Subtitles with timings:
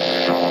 [0.00, 0.49] show.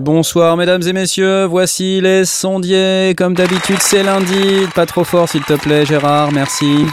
[0.00, 3.14] Bonsoir mesdames et messieurs, voici les sondiers.
[3.16, 4.66] Comme d'habitude, c'est lundi.
[4.74, 6.84] Pas trop fort s'il te plaît, Gérard, merci.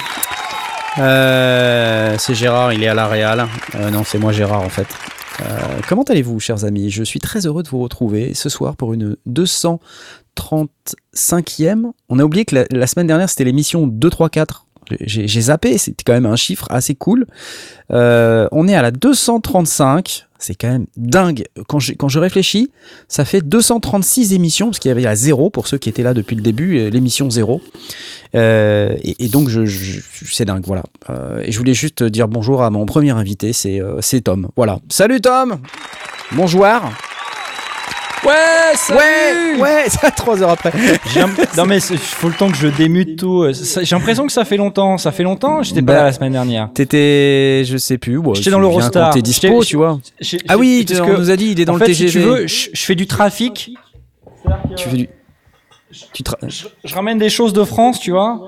[0.98, 3.48] Euh, c'est Gérard, il est à la Réal.
[3.76, 4.88] Euh, non, c'est moi Gérard en fait.
[5.42, 5.44] Euh,
[5.88, 6.90] comment allez-vous, chers amis?
[6.90, 11.92] Je suis très heureux de vous retrouver ce soir pour une 235e.
[12.10, 14.65] On a oublié que la, la semaine dernière, c'était l'émission 234.
[15.02, 17.26] J'ai zappé, c'était quand même un chiffre assez cool.
[17.92, 20.28] Euh, on est à la 235.
[20.38, 21.46] C'est quand même dingue.
[21.68, 22.70] Quand je, quand je réfléchis,
[23.08, 26.14] ça fait 236 émissions, parce qu'il y avait la zéro pour ceux qui étaient là
[26.14, 27.62] depuis le début, euh, l'émission zéro.
[28.36, 29.66] Euh, et, donc, je,
[30.26, 30.84] c'est dingue, voilà.
[31.42, 34.50] Et je voulais juste dire bonjour à mon premier invité, c'est c'est Tom.
[34.56, 34.80] Voilà.
[34.90, 35.58] Salut Tom
[36.34, 36.66] Bonjour
[38.26, 40.72] Ouais, salut Ouais, ouais, ça trois heures après.
[41.58, 43.44] Non mais il faut le temps que je démute tout.
[43.44, 44.98] euh, J'ai l'impression que ça fait longtemps.
[44.98, 45.62] Ça fait longtemps.
[45.64, 46.70] J'étais pas Bah, là la semaine dernière.
[46.74, 48.18] T'étais, je sais plus.
[48.18, 49.12] ouais, J'étais dans l'Eurostar.
[49.14, 50.00] T'es dispo, tu vois.
[50.48, 52.08] Ah oui, parce on que, nous a dit, il est dans en le fait, TGV.
[52.10, 53.72] Si tu veux, je, je fais du trafic.
[54.76, 55.10] Tu fais du.
[56.14, 58.40] Tu tra- Je, je ramène des choses de France, tu vois.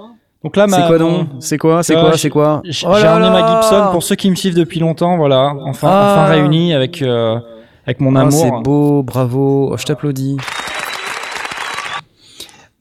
[0.43, 2.85] Donc là, ma, C'est quoi donc C'est quoi C'est Euh, quoi je- C'est quoi J'ai
[2.87, 5.53] Oh ramené ma Gibson pour ceux qui me suivent depuis longtemps, voilà.
[5.65, 6.13] Enfin, Ah.
[6.25, 7.39] enfin réunis avec euh,
[7.87, 8.31] avec mon Ah, amour.
[8.33, 10.37] c'est beau, bravo, Oh, je t'applaudis.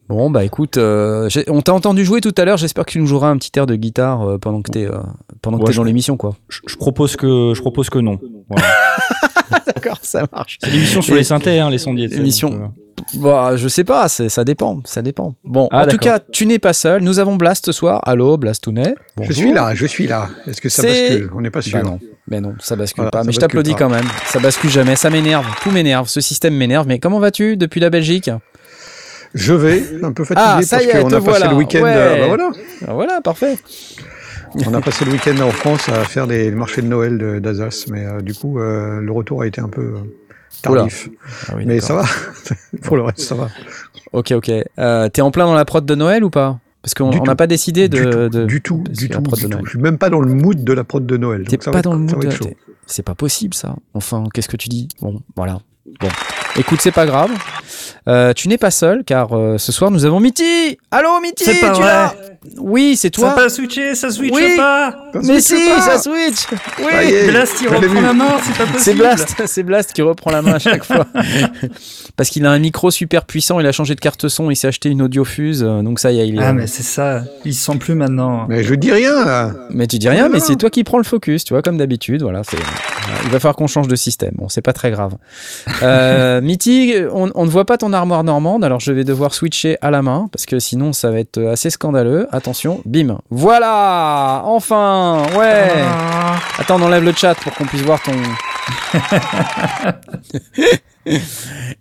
[0.09, 3.07] Bon, bah écoute, euh, on t'a entendu jouer tout à l'heure, j'espère que tu nous
[3.09, 4.99] joueras un petit air de guitare euh, pendant que t'es euh,
[5.43, 6.37] pendant que Ouais, t'es je- dans l'émission, quoi.
[6.49, 8.19] Je, je propose que je propose que non.
[8.49, 8.67] Voilà.
[9.67, 10.59] D'accord, ça marche.
[10.63, 12.09] C'est l'émission sur les synthés, hein, les sondiers.
[12.09, 12.51] tu sais, Émission.
[12.51, 12.61] donc,
[13.15, 15.35] euh, Bah, je sais pas, ça dépend, ça dépend.
[15.45, 18.01] Bon, Ah, en tout cas, tu n'es pas seul, nous avons Blast ce soir.
[18.05, 18.95] Allô, Blastounet.
[19.21, 20.29] Je suis là, je suis là.
[20.47, 21.31] Est-ce que ça bascule?
[21.35, 21.79] On n'est pas sûr.
[21.79, 21.99] Bah non,
[22.29, 23.19] mais non, ça bascule Voilà, pas.
[23.21, 24.06] ça Mais je t'applaudis quand même.
[24.27, 26.09] Ça bascule jamais, ça m'énerve, tout m'énerve.
[26.09, 26.87] Ce système m'énerve.
[26.89, 28.31] Mais comment vas-tu depuis la Belgique?
[29.35, 31.49] Je vais un peu fatigué Ah, ça parce y est, qu'on a passé voilà.
[31.51, 31.83] le week-end.
[31.83, 31.93] Ouais.
[31.95, 32.51] euh, bah voilà,
[32.89, 33.59] Ah, Voilà, parfait.
[34.55, 37.87] On a passé le week-end en France à faire les marchés de Noël de- d'Alsace,
[37.89, 39.99] mais euh, du coup, euh, le retour a été un peu euh,
[40.62, 41.09] tardif.
[41.49, 42.05] Ah oui, mais ça va.
[42.83, 43.49] Pour le reste, ça va.
[44.12, 44.51] Ok, ok.
[44.79, 46.59] Euh, T'es en plein dans la prod de Noël ou pas?
[46.83, 47.99] Parce qu'on n'a pas décidé de.
[47.99, 49.65] du tout, de- du tout, parce du tout, du de tout.
[49.65, 51.45] Je suis même pas dans le mood de la prod de Noël.
[51.49, 52.19] T'es pas dans le mood.
[52.25, 52.31] de-
[52.87, 53.75] C'est pas possible ça.
[53.95, 54.87] Enfin, qu'est-ce que tu dis?
[55.01, 55.59] Bon, voilà.
[56.01, 56.09] Bon.
[56.59, 57.31] Écoute, c'est pas grave.
[58.09, 60.79] Euh, tu n'es pas seul car euh, ce soir nous avons Mitty.
[60.91, 62.09] Allô Mitty C'est pas tu vrai.
[62.59, 63.35] Oui, c'est Ça toi.
[63.35, 64.57] pas switché, ça switche Oui.
[64.57, 64.93] pas.
[65.15, 65.81] Ça Mais switch si, pas.
[65.81, 66.37] ça switch.
[66.37, 67.29] Ça Oui.
[67.31, 68.79] Blast, il reprend la main, c'est pas possible.
[68.81, 71.07] C'est Blast, c'est Blast qui reprend la main à chaque fois.
[72.17, 74.69] Parce qu'il a un micro super puissant, il a changé de carte son, il s'est
[74.69, 76.43] acheté une audiofuse, euh, donc ça y est, il est.
[76.45, 77.25] Ah, mais c'est ça.
[77.45, 78.47] Il se sent plus maintenant.
[78.49, 79.53] Mais je dis rien là.
[79.71, 81.77] Mais tu dis rien, Non, mais c'est toi qui prends le focus, tu vois, comme
[81.77, 82.23] d'habitude.
[82.23, 82.57] Voilà, c'est.
[83.25, 84.33] Il va falloir qu'on change de système.
[84.37, 85.15] Bon, c'est pas très grave.
[85.82, 89.76] Euh, Mitty, on, on ne voit pas ton armoire normande, alors je vais devoir switcher
[89.82, 92.28] à la main parce que sinon ça va être assez scandaleux.
[92.32, 93.19] Attention, bim.
[93.31, 95.70] Voilà, enfin, ouais.
[95.76, 96.37] Ah.
[96.59, 98.12] Attends, on enlève le chat pour qu'on puisse voir ton.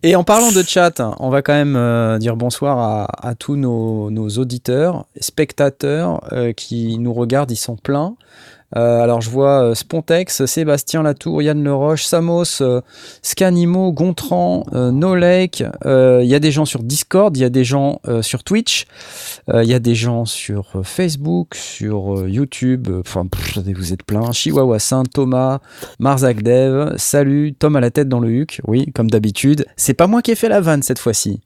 [0.04, 3.56] Et en parlant de chat, on va quand même euh, dire bonsoir à, à tous
[3.56, 8.16] nos, nos auditeurs, spectateurs euh, qui nous regardent, ils sont pleins.
[8.76, 12.82] Euh, alors je vois euh, Spontex, Sébastien Latour, Yann Leroche, Samos, euh,
[13.22, 15.64] Scanimo, Gontran, euh, Nolek.
[15.86, 18.86] euh, Il y a des gens sur Discord, il y a des gens sur Twitch,
[19.54, 22.88] il y a des gens sur Facebook, sur YouTube.
[23.00, 23.26] Enfin,
[23.76, 24.32] vous êtes plein.
[24.32, 25.60] Chihuahua Saint, Thomas,
[26.00, 26.96] Marzakdev.
[26.98, 28.62] Salut, Tom à la tête dans le huc.
[28.68, 29.66] Oui, comme d'habitude.
[29.76, 31.42] C'est pas moi qui ai fait la vanne cette fois-ci.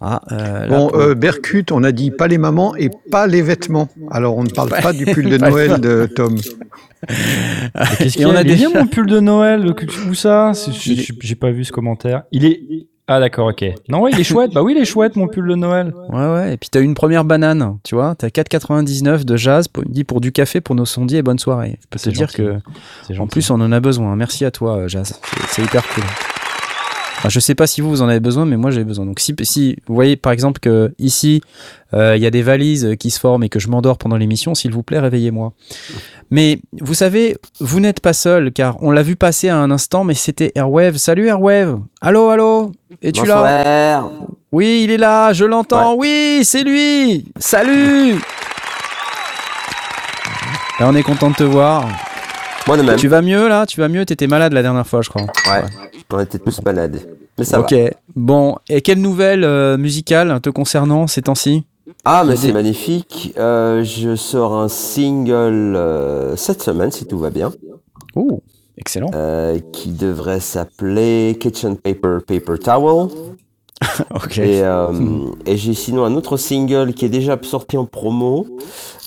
[0.00, 3.40] Ah, euh, Bon, pour- euh, Berkut, on a dit pas les mamans et pas les
[3.42, 3.88] vêtements.
[4.10, 6.36] Alors on ne parle pas du pull de Noël de Tom.
[7.98, 9.64] Qu'est-ce Et on a des- bien mon pull de Noël.
[10.08, 10.52] Où ça?
[10.70, 12.22] J'ai- pas vu ce commentaire.
[12.32, 12.60] Il est.
[13.06, 13.62] Ah d'accord, ok.
[13.90, 14.52] Non, ouais, il est chouette.
[14.54, 15.92] Bah oui, il est chouette mon pull de Noël.
[16.08, 16.54] Ouais, ouais.
[16.54, 18.14] Et puis t'as eu une première banane, tu vois.
[18.14, 21.78] T'as 4,99 de jazz, pour, dit pour du café pour nos sondiers et bonne soirée.
[21.82, 22.56] Je peux te dire que,
[23.18, 24.16] en plus, on en a besoin.
[24.16, 25.20] Merci à toi, euh, Jazz.
[25.48, 26.04] C'est hyper cool.
[27.24, 29.06] Enfin, je sais pas si vous, vous en avez besoin, mais moi, j'ai besoin.
[29.06, 31.40] Donc, si, si vous voyez, par exemple, que ici,
[31.94, 34.54] euh, il y a des valises qui se forment et que je m'endors pendant l'émission,
[34.54, 35.54] s'il vous plaît, réveillez-moi.
[36.30, 40.04] Mais vous savez, vous n'êtes pas seul, car on l'a vu passer à un instant,
[40.04, 40.98] mais c'était Airwave.
[40.98, 41.80] Salut Airwave.
[42.02, 42.72] Allô, allô.
[43.00, 44.06] Es-tu là?
[44.52, 45.94] Oui, il est là, je l'entends.
[45.94, 47.24] Oui, c'est lui.
[47.38, 48.16] Salut.
[50.78, 51.88] Là, on est content de te voir.
[52.66, 52.96] Moi de même.
[52.96, 53.66] Tu vas mieux là?
[53.66, 54.04] Tu vas mieux?
[54.06, 55.22] T'étais malade la dernière fois, je crois.
[55.22, 55.64] Ouais.
[56.10, 56.98] On était tous malades.
[57.38, 57.72] Mais ça ok.
[57.72, 57.90] va.
[58.14, 61.64] Bon, et quelle nouvelle euh, musicale te concernant ces temps-ci?
[62.04, 63.34] Ah, mais c'est magnifique.
[63.36, 67.52] Euh, je sors un single euh, cette semaine, si tout va bien,
[68.16, 68.40] Oh,
[68.78, 69.10] excellent.
[69.14, 73.08] euh, qui devrait s'appeler Kitchen Paper Paper Towel.
[74.14, 74.38] Ok.
[74.38, 74.86] Et, euh,
[75.44, 78.46] et j'ai sinon un autre single qui est déjà sorti en promo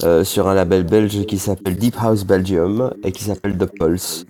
[0.03, 4.25] euh, sur un label belge qui s'appelle Deep House Belgium et qui s'appelle The Pulse.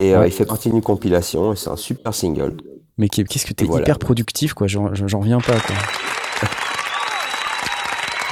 [0.00, 0.28] Et euh, Ouais.
[0.28, 2.56] il fait partie d'une compilation et c'est un super single.
[2.98, 3.82] Mais qu'est- qu'est-ce que t'es Voilà.
[3.84, 4.66] hyper productif, quoi.
[4.66, 5.76] J'en j'en reviens pas, quoi.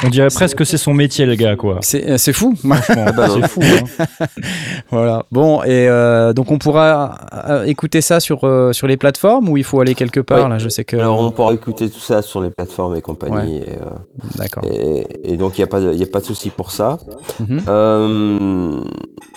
[0.05, 1.79] On dirait presque que c'est son métier, le gars, quoi.
[1.83, 2.55] C'est euh, c'est fou.
[2.57, 3.41] Franchement, bah non.
[3.43, 3.61] c'est fou.
[3.63, 4.27] hein.
[4.91, 5.27] voilà.
[5.31, 7.19] Bon, et euh, donc on pourra
[7.49, 10.51] euh, écouter ça sur, euh, sur les plateformes ou il faut aller quelque part, Oui.
[10.51, 10.59] là?
[10.59, 10.97] Je sais que.
[10.97, 13.59] Alors on pourra écouter tout ça sur les plateformes et compagnie.
[13.59, 13.91] Et, euh,
[14.37, 14.65] D'accord.
[14.65, 16.71] et, et donc il n'y a, pas de- il y a pas de souci pour
[16.71, 16.99] ça.
[17.41, 17.61] Mhm.
[17.69, 18.81] Euh,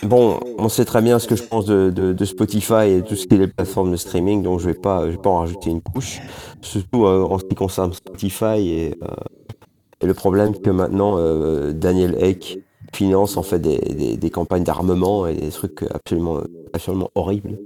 [0.04, 3.16] bon, on sait très bien ce que je pense de, de, de Spotify et tout
[3.16, 5.40] ce qui est les plateformes de streaming, donc je vais pas, je vais pas en
[5.40, 6.20] rajouter une couche.
[6.62, 9.08] Surtout euh, en ce qui concerne Spotify et, euh,
[10.04, 12.60] et le problème que maintenant euh, Daniel Ek
[12.94, 16.42] finance en fait des, des, des campagnes d'armement et des trucs absolument
[16.74, 17.58] absolument horribles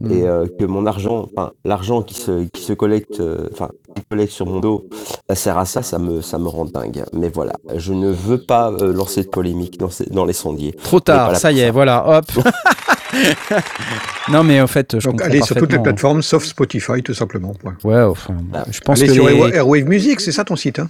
[0.00, 0.12] Mhm.
[0.12, 4.02] et euh, que mon argent, enfin l'argent qui se qui se collecte, euh, enfin qui
[4.10, 4.86] collecte sur mon dos,
[5.28, 7.04] ça sert à ça, ça me ça me rend dingue.
[7.12, 10.72] Mais voilà, je ne veux pas euh, lancer de polémique dans, ces- dans les sondiers.
[10.84, 11.72] Trop tard, ça y est, ça.
[11.72, 12.24] voilà, hop.
[14.30, 17.54] non, mais en fait, je Donc allez sur toutes les plateformes, sauf Spotify, tout simplement.
[17.54, 17.76] point.
[17.84, 18.64] Ouais, enfin, Ah.
[18.70, 20.88] je pense Allez que sur les- Airwa- Airwave Music, c'est ça ton site hein?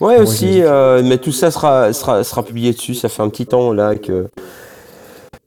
[0.00, 2.94] Ouais aussi, euh, mais tout ça sera, sera sera publié dessus.
[2.94, 4.28] Ça fait un petit temps là que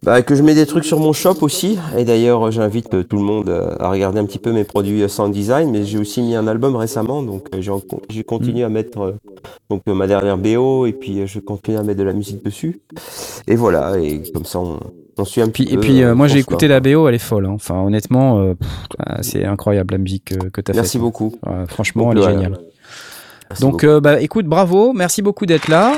[0.03, 1.77] bah, que je mets des trucs sur mon shop aussi.
[1.97, 5.01] Et d'ailleurs, j'invite euh, tout le monde euh, à regarder un petit peu mes produits
[5.03, 5.71] euh, sound design.
[5.71, 7.61] Mais j'ai aussi mis un album récemment, donc euh,
[8.09, 9.11] j'ai continué à mettre euh,
[9.69, 12.43] donc euh, ma dernière BO et puis euh, je continue à mettre de la musique
[12.43, 12.79] dessus.
[13.47, 14.79] Et voilà, et comme ça on,
[15.17, 17.15] on suit un Puis, petit et puis, euh, euh, moi, j'ai écouté la BO, elle
[17.15, 17.45] est folle.
[17.45, 17.53] hein.
[17.53, 18.53] Enfin, honnêtement, euh,
[18.99, 20.75] ah, c'est incroyable la musique que tu as faite.
[20.75, 21.35] Merci beaucoup.
[21.45, 22.59] Ouais, franchement, elle est géniale.
[23.49, 25.93] Merci Donc, euh, bah, écoute, bravo, merci beaucoup d'être là.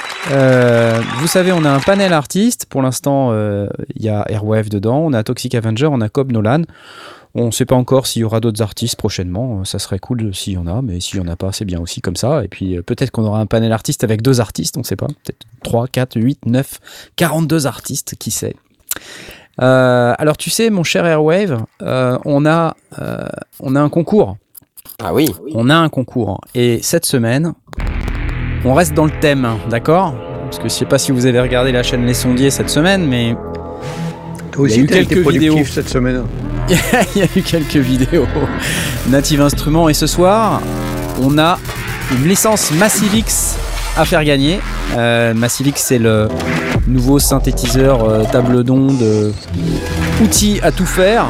[1.19, 2.65] Vous savez, on a un panel artiste.
[2.67, 6.63] Pour l'instant, il y a Airwave dedans, on a Toxic Avenger, on a Cobb Nolan.
[7.35, 9.63] On ne sait pas encore s'il y aura d'autres artistes prochainement.
[9.63, 11.79] Ça serait cool s'il y en a, mais s'il y en a pas, c'est bien
[11.79, 12.43] aussi comme ça.
[12.43, 15.05] Et puis peut-être qu'on aura un panel artiste avec deux artistes, on ne sait pas.
[15.07, 16.79] Peut-être 3, 4, 8, 9,
[17.17, 18.55] 42 artistes, qui sait.
[19.61, 23.27] Euh, alors tu sais, mon cher Airwave, euh, on, a, euh,
[23.59, 24.37] on a un concours
[25.03, 25.29] ah oui.
[25.53, 26.41] on a un concours.
[26.55, 27.53] Et cette semaine,
[28.65, 30.13] on reste dans le thème, d'accord?
[30.43, 33.05] Parce que je sais pas si vous avez regardé la chaîne Les Sondiers cette semaine,
[33.05, 33.35] mais
[34.51, 35.63] Toi Il y a aussi, été quelques vidéos.
[35.65, 36.23] cette semaine.
[36.69, 38.27] il y a eu quelques vidéos
[39.09, 39.89] Native Instruments.
[39.89, 40.61] Et ce soir,
[41.21, 41.57] on a
[42.11, 43.57] une licence Massive X
[43.97, 44.59] à faire gagner.
[44.97, 46.27] Euh, Massive X, c'est le
[46.89, 49.31] nouveau synthétiseur euh, table d'onde, euh,
[50.23, 51.25] outil à tout faire.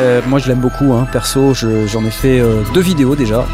[0.00, 0.92] Euh, moi, je l'aime beaucoup.
[0.92, 1.06] hein.
[1.12, 3.44] Perso, je- j'en ai fait euh, deux vidéos déjà.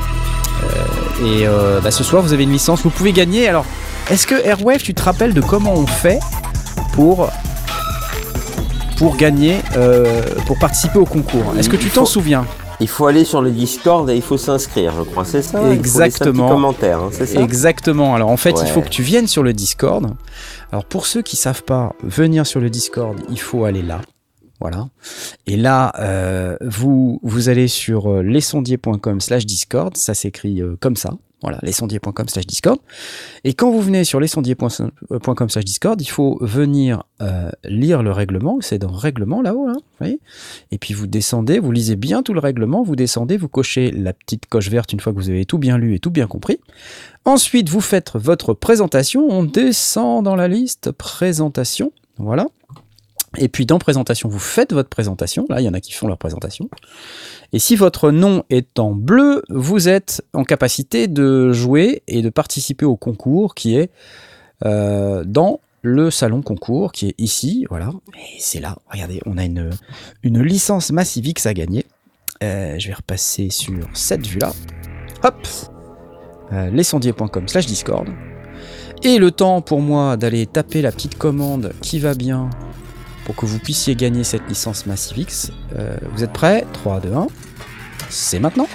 [1.24, 1.46] Et
[1.82, 2.82] bah, ce soir, vous avez une licence.
[2.84, 3.48] Vous pouvez gagner.
[3.48, 3.64] Alors,
[4.08, 6.20] est-ce que Airwave, tu te rappelles de comment on fait
[6.92, 7.28] pour
[8.98, 11.54] pour gagner, euh, pour participer au concours?
[11.58, 12.44] Est-ce que tu t'en faut- souviens?
[12.80, 15.24] Il faut aller sur le Discord et il faut s'inscrire, je crois.
[15.24, 16.48] C'est ça Exactement.
[16.48, 18.14] commentaire, hein, c'est ça Exactement.
[18.14, 20.06] Alors en fait, il faut que tu viennes sur le Discord.
[20.70, 24.00] Alors pour ceux qui savent pas venir sur le Discord, il faut aller là.
[24.60, 24.88] Voilà.
[25.46, 29.96] Et là, euh, vous, vous allez sur euh, lesondiers.com slash Discord.
[29.96, 31.12] Ça s'écrit euh, comme ça.
[31.40, 32.80] Voilà, lesondiers.com slash Discord.
[33.44, 38.58] Et quand vous venez sur lesondiers.com slash Discord, il faut venir euh, lire le règlement.
[38.60, 39.68] C'est dans règlement là-haut,
[40.00, 40.18] voyez
[40.72, 44.12] Et puis vous descendez, vous lisez bien tout le règlement, vous descendez, vous cochez la
[44.12, 46.58] petite coche verte une fois que vous avez tout bien lu et tout bien compris.
[47.24, 49.28] Ensuite, vous faites votre présentation.
[49.28, 51.92] On descend dans la liste présentation.
[52.16, 52.48] Voilà.
[53.36, 55.44] Et puis dans présentation, vous faites votre présentation.
[55.50, 56.68] Là, il y en a qui font leur présentation.
[57.52, 62.30] Et si votre nom est en bleu, vous êtes en capacité de jouer et de
[62.30, 63.90] participer au concours qui est
[64.64, 67.66] euh, dans le salon concours qui est ici.
[67.68, 67.90] Voilà.
[68.14, 68.76] Et c'est là.
[68.90, 69.70] Regardez, on a une,
[70.24, 71.84] licence Massive X à gagner.
[72.42, 74.52] Euh, je vais repasser sur cette vue-là.
[75.22, 75.46] Hop
[76.52, 78.08] euh, lesondiers.com slash Discord.
[79.02, 82.50] Et le temps pour moi d'aller taper la petite commande qui va bien
[83.28, 85.52] pour que vous puissiez gagner cette licence Massive X.
[85.78, 86.64] Euh, vous êtes prêts?
[86.72, 87.26] 3, 2, 1.
[88.08, 88.66] C'est maintenant.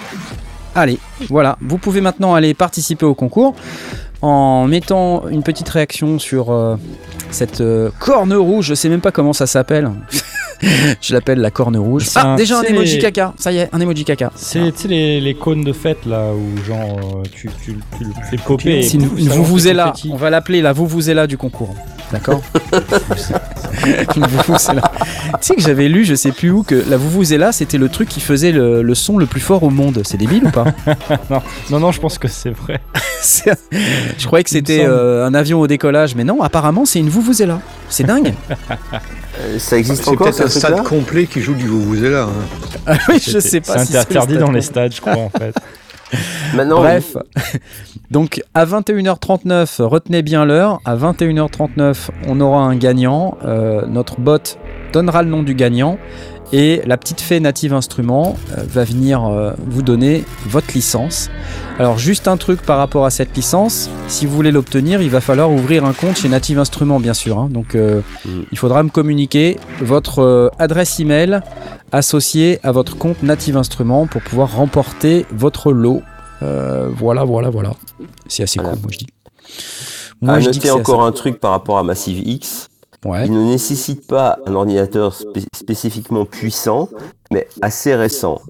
[0.76, 1.58] Allez, voilà.
[1.60, 3.56] Vous pouvez maintenant aller participer au concours
[4.22, 6.76] en mettant une petite réaction sur euh,
[7.32, 8.66] cette euh, corne rouge.
[8.66, 9.90] Je sais même pas comment ça s'appelle.
[11.00, 12.06] Je l'appelle la corne rouge.
[12.14, 13.34] Ah, un- déjà un emoji les- caca.
[13.36, 14.30] Ça y est, un emoji caca.
[14.36, 18.36] C'est les, les cônes de fête là où genre tu, tu, tu le fais
[19.26, 19.92] lance vous vous des là.
[20.10, 21.74] On va l'appeler la vous vous là du concours.
[22.12, 22.42] D'accord
[24.12, 24.20] tu
[25.40, 28.20] sais que j'avais lu, je sais plus où, que la vuvuzela, c'était le truc qui
[28.20, 30.02] faisait le, le son le plus fort au monde.
[30.04, 30.66] C'est débile ou pas?
[31.70, 32.80] Non, non, je pense que c'est vrai.
[33.20, 33.58] C'est-
[34.18, 34.90] Je croyais que c'était semble.
[34.90, 37.60] euh, un avion au décollage, mais non, apparemment, c'est une vuvuzela.
[37.88, 38.34] C'est dingue.
[39.40, 42.22] Euh, Ça existe C'est encore peut-être ce un stade complet qui joue du Vuvuzela.
[42.22, 42.28] Hein.
[42.86, 45.52] Ah oui, je sais pas C'est si interdit dans les stades, je crois, en fait.
[46.54, 47.16] Maintenant, Bref,
[48.10, 50.80] donc à 21h39, retenez bien l'heure.
[50.84, 53.36] À 21h39, on aura un gagnant.
[53.44, 54.58] Euh, notre bot
[54.92, 55.98] donnera le nom du gagnant.
[56.52, 61.30] Et la petite fée Native Instruments euh, va venir euh, vous donner votre licence.
[61.80, 65.20] Alors juste un truc par rapport à cette licence, si vous voulez l'obtenir, il va
[65.20, 67.38] falloir ouvrir un compte chez Native Instruments bien sûr.
[67.38, 67.48] hein.
[67.50, 68.42] Donc euh, Mm.
[68.52, 71.40] il faudra me communiquer votre adresse email
[71.94, 76.02] associée à votre compte Native Instruments pour pouvoir remporter votre lot.
[76.42, 77.72] Euh, voilà, voilà, voilà.
[78.28, 78.74] C'est assez Voilà.
[78.74, 79.06] cool, moi je dis.
[80.22, 82.68] à Moi je noter que c'est encore un truc par rapport à Massive X.
[83.04, 83.26] Ouais.
[83.26, 86.88] Il ne nécessite pas un ordinateur spé- spécifiquement puissant,
[87.30, 88.40] mais assez récent.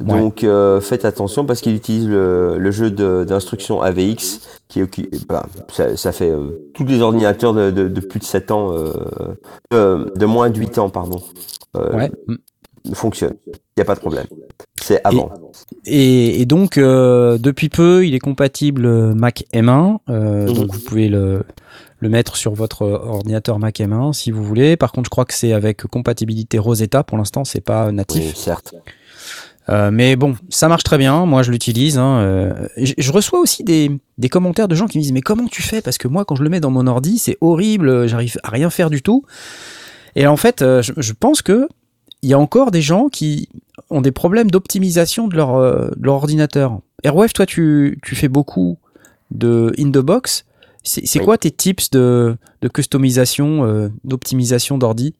[0.00, 0.18] Ouais.
[0.20, 5.26] Donc euh, faites attention parce qu'il utilise le, le jeu de- d'instruction AVX qui est
[5.28, 8.72] bah, ça, ça fait euh, tous les ordinateurs de, de- de plus de 7 ans,
[8.72, 8.92] euh,
[9.74, 11.22] euh, de moins de 8 ans, pardon,
[11.76, 12.10] Ouais.
[12.94, 13.36] Fonctionnent.
[13.46, 14.26] Il n'y a pas de problème.
[14.80, 15.30] C'est avant.
[15.84, 19.98] Et, et donc, euh, depuis peu, il est compatible Mac M1.
[20.08, 20.52] euh, Mhm.
[20.54, 21.42] Donc, vous pouvez le,
[21.98, 24.76] le mettre sur votre ordinateur Mac M1 si vous voulez.
[24.76, 27.04] Par contre, je crois que c'est avec compatibilité Rosetta.
[27.04, 28.24] Pour l'instant, c'est pas natif.
[28.24, 28.74] Oui, certes.
[29.68, 31.26] Euh, mais bon, ça marche très bien.
[31.26, 31.96] Moi, je l'utilise.
[31.98, 35.46] hein, je, je reçois aussi des, des commentaires de gens qui me disent Mais comment
[35.46, 35.80] tu fais?
[35.80, 38.08] Parce que moi, quand je le mets dans mon ordi, c'est horrible.
[38.08, 39.24] J'arrive à rien faire du tout.
[40.16, 41.68] Et en fait, je, je pense que
[42.22, 43.48] il y a encore des gens qui
[43.88, 46.78] ont des problèmes d'optimisation de leur, euh, de leur ordinateur.
[47.02, 48.78] Airwave, toi, tu, tu fais beaucoup
[49.30, 50.44] de in the box.
[50.82, 51.24] C'est Oui.
[51.24, 55.14] quoi tes tips de, de customisation, euh, d'optimisation d'ordi?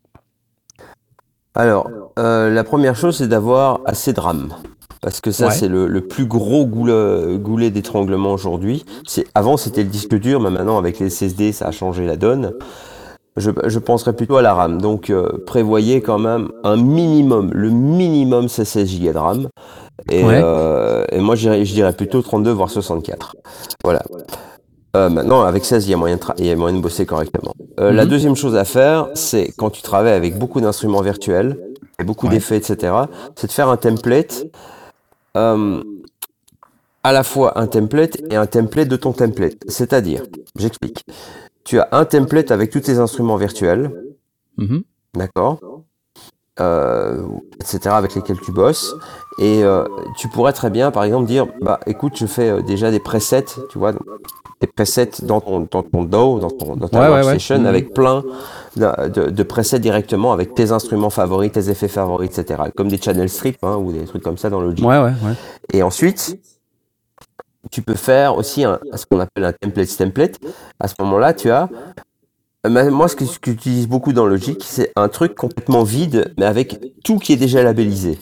[1.55, 4.55] Alors, euh, la première chose, c'est d'avoir assez de RAM.
[5.03, 5.53] Parce que ça, Ouais.
[5.55, 8.85] c'est le, le plus gros goulet, goulet d'étranglement aujourd'hui.
[9.35, 12.53] Avant, c'était le disque dur, mais maintenant, avec les SSD, ça a changé la donne.
[13.37, 14.81] Je, je penserais plutôt à la RAM.
[14.81, 17.51] Donc, euh, prévoyez quand même un minimum.
[17.53, 19.49] Le minimum, c'est 16 Go de RAM.
[20.11, 20.41] Et, Ouais.
[20.43, 23.35] euh, et moi, je dirais, plutôt 32, voire 64.
[23.85, 24.03] Voilà.
[24.97, 26.83] Euh, maintenant, avec 16, il y a moyen de, tra- il y a moyen de
[26.83, 27.55] bosser correctement.
[27.79, 28.11] Euh, La Mhm.
[28.11, 31.57] deuxième chose à faire, c'est quand tu travailles avec beaucoup d'instruments virtuels
[32.01, 32.33] et beaucoup Ouais.
[32.33, 32.93] d'effets, etc.,
[33.37, 34.47] c'est de faire un template,
[37.03, 39.57] à la fois un template et un template de ton template.
[39.69, 40.23] C'est-à-dire,
[40.59, 41.05] j'explique.
[41.65, 43.91] Tu as un template avec tous tes instruments virtuels,
[44.57, 44.83] Mhm.
[45.15, 45.59] d'accord
[46.59, 47.23] euh,
[47.61, 48.95] etc., avec lesquels tu bosses.
[49.39, 49.85] Et euh,
[50.19, 53.45] tu pourrais très bien, par exemple, dire, bah écoute, je fais euh, déjà des presets,
[53.71, 53.93] tu vois,
[54.61, 57.23] des presets dans ton, dans ton DAW, dans, ton, dans ta Ouais, ouais, ouais.
[57.25, 58.23] workstation, avec plein
[58.77, 62.65] de, de, de presets directement, avec tes instruments favoris, tes effets favoris, etc.
[62.77, 64.85] Comme des channel strips hein, ou des trucs comme ça dans Logic.
[64.85, 65.35] Ouais, ouais, ouais.
[65.73, 66.37] Et ensuite,
[67.71, 70.39] tu peux faire aussi un, ce qu'on appelle un template template.
[70.79, 71.69] À ce moment-là, tu as.
[72.67, 76.81] euh, Moi, ce que, j'utilise beaucoup dans Logic, c'est un truc complètement vide, mais avec
[77.05, 78.19] tout qui est déjà labellisé.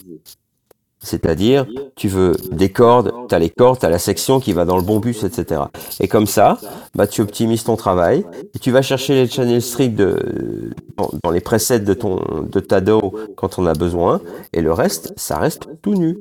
[1.00, 4.64] C'est-à-dire, tu veux des cordes, tu as les cordes, tu as la section qui va
[4.64, 5.62] dans le bon bus, etc.
[6.00, 6.58] Et comme ça,
[6.94, 8.24] bah, tu optimises ton travail
[8.60, 12.80] tu vas chercher les channel strips de, dans, dans les presets de, ton, de ta
[12.80, 14.20] DAW quand on a besoin.
[14.52, 16.18] Et le reste, ça reste tout nu.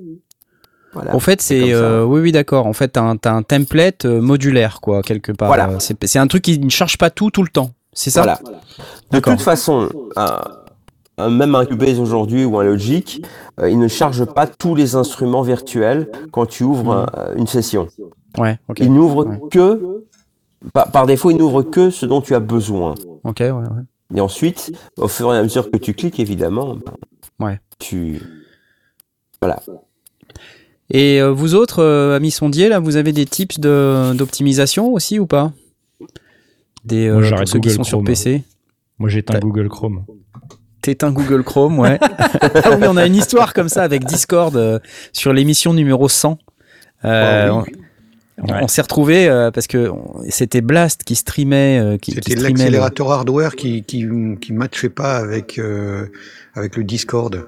[0.98, 1.16] Voilà.
[1.16, 2.66] En fait, C'est euh, oui, oui, d'accord.
[2.66, 5.48] En fait, t'as un, template euh, modulaire, quoi, quelque part.
[5.48, 5.70] Voilà.
[5.70, 7.72] Euh, C'est un truc qui ne charge pas tout tout le temps.
[7.94, 8.22] C'est ça.
[8.22, 8.40] Voilà.
[9.12, 9.90] De toute façon,
[11.20, 13.24] même un Cubase aujourd'hui ou un Logic,
[13.60, 17.88] euh, il ne charge pas tous les instruments virtuels quand tu ouvres un- une session.
[18.38, 18.60] Ouais.
[18.80, 19.40] Il n'ouvre Ouais.
[19.52, 20.04] que,
[20.74, 22.96] par, par défaut, il n'ouvre que ce dont tu as besoin.
[23.24, 23.38] Ok.
[23.40, 23.52] Ouais.
[23.52, 24.16] ouais.
[24.16, 26.78] Et ensuite, au fur et à mesure que tu cliques, évidemment,
[27.40, 27.60] Ouais.
[27.80, 28.22] tu,
[29.42, 29.60] voilà.
[30.90, 35.20] Et euh, vous autres, euh, amis sondiers, là, vous avez des tips de d'optimisation aussi
[35.20, 35.52] ou pas?
[36.86, 38.06] Des Moi, euh, pour ceux qui Google sont sur Chrome.
[38.06, 38.44] PC.
[39.00, 40.06] Moi, j'éteins Google Chrome.
[40.82, 42.00] T'éteins Google Chrome, ouais.
[42.02, 44.80] ah oui, on a une histoire comme ça avec Discord euh,
[45.12, 46.38] sur l'émission numéro 100.
[47.06, 47.66] Euh, Oh on-
[48.40, 48.60] Ouais.
[48.62, 49.92] On s'est retrouvé parce que
[50.30, 54.06] c'était Blast qui streamait, euh, qui, qui C'était le- l'accélérateur hardware qui qui
[54.40, 56.06] qui matchait pas avec euh,
[56.54, 57.48] avec le Discord.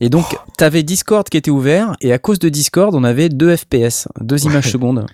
[0.00, 3.54] Et donc, t'avais Discord qui était ouvert, et à cause de Discord, on avait deux
[3.54, 5.06] FPS, deux images secondes.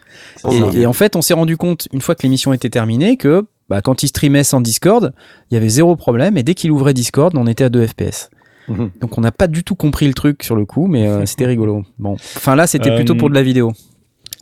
[0.75, 3.83] Et, en fait, on s'est rendu compte, une fois que l'émission était terminée, que bah,
[3.83, 5.13] quand il streamait sans Discord,
[5.51, 8.31] il y avait zéro problème, et dès qu'il ouvrait Discord, on était à 2 FPS.
[8.69, 8.91] Mhm.
[9.01, 11.47] Donc on n'a pas du tout compris le truc sur le coup, mais euh, c'était
[11.47, 11.85] rigolo.
[11.99, 13.73] Bon, enfin là, c'était plutôt Euh, pour de la vidéo.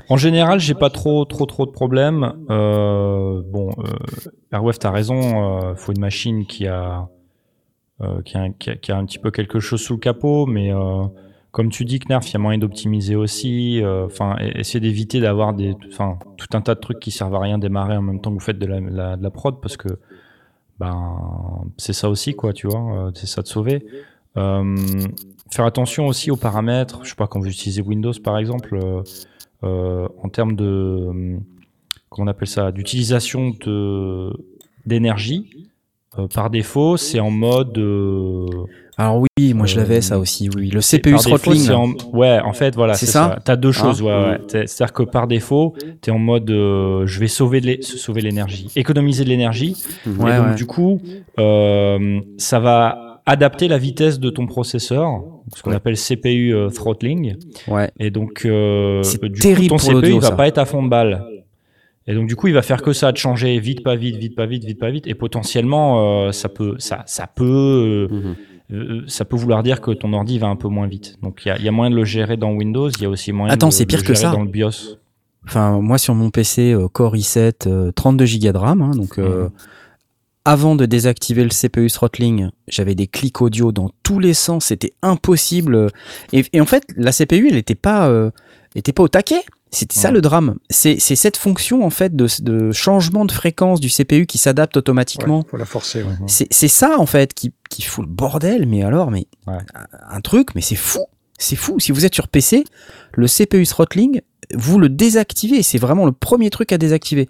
[0.08, 2.32] En général, j'ai pas trop, trop, trop de problèmes.
[2.50, 5.60] Euh, bon, euh, Airwave, t'as raison.
[5.60, 6.96] Euh, faut une machine qui a, euh,
[8.24, 10.72] qui, a, qui, a, qui a un petit peu quelque chose sous le capot, mais
[10.72, 11.04] euh,
[11.52, 13.80] comme tu dis, Knarf, il y a moyen d'optimiser aussi.
[13.82, 17.40] euh, Enfin, e- essayer d'éviter d'avoir des, tout un tas de trucs qui servent à
[17.40, 19.88] rien démarrer en même temps que vous faites de la, de la prod, parce que
[20.80, 21.16] ben,
[21.76, 23.06] c'est ça aussi, quoi, tu vois.
[23.06, 23.86] euh, c'est ça de sauver.
[24.36, 24.76] Euh,
[25.52, 27.00] faire attention aussi aux paramètres.
[27.04, 28.74] Je sais pas quand vous utilisez Windows, par exemple.
[28.82, 29.02] euh,
[29.62, 31.36] euh, en termes de euh,
[32.10, 33.52] comment on appelle ça d'utilisation
[34.84, 35.68] d'énergie
[36.18, 38.46] euh, par défaut c'est en mode euh,
[38.96, 40.70] Alors oui, moi je Euh, l'avais ça aussi, oui.
[40.70, 41.70] Le CPU throttling.
[41.72, 44.38] en- ouais en fait voilà C'est ça ça, t'as deux Hein choses ouais, ouais.
[44.48, 49.24] C'est-à-dire que par défaut t'es en mode euh, je vais sauver de sauver l'énergie économiser
[49.24, 51.00] de l'énergie Ouais, et donc du coup
[51.38, 55.22] euh, ça va adapter la vitesse de ton processeur
[55.54, 57.36] ce qu'on appelle CPU euh, throttling
[57.68, 57.90] Ouais.
[57.98, 60.32] et donc, euh, C'est terrible coup, ton pour CPU, il va ça.
[60.36, 61.22] pas être à fond de balle.
[62.06, 64.34] Et donc, du coup, il va faire que ça, de changer vite, pas vite, vite,
[64.36, 65.06] pas vite, vite, pas vite.
[65.06, 68.34] Et potentiellement, euh, ça peut, ça, ça peut, euh, Mhm.
[68.72, 71.16] euh, ça peut vouloir dire que ton ordi va un peu moins vite.
[71.22, 72.90] Donc, il y y a moyen de le gérer dans Windows.
[72.90, 74.32] Il y a aussi moyen Attends, de, c'est pire le que gérer ça.
[74.32, 74.98] dans le BIOS.
[75.46, 79.18] Enfin, moi sur mon PC euh, Core i7, euh, 32 Go de RAM, hein, donc
[79.18, 79.50] Mhm.
[80.44, 84.92] avant de désactiver le CPU throttling, j'avais des clics audio dans tous les sens, c'était
[85.02, 85.90] impossible.
[86.32, 88.10] Et, et en fait, la CPU, elle n'était pas,
[88.74, 89.40] était pas au taquet.
[89.74, 90.56] C'était ça le drame.
[90.70, 94.76] C'est c'est cette fonction en fait de, de changement de fréquence du CPU qui s'adapte
[94.76, 95.38] automatiquement.
[95.38, 96.02] Ouais, faut la forcer.
[96.02, 96.14] ouais.
[96.26, 98.66] C'est c'est ça en fait qui, qui fout le bordel.
[98.66, 99.26] Mais alors, mais
[100.08, 101.00] un truc, mais c'est fou.
[101.38, 101.80] C'est fou.
[101.80, 102.64] Si vous êtes sur PC,
[103.12, 104.20] le CPU throttling,
[104.52, 105.62] vous le désactivez.
[105.62, 107.28] C'est vraiment le premier truc à désactiver.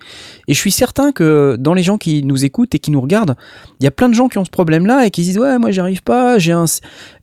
[0.48, 3.36] Et je suis certain que dans les gens qui nous écoutent et qui nous regardent,
[3.80, 5.58] il y a plein de gens qui ont ce problème-là et qui se disent ouais
[5.58, 6.38] moi j'y arrive pas.
[6.38, 6.64] J'ai un,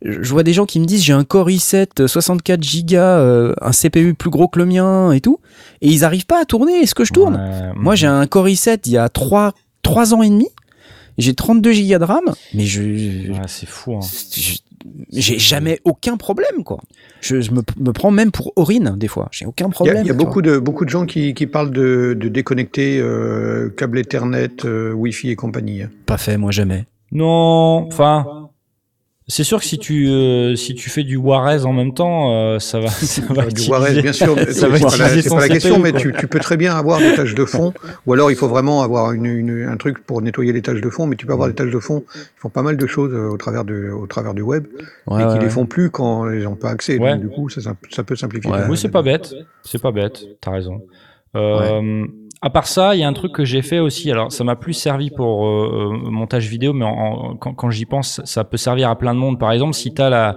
[0.02, 3.70] je vois des gens qui me disent j'ai un Core i7 64 Go, euh, un
[3.70, 5.38] CPU plus gros que le mien et tout,
[5.80, 7.34] et ils arrivent pas à tourner ce que je tourne?
[7.36, 10.48] Ouais, Moi, j'ai un Core i7 il y a 3, 3 ans et demi.
[11.18, 13.94] J'ai 32 Go de RAM, mais je, Ouais, c'est fou.
[13.96, 14.00] Hein.
[15.12, 16.80] j'ai jamais aucun problème, quoi.
[17.20, 19.28] Je, je me, me prends même pour Aurine, des fois.
[19.30, 19.98] J'ai aucun Il y a, problème.
[20.04, 23.68] il y a beaucoup de, beaucoup de gens qui, qui parlent de, de déconnecter euh,
[23.76, 25.82] câble Ethernet, euh, Wi-Fi et compagnie.
[25.82, 25.90] hein.
[26.06, 26.86] Pas fait, moi, jamais.
[27.12, 28.41] Non, enfin.
[29.28, 32.58] C'est sûr que si tu, euh, si tu fais du Juarez en même temps, euh,
[32.58, 35.48] ça va, ça va du Juarez, bien sûr, ça va c'est pas la, pas la
[35.48, 37.72] question, mais tu, tu peux très bien avoir des tâches de fond,
[38.04, 40.90] ou alors il faut vraiment avoir une, une- un truc pour nettoyer les tâches de
[40.90, 43.12] fond, mais tu peux avoir des tâches de fond qui font pas mal de choses
[43.14, 44.66] euh, au travers, de, au travers du web,
[45.06, 46.98] Ouais, et qui ouais, les font plus quand ils n'ont pas accès.
[46.98, 47.12] Ouais.
[47.12, 48.50] Donc du coup, ça, ça, peut simplifier.
[48.50, 49.32] La- Oui, c'est pas bête.
[49.62, 50.20] C'est pas bête.
[50.40, 50.82] T'as raison.
[51.34, 52.04] Euh,
[52.44, 54.10] À part ça, il y a un truc que j'ai fait aussi.
[54.10, 57.70] Alors, ça m'a plus servi pour euh, euh, montage vidéo, mais en- en- quand, quand
[57.70, 59.38] j'y pense, ça peut servir à plein de monde.
[59.38, 60.36] Par exemple, si t'as la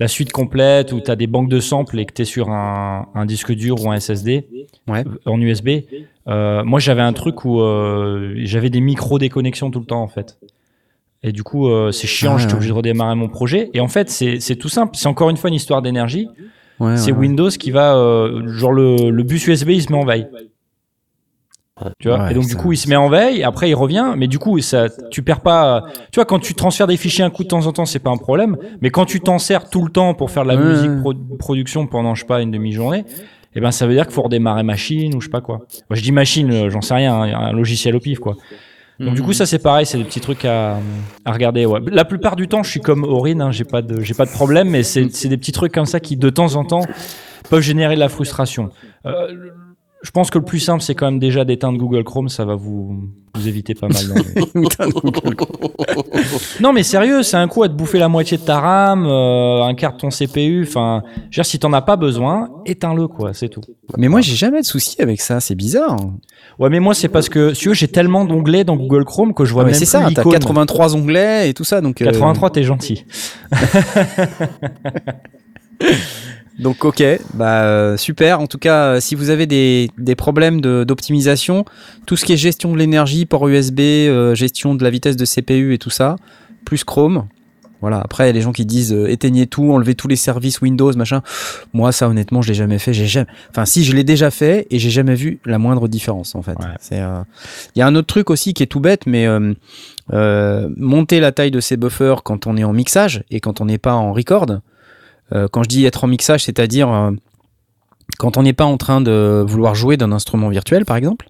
[0.00, 3.26] la suite complète ou t'as des banques de samples et que t'es sur un, un
[3.26, 4.46] disque dur ou un SSD
[4.86, 5.02] Ouais.
[5.26, 5.68] en USB,
[6.28, 10.06] euh, moi j'avais un truc où euh, j'avais des micro déconnexions tout le temps en
[10.06, 10.38] fait.
[11.24, 13.70] Et du coup, euh, c'est chiant, Ah, j'étais obligé de redémarrer mon projet.
[13.74, 14.92] Et en fait, c'est tout simple.
[14.96, 16.28] C'est encore une fois une histoire d'énergie
[16.78, 17.18] Ouais, c'est ouais.
[17.18, 20.28] Windows qui va euh, genre le, le bus USB il se met en veille
[21.98, 24.14] tu vois Ouais, et donc du coup il se met en veille après il revient
[24.16, 27.30] mais du coup ça tu perds pas tu vois quand tu transfères des fichiers un
[27.30, 29.84] coup de temps en temps c'est pas un problème mais quand tu t'en sers tout
[29.84, 32.50] le temps pour faire de la Ouais, musique pro- production pendant je sais pas une
[32.50, 33.04] demi-journée
[33.54, 35.56] eh ben ça veut dire qu'il faut redémarrer machine ou je sais pas quoi.
[35.88, 38.36] Moi, je dis machine euh, j'en sais rien hein, un logiciel au pif quoi.
[39.00, 40.78] Donc du coup ça c'est pareil c'est des petits trucs à,
[41.24, 41.78] à regarder ouais.
[41.92, 44.30] la plupart du temps je suis comme Aurine hein, j'ai pas de j'ai pas de
[44.30, 46.82] problème mais c'est des petits trucs comme ça qui de temps en temps
[47.48, 48.70] peuvent générer de la frustration.
[49.06, 49.28] Euh,
[50.02, 52.54] je pense que le plus simple c'est quand même déjà d'éteindre Google Chrome ça va
[52.54, 54.02] vous vous éviter pas mal
[56.60, 59.62] non mais sérieux c'est un coup à te bouffer la moitié de ta RAM euh,
[59.62, 63.08] un quart de ton CPU enfin je veux dire si t'en as pas besoin éteins-le
[63.08, 63.60] quoi c'est tout
[63.96, 65.40] Mais moi, j'ai jamais de soucis avec ça.
[65.40, 65.96] C'est bizarre.
[66.58, 69.34] ouais mais moi c'est parce que si tu veux, j'ai tellement d'onglets dans Google Chrome
[69.34, 70.00] que je vois Ouais, mais même c'est ça.
[70.02, 70.32] T'as l'icône.
[70.32, 71.80] 83 onglets et tout ça.
[71.80, 73.04] Donc, euh, 83 t'es gentil
[76.58, 77.02] Donc ok,
[77.34, 78.40] bah euh, super.
[78.40, 81.64] En tout cas, euh, si vous avez des, des problèmes de- d'optimisation,
[82.06, 85.24] tout ce qui est gestion de l'énergie, port USB, euh, gestion de la vitesse de
[85.24, 86.16] CPU et tout ça,
[86.64, 87.26] plus Chrome.
[87.80, 88.00] Voilà.
[88.00, 90.60] Après, il y a les gens qui disent euh, éteignez tout, enlevez tous les services
[90.60, 91.22] Windows, machin.
[91.74, 92.92] Moi, ça, honnêtement, je l'ai jamais fait.
[92.92, 93.28] J'ai jamais.
[93.50, 96.58] Enfin, si, je l'ai déjà fait et j'ai jamais vu la moindre différence en fait.
[96.58, 96.74] Ouais.
[96.80, 96.98] C'est.
[97.00, 97.20] euh,
[97.76, 99.54] Il y a un autre truc aussi qui est tout bête, mais euh,
[100.12, 103.66] euh, monter la taille de ces buffers quand on est en mixage et quand on
[103.66, 104.46] n'est pas en record.
[105.34, 107.10] Euh, quand je dis être en mixage, c'est-à-dire euh,
[108.18, 111.28] quand on n'est pas en train de vouloir jouer d'un instrument virtuel, par exemple,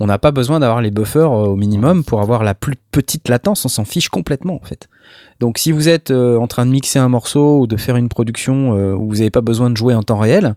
[0.00, 3.28] on n'a pas besoin d'avoir les buffers euh, au minimum pour avoir la plus petite
[3.28, 4.88] latence, on s'en fiche complètement en fait.
[5.40, 8.70] Donc si vous êtes en train de mixer un morceau ou de faire une production
[8.94, 10.54] où vous n'avez pas besoin de jouer en temps réel,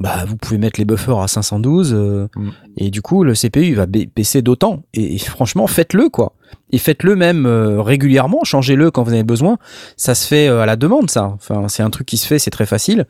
[0.00, 2.50] bah vous pouvez mettre les buffers à 512 euh, Mm.
[2.76, 4.82] et du coup le CPU va ba- baisser d'autant.
[4.94, 6.34] Et, et franchement faites-le quoi.
[6.70, 8.44] Et faites-le même euh, régulièrement.
[8.44, 9.58] Changez-le quand vous avez besoin.
[9.96, 11.24] Ça se fait euh, à la demande ça.
[11.34, 13.06] Enfin c'est un truc qui se fait c'est très facile.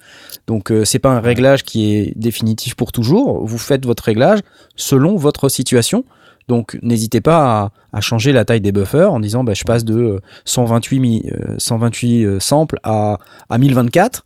[0.47, 3.45] Donc euh, c'est pas un réglage qui est définitif pour toujours.
[3.47, 4.41] Vous faites votre réglage
[4.77, 6.05] selon votre situation.
[6.49, 9.85] Donc n'hésitez pas à, à changer la taille des buffers en disant bah, je passe
[9.85, 13.19] de euh, 128 mi- euh, 128 euh, samples à
[13.51, 14.25] à 1024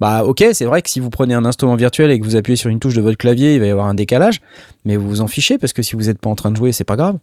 [0.00, 2.56] bah ok, c'est vrai que si vous prenez un instrument virtuel et que vous appuyez
[2.56, 4.40] sur une touche de votre clavier, il va y avoir un décalage,
[4.84, 6.72] mais vous vous en fichez parce que si vous n'êtes pas en train de jouer,
[6.72, 7.18] c'est pas grave.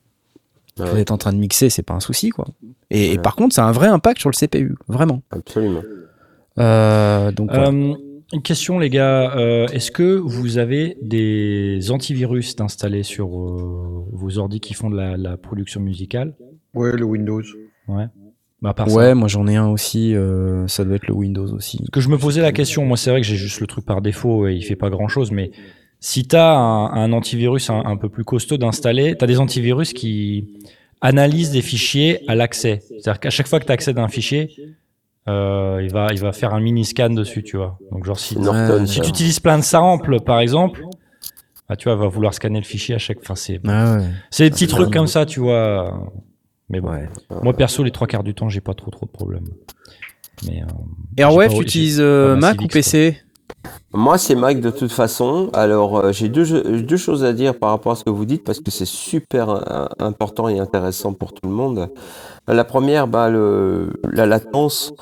[0.80, 0.90] Ouais.
[0.90, 2.48] Vous êtes en train de mixer, c'est pas un souci quoi.
[2.90, 5.22] Et, par contre, ça a un vrai impact sur le CPU, vraiment.
[5.32, 5.82] Absolument.
[6.60, 7.52] Euh, donc.
[7.52, 7.96] Euh,
[8.34, 9.36] une question, les gars.
[9.36, 14.98] Euh, Est-ce que vous avez des antivirus d'installer sur euh, vos ordi qui font de
[14.98, 16.34] la, la production musicale?
[16.74, 17.44] Ouais, le Windows.
[17.88, 18.08] Ouais.
[18.64, 18.96] Bah, à part ça.
[18.96, 20.16] ouais, moi j'en ai un aussi.
[20.16, 21.78] euh, ça doit être le Windows aussi.
[21.78, 23.86] Parce que je me posais la question, moi c'est vrai que j'ai juste le truc
[23.86, 25.52] par défaut et il fait pas grand chose, mais
[26.00, 29.40] si tu as un, un antivirus un, un peu plus costaud d'installer, tu as des
[29.40, 30.48] antivirus qui
[31.02, 32.82] analysent des fichiers à l'accès.
[32.90, 34.50] C'est-à-dire qu'à chaque fois que tu accèdes à un fichier,
[35.28, 37.78] euh, il, va, il va faire un mini scan dessus, tu vois.
[37.92, 40.84] Donc genre si, Norton, si tu utilises plein de samples par exemple,
[41.70, 43.20] bah, tu vois, il va vouloir scanner le fichier à chaque...
[43.22, 44.46] Enfin, c'est Ah ouais.
[44.46, 46.12] des petits trucs comme ça, tu vois.
[46.74, 47.08] Mais bon, ouais.
[47.44, 49.46] moi perso, les trois quarts du temps, j'ai pas trop trop de problèmes.
[50.48, 50.66] Mais, euh,
[51.18, 52.70] Airwave, tu utilises euh, Mac ou quoi.
[52.70, 53.16] PC
[53.94, 55.52] Moi, c'est Mac de toute façon.
[55.54, 58.60] Alors, euh, j'ai deux, choses à dire par rapport à ce que vous dites parce
[58.60, 61.92] que c'est super euh, important et intéressant pour tout le monde.
[62.48, 64.94] La première, bah, le, la latence.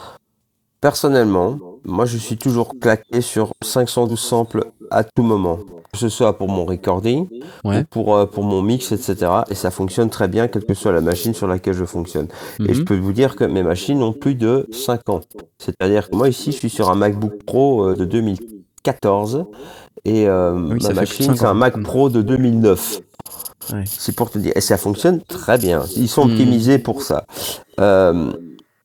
[0.81, 5.59] Personnellement, moi, je suis toujours claqué sur 512 samples à tout moment.
[5.93, 7.27] Que ce soit pour mon recording,
[7.65, 7.79] Ouais.
[7.79, 9.29] ou pour, euh, pour mon mix, etc.
[9.49, 12.27] Et ça fonctionne très bien, quelle que soit la machine sur laquelle je fonctionne.
[12.65, 12.85] Et je Mhm.
[12.85, 15.19] peux vous dire que mes machines ont plus de 5 ans.
[15.57, 19.45] C'est-à-dire que moi ici, je suis sur un MacBook Pro euh, de 2014
[20.05, 21.53] et euh, Ah oui, ma machine, c'est un.
[21.53, 21.81] Mac.
[21.83, 22.99] Pro de 2009.
[23.73, 23.83] Ouais.
[23.85, 24.53] C'est pour te dire.
[24.55, 25.83] Et ça fonctionne très bien.
[25.97, 26.31] Ils sont Mm.
[26.31, 27.25] optimisés pour ça.
[27.79, 28.31] Euh,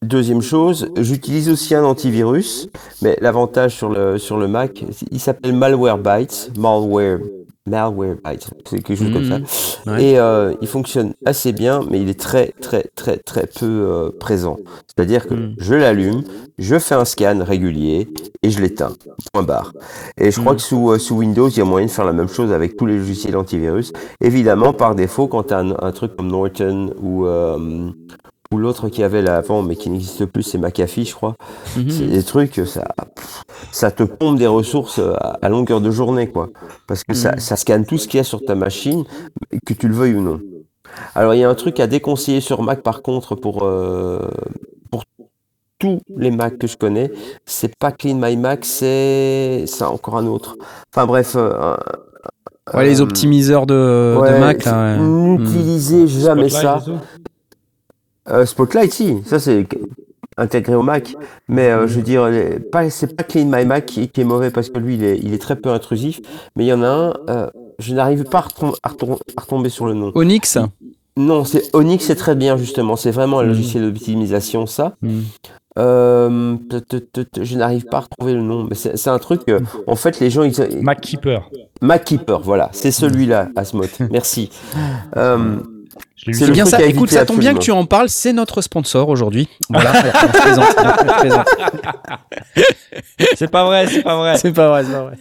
[0.06, 2.68] Deuxième chose, j'utilise aussi un antivirus,
[3.02, 7.18] mais l'avantage sur le, sur le Mac, il s'appelle Malwarebytes, Malware,
[7.66, 9.38] Malwarebytes, c'est quelque chose comme ça.
[9.90, 10.04] Ouais.
[10.04, 14.10] Et euh, il fonctionne assez bien, mais il est très très très très peu euh,
[14.20, 14.58] présent.
[14.86, 15.54] C'est-à-dire que Mm.
[15.58, 16.22] je l'allume,
[16.58, 18.08] je fais un scan régulier
[18.44, 18.92] et je l'éteins.
[19.32, 19.72] Point barre.
[20.18, 20.56] Et je crois Mm.
[20.56, 22.76] que sous, euh, sous Windows, il y a moyen de faire la même chose avec
[22.76, 23.92] tous les logiciels antivirus.
[24.20, 27.26] Évidemment, par défaut, quand tu as un, un truc comme Norton ou
[28.52, 31.34] ou l'autre qui avait là avant, mais qui n'existe plus, c'est McAfee, je crois.
[31.76, 31.90] Mhm.
[31.90, 32.84] C'est des trucs, ça,
[33.72, 36.48] ça te pompe des ressources à, à longueur de journée, quoi.
[36.86, 37.38] Parce que ça, Mhm.
[37.40, 39.04] ça scanne tout ce qu'il y a sur ta machine,
[39.66, 40.40] que tu le veuilles ou non.
[41.14, 44.20] Alors, il y a un truc à déconseiller sur Mac, par contre, pour, euh,
[44.90, 45.02] pour
[45.78, 47.10] tous les Macs que je connais,
[47.44, 50.56] c'est pas Clean My Mac, c'est c'est encore un autre.
[50.94, 51.34] Enfin bref.
[51.36, 51.76] euh, un-
[52.74, 54.98] Ouais, les euh, optimiseurs de, Mac ouais.
[54.98, 56.92] N'utilisez jamais Spotlight ça.
[58.28, 59.66] Euh, Spotlight, si, ça c'est
[60.38, 61.14] intégré au Mac,
[61.48, 62.28] mais euh, je veux dire,
[62.70, 65.18] pas, c'est pas Clean My Mac qui, qui est mauvais parce que lui, il est,
[65.22, 66.20] il est très peu intrusif,
[66.56, 67.46] mais il y en a un, euh,
[67.78, 70.12] je n'arrive pas à, retom- à retom- à retomber sur le nom.
[70.14, 70.58] Onyx.
[71.16, 73.48] Non, c'est Onyx, c'est très bien justement, c'est vraiment un Mhm.
[73.48, 74.96] logiciel d'optimisation, ça.
[75.78, 76.56] Euh,
[76.88, 80.20] te- je n'arrive pas à retrouver le nom, mais c'est un truc, euh, en fait,
[80.20, 81.50] les gens, ils, MacKeeper.
[81.82, 84.50] MacKeeper, voilà, c'est celui-là, Asmod, merci.
[85.16, 85.56] Euh,
[86.32, 86.78] C'est bien ça.
[86.78, 88.08] à Écoute, ça tombe bien que tu en parles.
[88.08, 89.48] C'est notre sponsor aujourd'hui.
[89.68, 89.92] Voilà.
[93.36, 94.38] C'est pas vrai, c'est pas vrai.
[94.38, 95.16] C'est pas vrai, c'est pas vrai.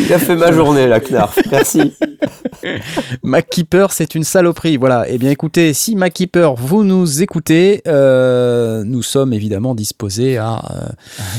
[0.00, 1.94] il a fait ma journée, là, Knarf, merci.
[3.22, 4.76] MacKeeper, c'est une saloperie.
[4.76, 5.04] Voilà.
[5.08, 10.86] Eh bien, écoutez, si MacKeeper, vous nous écoutez, euh, nous sommes évidemment disposés à, euh,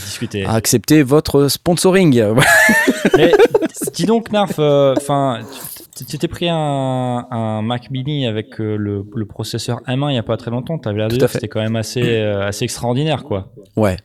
[0.05, 0.45] Discuter.
[0.45, 2.23] à accepter votre sponsoring.
[3.17, 3.33] Mais
[3.93, 5.39] dis donc, Narf, enfin,
[6.03, 6.55] tu t'es pris un,
[7.31, 10.77] un Mac Mini avec euh, le, le processeur M1 il y a pas très longtemps.
[10.77, 11.37] T'avais l'air de Tout dire à que fait.
[11.39, 13.53] c'était quand même assez, euh, assez extraordinaire, quoi.
[13.77, 13.97] Ouais.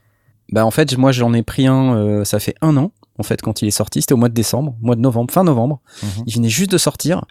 [0.52, 3.40] Bah en fait, moi j'en ai pris un, euh, ça fait un an en fait
[3.42, 4.00] quand il est sorti.
[4.00, 5.80] C'était au mois de décembre, mois de novembre, fin novembre.
[6.02, 6.08] Mhm.
[6.26, 7.24] Il venait juste de sortir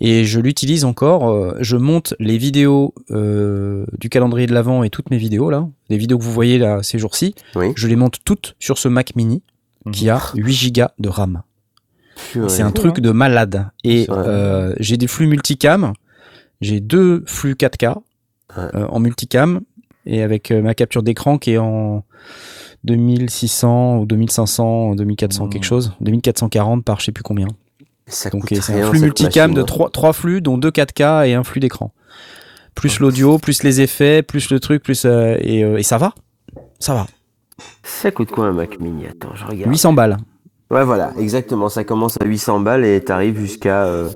[0.00, 1.28] et je l'utilise encore.
[1.28, 5.68] euh, je monte les vidéos euh, du calendrier de l'avant et toutes mes vidéos là,
[5.90, 7.34] les vidéos que vous voyez là ces jours-ci.
[7.54, 7.72] Oui.
[7.76, 9.42] Je les monte toutes sur ce Mac Mini
[9.92, 11.42] qui a 8 Go de RAM.
[12.48, 13.02] C'est un truc hein.
[13.02, 13.66] de malade.
[13.84, 15.92] Et euh, j'ai des flux multicam.
[16.60, 17.94] J'ai deux flux 4K
[18.56, 18.62] Ouais.
[18.74, 19.60] euh, en multicam
[20.06, 22.02] et avec euh, ma capture d'écran qui est en
[22.84, 25.50] 2600 ou 2500 ou 2400 Mmh.
[25.50, 27.48] quelque chose, 2440 par je sais plus combien.
[28.06, 29.66] Ça Donc c'est un flux multicam de machine.
[29.66, 31.92] trois, trois flux dont deux 4K et un flux d'écran.
[32.74, 36.14] Plus l'audio, plus les effets, plus le truc, plus euh, et, euh, et ça va.
[36.78, 37.06] Ça va.
[37.82, 39.06] Ça coûte quoi un Mac Mini?
[39.06, 39.70] Attends, je regarde.
[39.70, 40.16] 800 balles.
[40.70, 41.68] Ouais, voilà, exactement.
[41.68, 44.08] Ça commence à 800 balles et t'arrives jusqu'à euh,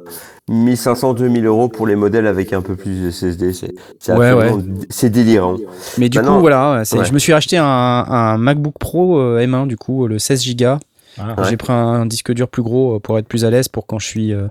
[0.50, 3.52] 1500, 2000 euros pour les modèles avec un peu plus de SSD.
[3.54, 5.56] C'est c'est Ouais, absolument- c'est délirant.
[5.98, 7.04] Mais du Maintenant- coup, voilà, c'est- Ouais.
[7.06, 10.76] je me suis acheté un, un MacBook Pro euh, M1, du coup, le 16 Go.
[11.18, 11.44] Ah, Ouais.
[11.48, 13.98] J'ai pris un disque dur plus gros euh, pour être plus à l'aise pour quand
[13.98, 14.48] je suis euh,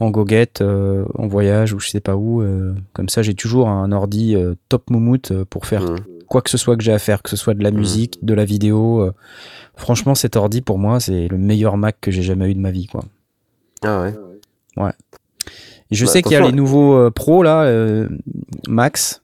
[0.00, 2.42] en goguette, euh, en voyage ou je sais pas où.
[2.42, 5.96] euh, comme ça, j'ai toujours un ordi euh, top moumoute euh, pour faire Mhm.
[6.28, 7.78] quoi que ce soit que j'ai à faire, que ce soit de la Mhm.
[7.78, 9.10] musique, de la vidéo.
[9.76, 9.80] Euh.
[9.80, 12.70] franchement, cet ordi, pour moi, c'est le meilleur Mac que j'ai jamais eu de ma
[12.70, 12.86] vie.
[12.86, 13.04] Quoi.
[13.84, 14.92] Ah ouais.
[15.90, 18.08] Et je Bah, sais qu'il y a les nouveaux euh, Pro, là, euh,
[18.68, 19.20] Max,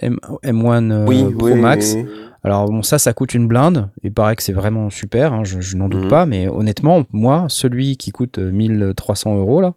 [0.00, 1.94] M, M1 euh, oui, Pro oui, Max.
[1.96, 2.06] oui.
[2.44, 3.88] Alors bon, ça, ça coûte une blinde.
[4.02, 6.08] Il paraît que c'est vraiment super, hein, je, je n'en doute Mhm.
[6.10, 6.26] pas.
[6.26, 9.74] Mais honnêtement, moi, celui qui coûte euh, 1300 euros, là,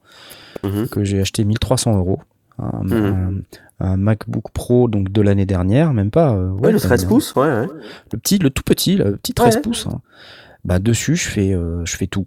[0.64, 0.88] Mhm.
[0.90, 2.20] que j'ai acheté 1300 euros,
[2.60, 3.44] un, Mhm.
[3.80, 6.34] un- un MacBook Pro donc de l'année dernière, même pas.
[6.34, 7.68] euh, Ouais, le comme, 13 euh, pouces, ouais, ouais.
[8.14, 9.62] Le petit, le tout petit, le petit 13 Ouais.
[9.62, 9.88] pouces.
[9.88, 10.00] hein.
[10.64, 12.26] Bah dessus, je fais, euh, je fais tout.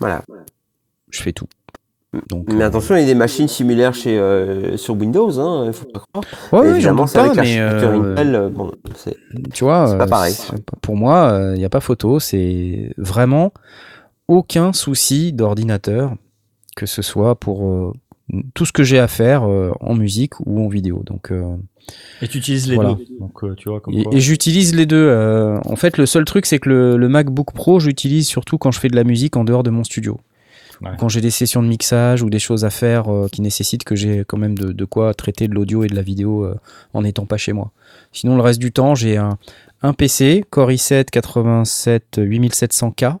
[0.00, 0.22] Voilà.
[1.10, 1.46] Je fais tout.
[2.28, 5.70] Donc, Mais euh, attention, il y a des machines similaires chez, euh, sur Windows, hein,
[5.72, 6.24] faut pas croire.
[6.52, 8.72] ouais, ouais, j'en pas, avec mais euh, Intel, bon,
[9.54, 10.34] tu vois, c'est pas pareil.
[10.82, 12.18] pour moi, il n'y a pas photo.
[12.18, 13.52] C'est vraiment
[14.26, 16.14] aucun souci d'ordinateur,
[16.74, 17.92] que ce soit pour
[18.54, 21.02] tout ce que j'ai à faire euh, en musique ou en vidéo.
[21.06, 21.56] Donc, euh,
[22.22, 22.94] Et tu utilises les Voilà.
[22.94, 23.06] deux.
[23.18, 25.10] Donc, euh, tu vois, comme et, et j'utilise les deux.
[25.64, 28.80] en fait, le seul truc, c'est que le, le MacBook Pro, j'utilise surtout quand je
[28.80, 30.20] fais de la musique en dehors de mon studio.
[30.80, 30.90] Ouais.
[30.98, 34.24] Quand j'ai des sessions de mixage ou des choses à faire qui nécessitent que j'ai
[34.26, 36.48] quand même de, de quoi traiter de l'audio et de la vidéo
[36.94, 37.70] en n'étant pas chez moi.
[38.12, 39.36] Sinon, le reste du temps, j'ai un,
[39.82, 43.16] un PC Core i7 87 8700K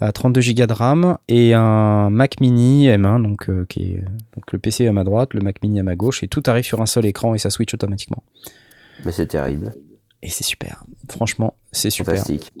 [0.00, 4.04] à 32 Go de RAM et un Mac Mini M1, donc, euh, qui est,
[4.34, 6.64] donc le PC à ma droite, le Mac Mini à ma gauche, et tout arrive
[6.64, 8.22] sur un seul écran et ça switch automatiquement.
[9.04, 9.74] Mais c'est terrible.
[10.22, 10.84] Et c'est super.
[11.08, 12.14] Franchement, c'est super.
[12.14, 12.52] Fantastique.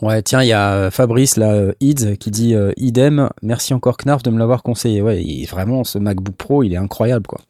[0.00, 3.74] Ouais, tiens, il y a euh, Fabrice, là, euh, Ids, qui dit euh, idem, merci
[3.74, 5.02] encore Knarf de me l'avoir conseillé.
[5.02, 7.40] Ouais, il- vraiment, ce MacBook Pro, il est incroyable, quoi.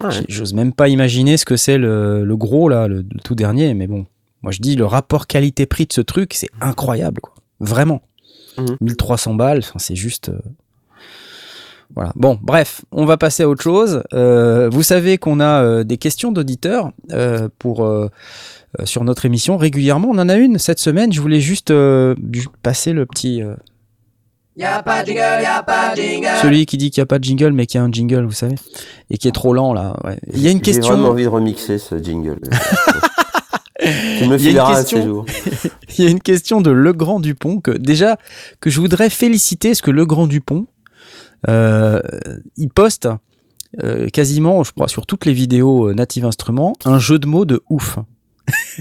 [0.00, 0.10] Ouais.
[0.28, 3.74] J'ose même pas imaginer ce que c'est le, le gros, là, le, le tout dernier,
[3.74, 4.06] mais bon.
[4.42, 7.34] Moi, je dis, le rapport qualité-prix de ce truc, c'est incroyable, quoi.
[7.58, 8.02] Vraiment.
[8.58, 8.76] Mhm.
[8.80, 10.28] 1300 balles, enfin, c'est juste.
[10.30, 10.38] euh,
[11.94, 12.12] Voilà.
[12.16, 14.02] Bon, bref, on va passer à autre chose.
[14.12, 18.08] Euh, vous savez qu'on a euh, des questions d'auditeurs euh, pour euh,
[18.78, 20.08] euh, sur notre émission régulièrement.
[20.10, 21.12] On en a une cette semaine.
[21.12, 23.42] Je voulais juste euh, ju- passer le petit.
[23.42, 23.54] euh,
[26.42, 28.24] Celui qui dit qu'il n'y a pas de jingle, mais qu'il y a un jingle,
[28.24, 28.56] vous savez,
[29.08, 29.96] et qui est trop lent là.
[30.04, 30.18] ouais.
[30.34, 31.10] Il y a une J'ai vraiment question.
[31.10, 32.40] envie de remixer ce jingle.
[33.78, 35.24] tu me Il y a une question.
[35.98, 38.18] Il y a une question de Legrand Dupont que déjà
[38.60, 40.66] que je voudrais féliciter parce que Legrand Dupont,
[41.48, 42.00] euh,
[42.56, 43.08] il poste
[43.82, 47.44] euh, quasiment, je crois, sur toutes les vidéos euh, Native Instruments, un jeu de mots
[47.44, 47.98] de ouf.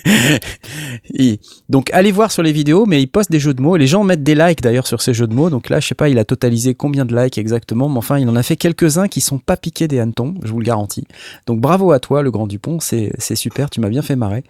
[1.69, 3.77] Donc allez voir sur les vidéos, mais il poste des jeux de mots.
[3.77, 5.49] Les gens mettent des likes d'ailleurs sur ces jeux de mots.
[5.49, 8.29] Donc là, je sais pas, il a totalisé combien de likes exactement, mais enfin, il
[8.29, 11.05] en a fait quelques-uns qui sont pas piqués des hannetons, je vous le garantis.
[11.45, 14.43] Donc bravo à toi, le Grand Dupont, c'est c'est super, tu m'as bien fait marrer.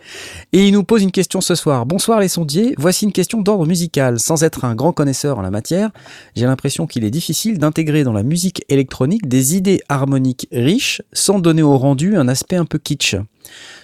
[0.53, 1.86] Et il nous pose une question ce soir.
[1.86, 4.19] Bonsoir les sondiers, voici une question d'ordre musical.
[4.19, 5.91] Sans être un grand connaisseur en la matière,
[6.36, 11.39] j'ai l'impression qu'il est difficile d'intégrer dans la musique électronique des idées harmoniques riches sans
[11.39, 13.15] donner au rendu un aspect un peu kitsch.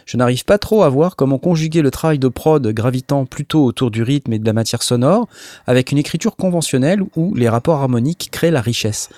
[0.05, 3.91] Je n'arrive pas trop à voir comment conjuguer le travail de prod gravitant plutôt autour
[3.91, 5.27] du rythme et de la matière sonore
[5.67, 9.09] avec une écriture conventionnelle où les rapports harmoniques créent la richesse.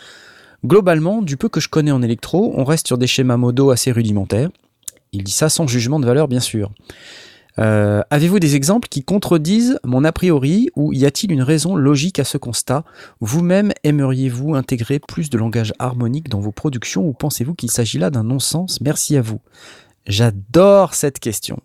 [0.65, 3.91] Globalement, du peu que je connais en électro, on reste sur des schémas modaux assez
[3.91, 4.50] rudimentaires.
[5.12, 6.71] Il dit ça sans jugement de valeur, bien sûr.
[7.58, 12.19] Euh, Avez-vous des exemples qui contredisent mon a priori ou y a-t-il une raison logique
[12.19, 12.84] à ce constat?
[13.21, 18.10] Vous-même aimeriez-vous intégrer plus de langage harmonique dans vos productions ou pensez-vous qu'il s'agit là
[18.10, 18.82] d'un non-sens?
[18.82, 19.39] Merci à vous.
[20.08, 21.60] J'adore cette question.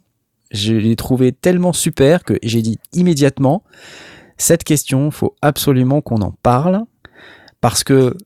[0.51, 3.63] Je l'ai trouvée tellement super que j'ai dit immédiatement
[4.41, 6.85] cette question, faut absolument qu'on en parle
[7.61, 8.17] parce que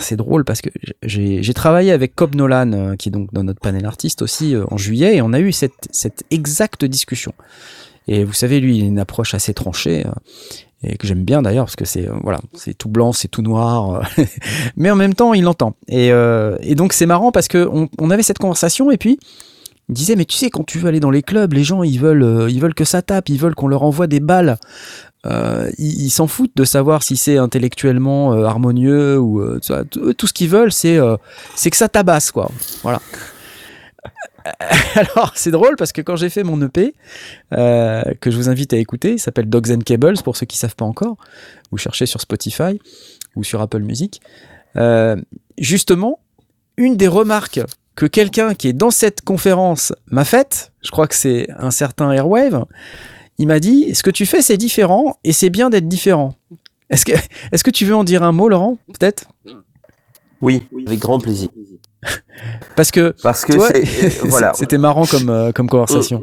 [0.00, 0.70] c'est drôle parce que
[1.02, 4.64] j'ai travaillé avec Cobb Nolan, euh, qui est donc dans notre panel artiste aussi, euh,
[4.70, 7.32] en juillet, et on a eu cette, exacte discussion.
[8.08, 10.10] Et vous savez, lui, il a une approche assez tranchée, euh,
[10.82, 12.40] et que j'aime bien d'ailleurs, parce que c'est voilà,
[12.78, 14.02] tout blanc, c'est tout noir,
[14.76, 15.74] mais en même temps, il l'entend.
[15.88, 19.18] Et, et donc, c'est marrant parce que on, on avait cette conversation, et puis
[19.90, 21.98] il disait, mais tu sais, quand tu veux aller dans les clubs, les gens, ils
[21.98, 24.56] veulent, euh, ils veulent que ça tape, ils veulent qu'on leur envoie des balles.
[25.26, 30.48] Euh, ils s'en foutent de savoir si c'est intellectuellement euh, harmonieux ou tout, ce qu'ils
[30.48, 30.98] veulent, c'est
[31.56, 32.32] c'est que ça tabasse.
[32.84, 33.02] Voilà.
[34.94, 36.94] Alors, c'est drôle parce que quand j'ai fait mon EP,
[37.50, 40.76] que je vous invite à écouter, il s'appelle Dogs and Cables pour ceux qui savent
[40.76, 41.16] pas encore,
[41.72, 42.80] vous cherchez sur Spotify
[43.34, 44.20] ou sur Apple Music.
[45.58, 46.20] Justement,
[46.76, 47.60] une des remarques
[48.00, 52.10] que quelqu'un qui est dans cette conférence m'a faite, je crois que c'est un certain
[52.10, 52.64] Airwave,
[53.36, 56.34] il m'a dit ce que tu fais c'est différent et c'est bien d'être différent.
[56.88, 57.12] Est-ce que,
[57.52, 59.24] est-ce que tu veux en dire un mot, Laurent Peut-être?
[60.40, 61.50] Oui, avec grand plaisir.
[62.74, 64.54] Parce que, Parce que euh, voilà.
[64.54, 66.22] c'était marrant comme, euh, comme conversation.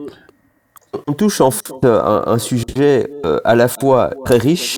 [1.05, 4.77] On touche en fait euh, un, un sujet euh, à la fois très riche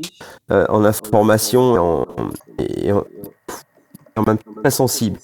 [0.51, 2.07] euh, en information et en,
[2.59, 3.05] et en,
[4.17, 5.17] en même temps très sensible.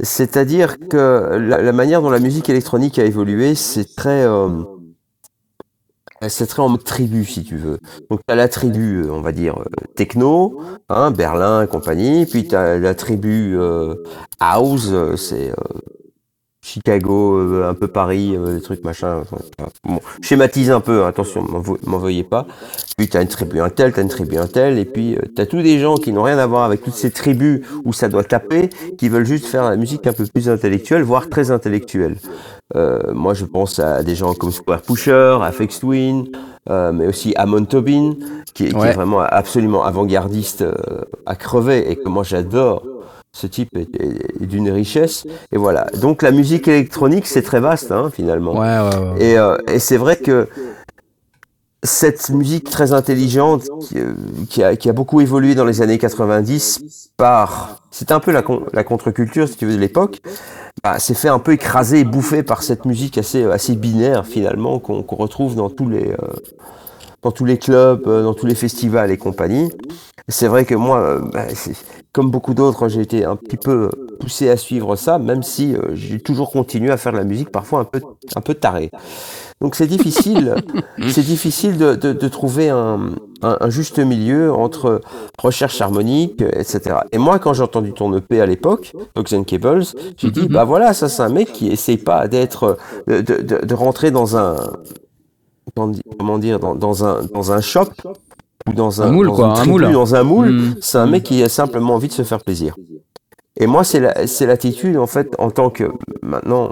[0.00, 4.48] C'est-à-dire que la, manière dont la musique électronique a évolué, c'est très, euh,
[6.28, 7.78] c'est très en tribu, si tu veux.
[8.10, 9.64] Donc, tu as la tribu, euh, on va dire, euh,
[9.96, 13.94] techno, hein, Berlin et compagnie, puis tu as la tribu euh,
[14.40, 15.52] house, euh, c'est
[16.72, 19.22] Chicago, euh, un peu Paris, euh, des trucs machin.
[19.84, 21.42] Bon, schématise un peu, hein, attention,
[21.86, 22.46] m'en veuillez pas.
[22.96, 25.46] Puis t'as une tribu un tel, t'as une tribu un tel, et puis euh, t'as
[25.46, 28.24] tous des gens qui n'ont rien à voir avec toutes ces tribus où ça doit
[28.24, 32.16] taper, qui veulent juste faire la musique un peu plus intellectuelle, voire très intellectuelle.
[32.76, 36.26] Euh, moi, je pense à des gens comme Square Pusher, Afex Twin,
[36.68, 38.12] euh, mais aussi Amon Tobin,
[38.52, 38.90] qui, est- qui Ouais.
[38.90, 40.74] est vraiment absolument avant-gardiste euh,
[41.24, 42.82] à crever, et que moi j'adore.
[43.32, 45.26] Ce type est, est- est d'une richesse.
[45.52, 45.86] Et voilà.
[46.00, 48.52] Donc la musique électronique, c'est très vaste, hein, finalement.
[48.58, 49.22] Ouais, ouais, ouais.
[49.24, 50.48] Et, euh, et c'est vrai que
[51.84, 54.12] cette musique très intelligente qui, euh,
[54.50, 57.80] qui a, qui a beaucoup évolué dans les années 90 par...
[57.92, 60.20] C'était un peu la, con- la contre-culture, si tu veux, de l'époque.
[60.82, 64.78] Bah, s'est fait un peu écraser et bouffer par cette musique assez, assez binaire, finalement,
[64.80, 66.10] qu'on retrouve dans tous les...
[66.10, 66.16] euh,
[67.22, 69.70] dans tous les clubs, dans tous les festivals et compagnie.
[70.28, 71.74] C'est vrai que moi, bah, c'est-
[72.12, 75.94] comme beaucoup d'autres, j'ai été un petit peu poussé à suivre ça, même si euh,
[75.94, 78.00] j'ai toujours continué à faire de la musique, parfois un peu,
[78.34, 78.90] un peu taré.
[79.60, 80.54] Donc c'est difficile,
[81.08, 83.10] c'est difficile de, de, de trouver un,
[83.42, 85.00] un, un juste milieu entre
[85.38, 86.96] recherche harmonique, etc.
[87.12, 89.84] Et moi, quand j'ai entendu ton EP à l'époque, and Cables,
[90.16, 93.64] j'ai dit, bah voilà, ça c'est un mec qui essaye pas d'être, de, de, de-
[93.64, 94.56] de rentrer dans un,
[96.18, 97.88] comment dire, dans, dans un, dans un shop
[98.68, 99.92] ou dans un, Un moule, dans quoi, une un tribu, moule.
[99.92, 100.50] dans un moule.
[100.50, 100.74] Mm.
[100.80, 102.74] C'est un mec qui a simplement envie de se faire plaisir.
[103.60, 105.84] Et moi, c'est la- c'est l'attitude, en fait, en tant que,
[106.22, 106.70] maintenant,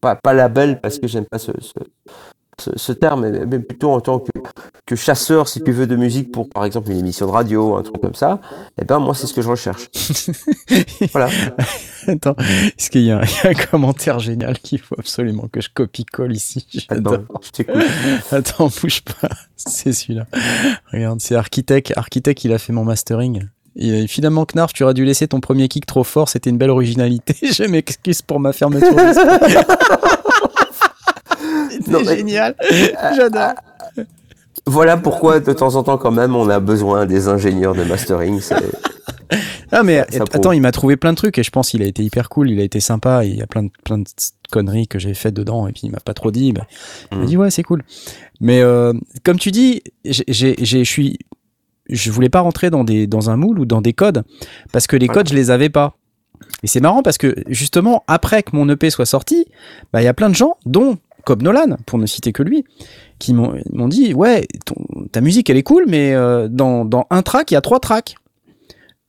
[0.00, 1.72] pas, pas label, parce que j'aime pas ce, ce,
[2.60, 4.30] ce, ce terme, mais, plutôt en tant que,
[4.86, 7.82] que chasseur, si tu veux, de musique pour, par exemple, une émission de radio, un
[7.82, 8.40] truc comme ça,
[8.80, 9.88] eh ben, moi, c'est ce que je recherche.
[11.12, 11.28] voilà.
[12.06, 12.36] Attends,
[12.76, 15.60] est-ce qu'il y, a un- il y a un commentaire génial qu'il faut absolument que
[15.60, 16.66] je copie-colle ici?
[16.88, 17.82] Attends, je t'écoute.
[18.32, 19.28] Attends, bouge pas.
[19.56, 20.26] C'est celui-là.
[20.92, 21.92] Regarde, c'est Architect.
[21.96, 23.48] Architect, il a fait mon mastering.
[23.76, 26.28] Il a, finalement, Knarf, tu aurais dû laisser ton premier kick trop fort.
[26.28, 27.36] C'était une belle originalité.
[27.52, 28.90] Je m'excuse pour ma fermeture
[31.84, 32.54] C'est mais- génial.
[33.16, 33.52] J'adore.
[34.66, 38.40] Voilà pourquoi, de temps en temps, quand même, on a besoin des ingénieurs de mastering.
[38.40, 38.56] c'est-
[39.72, 41.86] Ah, mais ça attends, il m'a trouvé plein de trucs et je pense qu'il a
[41.86, 42.50] été hyper cool.
[42.50, 43.24] Il a été sympa.
[43.24, 44.04] Il y a plein de, plein de
[44.50, 46.52] conneries que j'ai faites dedans et puis il m'a pas trop dit.
[46.52, 46.66] bah,
[47.12, 47.26] Il m'a Mm.
[47.26, 47.82] dit ouais, c'est cool.
[48.40, 48.92] Mais euh,
[49.24, 51.18] comme tu dis, j'ai, j'ai, j'ai- je suis,
[51.90, 54.22] je voulais pas rentrer dans des, dans un moule ou dans des codes
[54.72, 55.20] parce que les Voilà.
[55.20, 55.96] codes, je les avais pas.
[56.62, 59.46] Et c'est marrant parce que justement, après que mon EP soit sorti,
[59.92, 60.96] bah, il y a plein de gens, dont
[61.36, 62.64] Nolan, pour ne citer que lui,
[63.18, 67.06] qui m'ont, m'ont dit ouais, ton- ta musique elle est cool, mais euh, dans, dans
[67.10, 68.14] un track, il y a trois tracks.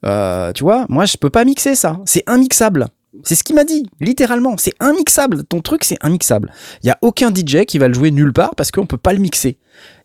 [0.06, 2.00] Euh, tu vois, moi je peux pas mixer ça.
[2.06, 2.88] C'est immixable.
[3.24, 4.56] C'est ce qu'il m'a dit, littéralement.
[4.58, 5.44] C'est immixable.
[5.44, 6.52] Ton truc, c'est immixable.
[6.84, 9.14] Il y a aucun DJ qui va le jouer nulle part parce qu'on peut pas
[9.14, 9.58] le mixer.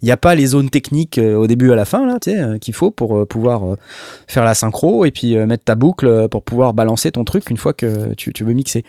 [0.02, 2.58] Il n'y a pas les zones techniques euh, au début à la fin là, euh,
[2.58, 3.76] qu'il faut pour euh, pouvoir
[4.26, 7.72] faire la synchro et puis mettre ta boucle pour pouvoir balancer ton truc une fois
[7.72, 8.84] que tu, veux mixer.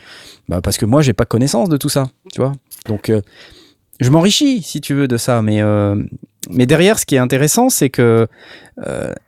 [0.47, 2.54] Bah parce que moi j'ai pas connaissance de tout ça, tu vois.
[2.88, 3.12] Donc
[3.99, 5.62] je m'enrichis si tu veux de ça, mais
[6.49, 8.28] mais derrière ce qui est intéressant c'est que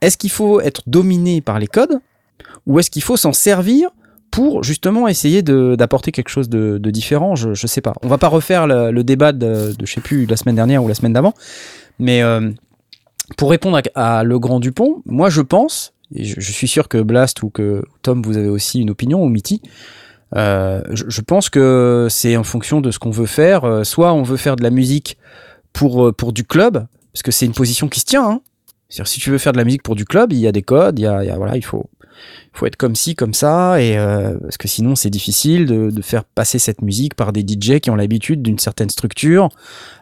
[0.01, 1.99] est-ce qu'il faut être dominé par les codes
[2.65, 3.89] ou est-ce qu'il faut s'en servir
[4.37, 7.93] pour justement essayer d'apporter quelque chose de, de différent je, je sais pas.
[8.03, 10.87] On va pas refaire le, le débat de, je sais plus la semaine dernière ou
[10.87, 11.33] la semaine d'avant,
[11.97, 12.51] mais euh,
[13.35, 17.01] pour répondre à, à Le Grand Dupont, moi je pense, et je, suis sûr que
[17.01, 19.59] Blast ou que Tom vous avez aussi une opinion ou Mitty,
[20.35, 23.63] euh, je, pense que c'est en fonction de ce qu'on veut faire.
[23.63, 25.17] Euh, soit on veut faire de la musique
[25.73, 28.29] pour, pour du club, parce que c'est une position qui se tient.
[28.29, 28.41] Hein.
[28.89, 30.99] Si tu veux faire de la musique pour du club, il y a des codes,
[30.99, 31.89] il y a, il y a- voilà, il faut,
[32.53, 36.01] faut être comme ci, comme ça, et euh, parce que sinon c'est difficile de, de
[36.01, 39.49] faire passer cette musique par des DJ qui ont l'habitude d'une certaine structure,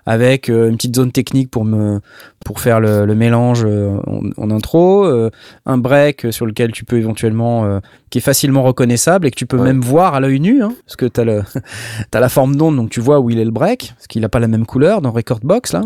[0.06, 2.00] avec euh, une petite zone technique pour me,
[2.46, 5.30] pour faire le, le mélange euh, en, en intro, euh,
[5.66, 9.58] un break sur lequel tu peux éventuellement, qui est facilement reconnaissable et que tu peux
[9.58, 9.64] Ouais.
[9.64, 11.42] même voir à l'œil nu, hein, parce que t'as le,
[12.12, 14.30] t'as la forme d'onde, donc tu vois où il est le break, parce qu'il n'a
[14.30, 15.82] pas la même couleur dans Record Box là.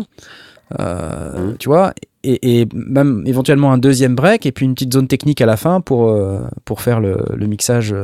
[0.78, 1.56] Euh, Mhm.
[1.58, 1.92] Tu vois,
[2.22, 5.56] et, et même éventuellement un deuxième break et puis une petite zone technique à la
[5.56, 7.94] fin pour, euh, pour faire le, le mixage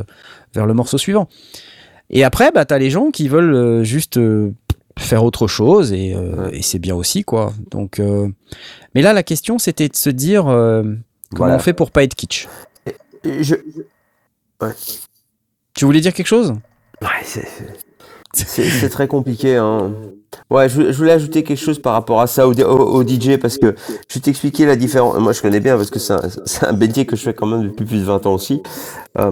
[0.53, 1.29] vers le morceau suivant.
[2.09, 4.19] Et après, bah, t'as les gens qui veulent euh, juste
[4.97, 6.57] faire autre chose et, euh, Ouais.
[6.57, 7.53] et c'est bien aussi quoi.
[7.71, 8.27] Donc, euh,
[8.95, 10.97] mais là la question c'était de se dire euh, comment
[11.45, 11.55] Voilà.
[11.55, 12.47] on fait pour pas être kitsch.
[13.23, 13.55] Je-
[15.75, 16.53] Tu voulais dire quelque chose?
[17.01, 17.43] Ouais,
[18.33, 19.55] c'est- très compliqué.
[19.57, 19.91] Hein.
[20.49, 23.37] Ouais, je, je voulais ajouter quelque chose par rapport à ça au, au- au DJ
[23.37, 23.75] parce que
[24.09, 25.17] je vais t'expliquer la différence.
[25.19, 26.19] Moi, je connais bien parce que c'est un,
[26.69, 28.61] un métier que je fais quand même depuis plus de 20 ans aussi.
[29.19, 29.31] Euh,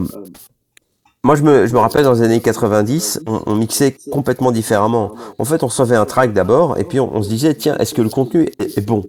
[1.24, 5.16] moi, je me, je me rappelle dans les années 90, on, on mixait complètement différemment.
[5.40, 7.96] En fait, on recevait un track d'abord et puis on, on se disait, tiens, est-ce
[7.96, 9.04] que le contenu est, est bon?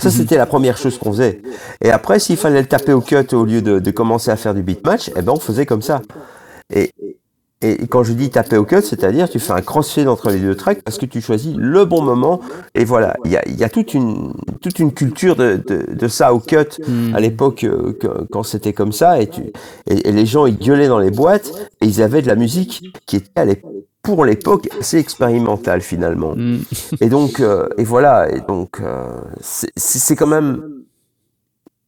[0.00, 1.40] Ça, c'était la première chose qu'on faisait.
[1.80, 4.54] Et après, s'il fallait le taper au cut au lieu de, de commencer à faire
[4.54, 6.02] du beat match, eh ben, on faisait comme ça.
[6.74, 6.90] Et,
[7.62, 10.54] et quand je dis taper au cut, c'est-à-dire tu fais un crossfade entre les deux
[10.56, 12.40] tracks parce que tu choisis le bon moment.
[12.74, 16.08] Et voilà, il y a, y a toute, une, toute une culture de, de, de
[16.08, 16.56] ça au cut
[16.86, 17.14] Hmm.
[17.14, 17.96] à l'époque euh,
[18.30, 19.20] quand c'était comme ça.
[19.20, 19.42] Et, tu,
[19.86, 22.82] et, et les gens, ils gueulaient dans les boîtes et ils avaient de la musique
[23.06, 23.70] qui était à l'époque
[24.02, 26.34] pour l'époque assez expérimentale finalement.
[26.34, 26.58] Hmm.
[27.00, 30.62] Et donc, euh, et voilà, et donc, euh, c'est quand même,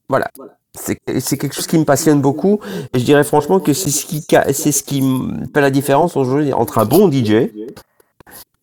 [0.09, 0.31] voilà,
[0.77, 2.59] c'est quelque chose qui me passionne beaucoup.
[2.93, 5.71] Et je dirais franchement que c'est ce qui, ca- c'est ce qui me fait la
[5.71, 7.53] différence aujourd'hui entre un bon DJ et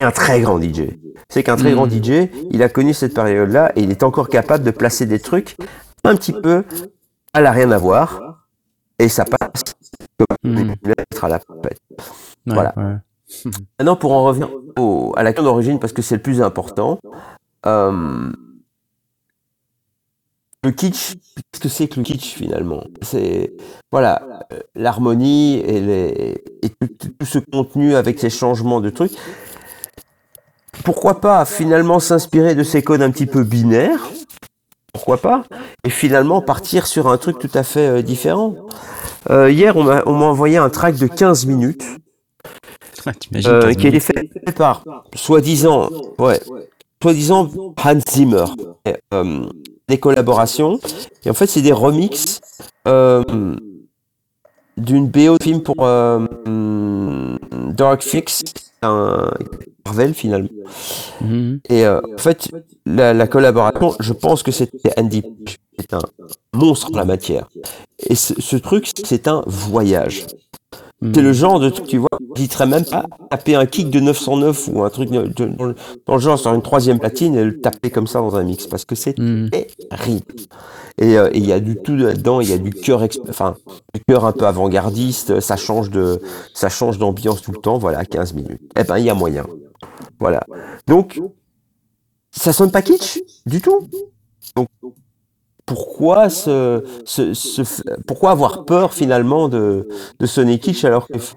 [0.01, 0.97] un très grand DJ.
[1.29, 1.75] C'est qu'un très Mm.
[1.75, 5.19] grand DJ, il a connu cette période-là et il est encore capable de placer des
[5.19, 5.55] trucs
[6.03, 6.63] un petit peu
[7.33, 8.19] à la rien à voir.
[8.99, 9.63] Et ça passe
[10.17, 10.57] comme Mm.
[10.59, 11.35] une lettre à la.
[11.63, 11.75] Ouais,
[12.45, 12.73] Voilà.
[12.77, 12.95] ouais.
[13.79, 16.99] Maintenant, pour en revenir au- à la question d'origine, parce que c'est le plus important,
[17.65, 18.29] euh,
[20.63, 21.15] le kitsch,
[21.51, 22.83] qu'est-ce que c'est que le kitsch finalement?
[23.01, 23.53] C'est
[23.91, 29.13] voilà euh, l'harmonie et, les, et tout, ce contenu avec ces changements de trucs.
[30.83, 34.09] Pourquoi pas finalement s'inspirer de ces codes un petit peu binaires?
[34.93, 35.43] Pourquoi pas?
[35.83, 38.55] Et finalement partir sur un truc tout à fait euh, différent.
[39.29, 41.85] Euh, hier, on m'a envoyé un track de 15 minutes
[43.07, 44.83] euh, 15 qui est fait par
[45.15, 46.39] soi-disant, ouais,
[47.01, 47.49] soi-disant
[47.83, 48.45] Hans Zimmer.
[48.85, 48.95] Et,
[49.91, 50.79] des collaborations.
[51.25, 52.41] Et en fait, c'est des remixes
[52.87, 53.23] euh,
[54.77, 58.43] d'une BO de film pour euh, hum, Dark Fix,
[58.81, 59.31] un
[59.85, 60.49] Marvel finalement.
[61.21, 61.59] Mhm.
[61.69, 62.49] Et euh, en fait,
[62.85, 65.23] la, la collaboration, je pense que c'était Andy,
[65.77, 66.01] c'est un
[66.53, 67.47] monstre en la matière.
[67.99, 70.25] Et ce, ce truc, c'est un voyage.
[71.01, 71.13] Mhm.
[71.15, 73.99] C'est le genre de truc, tu vois, j'hésiterais même pas à taper un kick de
[73.99, 75.75] 909 ou un truc de- de- dans, le,
[76.05, 78.67] dans le genre sur une troisième platine et le taper comme ça dans un mix
[78.67, 79.49] parce que c'est Mhm.
[79.89, 80.25] terrible.
[80.99, 83.55] Et euh, et il y a du tout là-dedans, il y a du cœur, enfin,
[83.95, 86.21] du cœur un peu avant-gardiste, ça change de,
[86.53, 88.61] ça change d'ambiance tout le temps, voilà, 15 minutes.
[88.77, 89.45] Eh ben, il y a moyen.
[90.19, 90.41] Voilà.
[90.87, 91.19] Donc,
[92.31, 93.87] ça sonne pas kitsch du tout.
[94.55, 94.67] Donc,
[95.65, 96.29] pourquoi
[97.61, 99.87] f- pourquoi avoir peur finalement de,
[100.19, 101.33] de kitsch alors que f-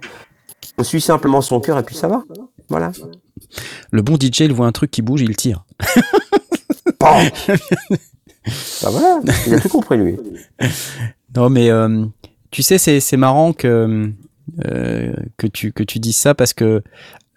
[0.79, 2.25] on suit simplement son cœur et puis ça va.
[2.69, 2.91] Voilà.
[3.91, 5.65] Le bon DJ, il voit un truc qui bouge, il tire.
[8.83, 10.17] Bah voilà, il a tout compris lui.
[11.35, 12.05] Non, mais euh,
[12.51, 14.11] tu sais, c'est c'est marrant que
[14.67, 16.83] euh, que tu que tu dises ça parce que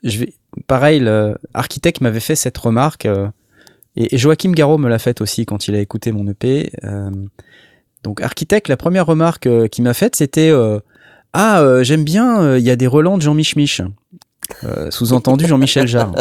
[0.04, 0.34] je vais
[0.68, 3.28] pareil, l'architecte m'avait fait cette remarque euh,
[3.98, 6.72] et, et Joachim Garraud me l'a faite aussi quand il a écouté mon EP.
[6.84, 7.10] euh,
[8.04, 10.80] donc architecte, la première remarque euh, qu'il m'a faite, c'était euh,
[11.34, 13.82] ah euh, j'aime bien, il y a des relents de Jean Mich Mich.
[14.64, 16.16] Euh, Sous-entendu Jean-Michel Jarre.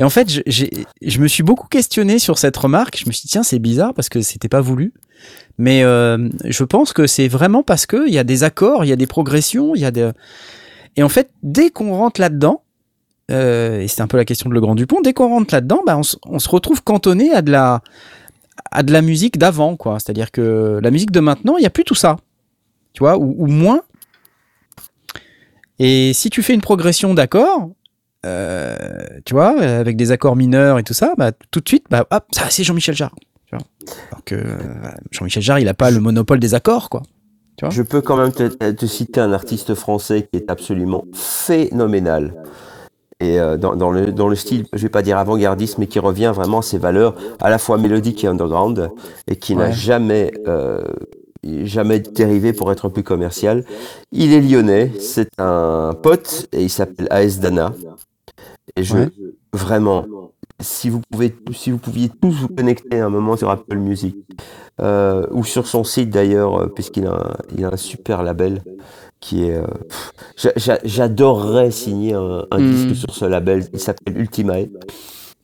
[0.00, 2.98] Et en fait, je, me suis beaucoup questionné sur cette remarque.
[2.98, 4.92] Je me suis dit tiens c'est bizarre parce que c'était pas voulu.
[5.58, 8.92] Mais je pense que c'est vraiment parce que il y a des accords, il y
[8.92, 10.10] a des progressions, il y a des
[10.96, 12.62] et en fait dès qu'on rentre là-dedans,
[13.30, 15.82] euh, et c'est un peu la question de Le Grand Dupont, dès qu'on rentre là-dedans,
[15.84, 17.82] bah, on, se- retrouve cantonné à de la
[18.70, 19.98] à de la musique d'avant quoi.
[19.98, 22.16] C'est-à-dire que la musique de maintenant, il y a plus tout ça,
[22.92, 23.82] tu vois, ou, moins.
[25.78, 27.70] Et si tu fais une progression d'accords,
[28.24, 28.76] euh,
[29.24, 32.24] tu vois, avec des accords mineurs et tout ça, bah, tout de suite, bah, hop,
[32.32, 33.14] ça c'est Jean-Michel Jarre.
[33.52, 34.56] Alors que euh,
[35.10, 37.02] Jean-Michel Jarre, il a pas le monopole des accords, quoi.
[37.70, 42.34] Je peux quand même te citer un artiste français qui est absolument phénoménal.
[43.20, 45.98] Et euh, dans, dans le, dans le style, je vais pas dire avant-gardiste, mais qui
[45.98, 48.90] revient vraiment à ses valeurs, à la fois mélodique et underground,
[49.26, 50.82] et qui n'a jamais, euh,
[51.42, 53.64] jamais dérivé pour être plus commercial.
[54.12, 57.72] Il est lyonnais, c'est un pote, et il s'appelle AS Dana.
[58.76, 59.08] Et je, Ouais.
[59.54, 60.04] vraiment,
[60.60, 64.14] si vous pouvez, si vous pouviez tous vous connecter un moment sur Apple Music,
[64.82, 68.62] euh, ou sur son site d'ailleurs, puisqu'il a, un- il a un super label
[69.26, 69.54] qui est.
[69.56, 69.66] euh,
[70.84, 72.70] J'adorerais signer un, un Mhm.
[72.72, 73.66] disque sur ce label.
[73.72, 74.14] Il s'appelle.
[74.18, 74.68] Ouais,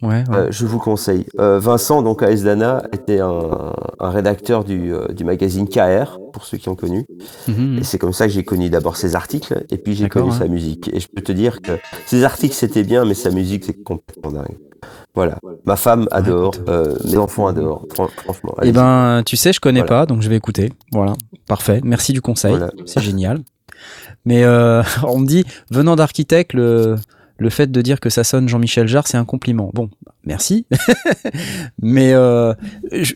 [0.03, 0.24] ouais.
[0.35, 1.26] Euh, je vous conseille.
[1.39, 6.45] Euh, Vincent, donc à Esdana, était un, un rédacteur du, euh, du magazine KR, pour
[6.45, 7.07] ceux qui ont connu.
[7.49, 7.78] Mhm.
[7.78, 10.49] Et c'est comme ça que j'ai connu d'abord ses articles, et puis j'ai connu sa
[10.49, 10.91] musique.
[10.93, 11.72] Et je peux te dire que
[12.07, 14.59] ses articles c'était bien, mais sa musique c'est complètement dingue.
[15.14, 15.39] Voilà.
[15.66, 18.55] Ma femme adore, euh, mes enfants adorent, fran- franchement.
[18.62, 20.01] Eh ben, tu sais, je connais Voilà.
[20.01, 20.72] pas, donc je vais écouter.
[20.91, 21.12] Voilà,
[21.47, 21.80] parfait.
[21.85, 22.51] Merci du conseil.
[22.51, 22.72] Voilà.
[22.87, 23.41] C'est génial.
[24.24, 26.96] Mais euh, on me dit, venant d'architecte, le,
[27.38, 29.70] le fait de dire que ça sonne Jean-Michel Jarre, c'est un compliment.
[29.74, 29.90] Bon,
[30.24, 30.66] merci.
[31.82, 32.54] Mais euh,
[32.90, 33.14] je,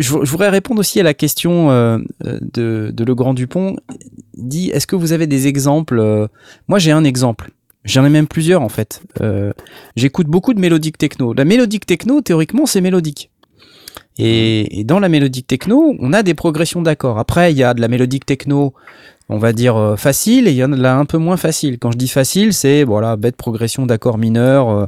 [0.00, 3.76] voudrais répondre aussi à la question euh, de, de Le Grand Dupont.
[4.34, 6.28] Il dit, est-ce que vous avez des exemples
[6.68, 7.50] Moi, j'ai un exemple.
[7.84, 9.02] J'en ai même plusieurs en fait.
[9.96, 11.32] J'écoute beaucoup de mélodiques techno.
[11.34, 13.30] La mélodique techno, théoriquement, c'est mélodique.
[14.18, 17.18] Et dans la mélodique techno, on a des progressions d'accords.
[17.18, 18.74] Après, il y a de la mélodique techno,
[19.32, 21.78] on va dire euh, facile, et il y en a un peu moins facile.
[21.78, 24.86] Quand je dis facile, c'est voilà, bête progression d'accords mineurs, euh,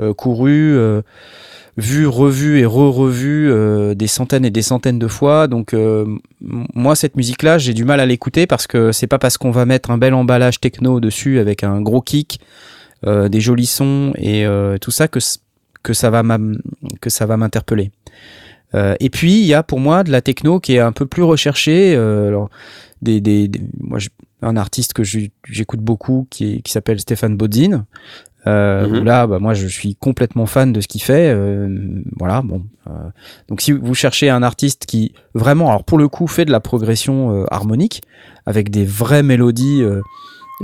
[0.00, 1.02] euh, courus, euh,
[1.76, 5.46] vus, revus et re-revus euh, des centaines et des centaines de fois.
[5.46, 6.04] Donc euh,
[6.40, 9.64] moi, cette musique-là, j'ai du mal à l'écouter parce que c'est pas parce qu'on va
[9.66, 12.40] mettre un bel emballage techno dessus avec un gros kick,
[13.06, 15.20] euh, des jolis sons et euh, tout ça que
[15.92, 16.22] ça va
[17.36, 17.90] m'interpeller.
[18.74, 21.06] Euh, et puis il y a pour moi de la techno qui est un peu
[21.06, 21.94] plus recherchée.
[21.94, 22.46] euh,
[23.02, 23.98] des, des, des- moi,
[24.42, 27.86] un artiste que j'écoute beaucoup qui, est- qui s'appelle Stéphane Bodzin.
[28.46, 29.00] Euh, Mhm.
[29.00, 31.30] où Là, bah, moi, je suis complètement fan de ce qu'il fait.
[31.34, 32.62] euh, voilà, bon.
[32.86, 32.92] euh,
[33.48, 36.60] donc, si vous cherchez un artiste qui vraiment, alors pour le coup, fait de la
[36.60, 38.02] progression euh, harmonique
[38.44, 40.00] avec des vraies mélodies, euh,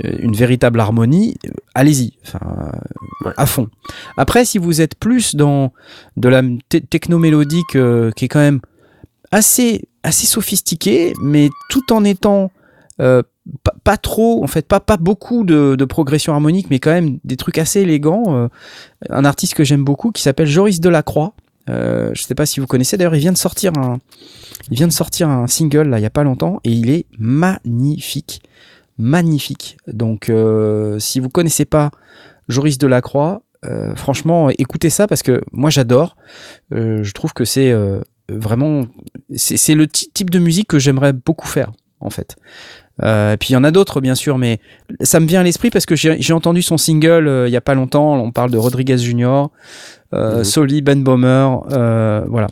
[0.05, 1.35] euh, une véritable harmonie,
[1.75, 2.71] allez-y, enfin,
[3.25, 3.33] Ouais.
[3.35, 3.67] à fond.
[4.17, 5.73] Après, si vous êtes plus dans
[6.15, 8.61] de la te- techno-mélodique euh, qui est quand même
[9.33, 12.51] assez, assez sophistiquée, mais tout en étant
[13.01, 13.23] euh,
[13.63, 17.35] pas, pas trop, en fait, pas, pas beaucoup de, progression harmonique, mais quand même des
[17.35, 18.23] trucs assez élégants.
[18.27, 18.47] euh,
[19.09, 21.33] un artiste que j'aime beaucoup qui s'appelle Joris Delacroix.
[21.69, 22.95] Euh, je sais pas si vous connaissez.
[22.95, 23.97] D'ailleurs, il vient de sortir un,
[24.69, 27.07] il vient de sortir un single là, il y a pas longtemps, et il est
[27.17, 28.43] magnifique,
[28.99, 29.77] magnifique.
[29.87, 31.89] Donc, euh, si vous connaissez pas
[32.49, 33.41] Joris Delacroix,
[33.95, 36.17] franchement, écoutez ça parce que moi j'adore.
[36.71, 37.73] Je trouve que c'est
[38.29, 38.85] vraiment,
[39.35, 42.35] c'est le ty- type de musique que j'aimerais beaucoup faire en fait.
[43.01, 44.59] Euh, et puis il y en a d'autres bien sûr, mais
[45.01, 47.61] ça me vient à l'esprit parce que j'ai entendu son single euh, il y a
[47.61, 48.13] pas longtemps.
[48.15, 49.49] On parle de Rodriguez Junior,
[50.13, 50.43] euh, Mhm.
[50.43, 52.47] Soli, Ben Bomer, euh, voilà.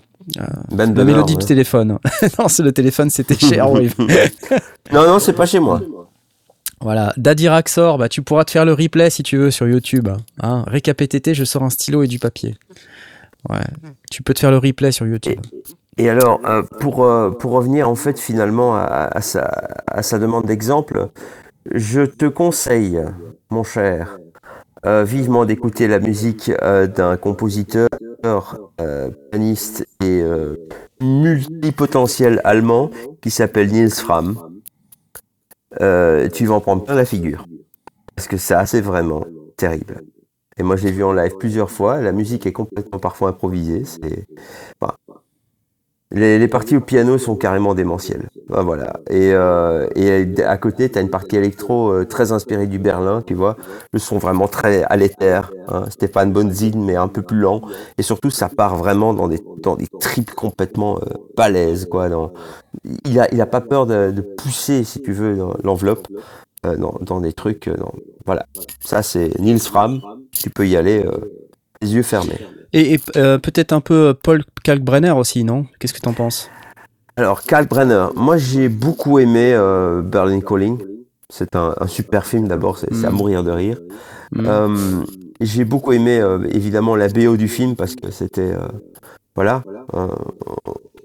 [0.71, 1.39] Ben La mélodie ouais.
[1.39, 1.97] du téléphone.
[2.39, 3.93] non, c'est le téléphone, c'était chez Airwave.
[4.91, 5.81] non, non, c'est pas chez moi.
[6.79, 10.09] Voilà, Daddy Raxor, bah, tu pourras te faire le replay si tu veux sur YouTube.
[10.41, 10.63] Hein.
[10.65, 12.55] Récapétété, je sors un stylo et du papier.
[13.49, 13.59] Ouais,
[14.09, 15.39] tu peux te faire le replay sur YouTube.
[15.97, 19.43] Et alors, euh, pour, euh, pour revenir en fait finalement à, à sa,
[19.87, 21.09] à sa demande d'exemple,
[21.73, 23.01] je te conseille,
[23.49, 24.17] mon cher,
[24.85, 27.89] euh, vivement d'écouter la musique euh, d'un compositeur,
[28.79, 30.55] euh, pianiste et euh,
[31.01, 34.37] multipotentiel allemand qui s'appelle Niels Fram.
[35.81, 37.47] Euh, tu vas en prendre plein la figure.
[38.15, 39.25] Parce que ça, c'est vraiment
[39.57, 40.01] terrible.
[40.61, 42.01] Et moi, je l'ai vu en live plusieurs fois.
[42.01, 43.81] La musique est complètement parfois improvisée.
[46.11, 48.29] Les, parties au piano sont carrément démentielles.
[48.47, 48.93] Voilà.
[49.09, 53.23] Et, euh, et à côté, tu as une partie électro euh, très inspirée du Berlin,
[53.25, 53.57] tu vois.
[53.91, 55.51] Le son vraiment très à l'éther.
[55.67, 55.85] Hein.
[55.89, 57.61] Stéphane Bonzin, mais un peu plus lent.
[57.97, 61.05] Et surtout, ça part vraiment dans des, dans des tripes complètement euh,
[61.35, 62.07] balèzes, quoi.
[63.03, 66.07] Il, a, il a pas peur de, de pousser, si tu veux, l'enveloppe.
[66.65, 67.67] Euh, dans, dans des trucs.
[67.67, 67.93] euh, dans-
[68.25, 68.45] voilà.
[68.81, 69.99] Ça, c'est Niels Fram.
[70.31, 71.11] Tu peux y aller euh,
[71.81, 72.37] les yeux fermés.
[72.71, 75.65] Et, et, peut-être un peu Paul Kalkbrenner aussi, non?
[75.79, 76.49] Qu'est-ce que t'en penses?
[77.17, 79.53] Alors, Karl Brenner, moi j'ai beaucoup aimé
[80.05, 80.77] Berlin Calling.
[81.29, 83.15] C'est un, un super film d'abord, c'est c'est à Mm.
[83.15, 83.77] mourir de rire.
[84.37, 85.03] Euh,
[85.41, 88.53] j'ai beaucoup aimé évidemment la BO du film parce que c'était
[89.35, 89.63] voilà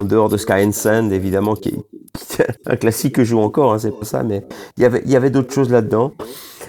[0.00, 3.72] en dehors de Sky and Sand évidemment qui est, un classique que je joue encore,
[3.74, 4.44] hein, c'est pas ça, mais
[4.76, 6.12] il y avait il y avait d'autres choses là-dedans.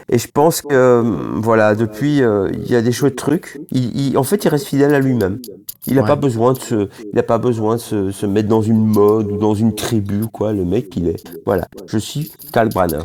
[0.10, 1.02] Et je pense que euh,
[1.36, 3.60] voilà depuis euh, il y a des chouettes trucs.
[3.72, 5.40] Il, il- en fait il reste fidèle à lui-même.
[5.86, 6.08] Il n'a Ouais.
[6.08, 9.32] pas besoin de se, il a pas besoin de se, se mettre dans une mode
[9.32, 10.52] ou dans une tribu quoi.
[10.54, 11.68] Le mec, il est, voilà.
[11.88, 13.00] Je suis Karl Branner.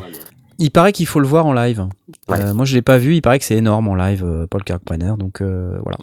[0.58, 1.86] Il paraît qu'il faut le voir en live.
[2.28, 2.40] Ouais.
[2.40, 3.14] Euh, moi, je l'ai pas vu.
[3.16, 5.14] Il paraît que c'est énorme en live, Paul Kalkbrenner.
[5.18, 5.98] Donc euh, voilà.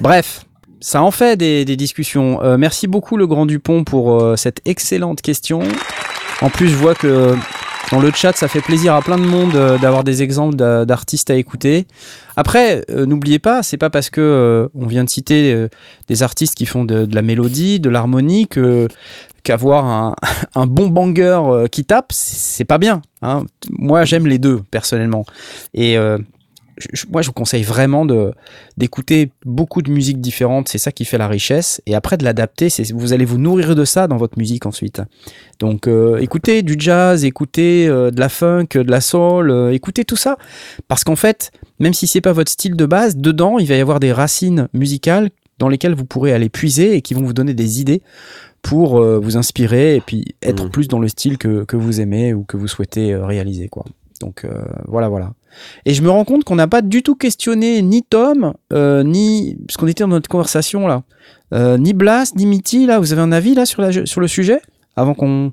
[0.00, 0.46] Bref,
[0.82, 2.42] ça en fait des, des discussions.
[2.42, 5.60] Euh, merci beaucoup, le Grand Dupont, pour euh, cette excellente question.
[6.42, 7.34] En plus, je vois que
[7.92, 10.84] dans le chat, ça fait plaisir à plein de monde euh, d'avoir des exemples d'a-
[10.84, 11.86] d'artistes à écouter.
[12.36, 15.68] Après, euh, n'oubliez pas, c'est pas parce que euh, on vient de citer euh,
[16.08, 18.88] des artistes qui font de, de la mélodie, de l'harmonie, que
[19.44, 20.16] qu'avoir un,
[20.54, 23.02] un bon banger qui tape, c'est pas bien.
[23.22, 23.44] hein.
[23.70, 25.24] Moi, j'aime les deux personnellement.
[25.74, 25.96] Et
[26.92, 28.32] je- moi, je vous conseille vraiment de
[28.76, 30.68] d'écouter beaucoup de musiques différentes.
[30.68, 31.80] C'est ça qui fait la richesse.
[31.86, 35.00] Et après, de l'adapter, c'est vous allez vous nourrir de ça dans votre musique ensuite.
[35.58, 40.04] Donc, euh, écoutez du jazz, écoutez euh, de la funk, de la soul, euh, écoutez
[40.04, 40.36] tout ça,
[40.88, 43.80] parce qu'en fait, même si c'est pas votre style de base, dedans, il va y
[43.80, 47.54] avoir des racines musicales dans lesquelles vous pourrez aller puiser et qui vont vous donner
[47.54, 48.02] des idées
[48.62, 50.70] pour vous inspirer et puis être Mhm.
[50.70, 53.84] plus dans le style que, que vous aimez ou que vous souhaitez réaliser quoi.
[54.20, 54.46] Donc
[54.86, 55.32] voilà voilà.
[55.86, 59.56] Et je me rends compte qu'on n'a pas du tout questionné ni Tom euh, ni
[59.66, 61.02] parce qu'on était dans notre conversation là,
[61.54, 62.98] euh, ni Blas ni Mitty là.
[62.98, 64.60] Vous avez un avis là sur la sur le sujet?
[64.96, 65.52] Avant qu'on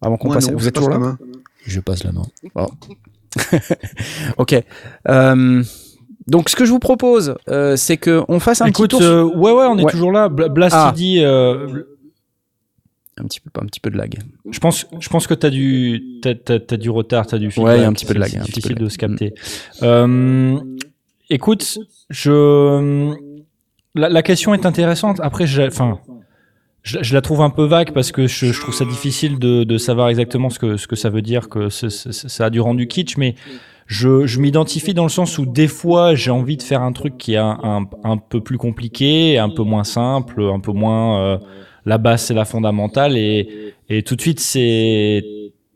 [0.00, 0.50] avant qu'on passe.
[0.50, 0.98] non, vous êtes toujours là?
[0.98, 1.18] main.
[1.66, 2.22] Je passe la main.
[4.38, 4.54] Ok.
[5.08, 5.62] Euh,
[6.26, 9.06] donc ce que je vous propose, euh, c'est que on fasse un Écoute, petit tour.
[9.06, 9.90] euh, ouais, ouais, on est Ouais.
[9.92, 10.28] toujours là.
[10.28, 10.92] Bla- Blast Ah.
[10.94, 11.82] il dit, euh,
[13.18, 14.18] Un petit peu, un petit peu de lag.
[14.50, 17.72] je pense, je pense que t'as du, t'as, t'as, t'as du retard, t'as du feedback.
[17.72, 18.84] Ouais, il y a un petit peu de lag, C'est un petit difficile peu de
[18.84, 19.34] de se capter.
[19.82, 20.58] Euh,
[21.28, 21.78] écoute,
[22.10, 23.12] je,
[23.94, 25.20] la, la question est intéressante.
[25.20, 26.00] Après, je, enfin,
[26.82, 29.64] je, je la trouve un peu vague parce que je, je trouve ça difficile de,
[29.64, 32.50] de savoir exactement ce que, ce que ça veut dire que ce- ce- ça a
[32.50, 33.34] du rendu kitsch, mais
[33.86, 37.18] je, je m'identifie dans le sens où des fois j'ai envie de faire un truc
[37.18, 41.20] qui est un, un, un peu plus compliqué, un peu moins simple, un peu moins
[41.20, 41.38] euh,
[41.84, 45.22] la base c'est la fondamentale et, et tout de suite c'est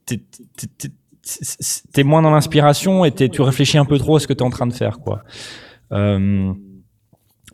[0.06, 4.46] t'es- moins dans l'inspiration et tu réfléchis un peu trop à ce que tu es
[4.46, 5.22] en train de faire quoi.
[5.92, 6.52] Euh,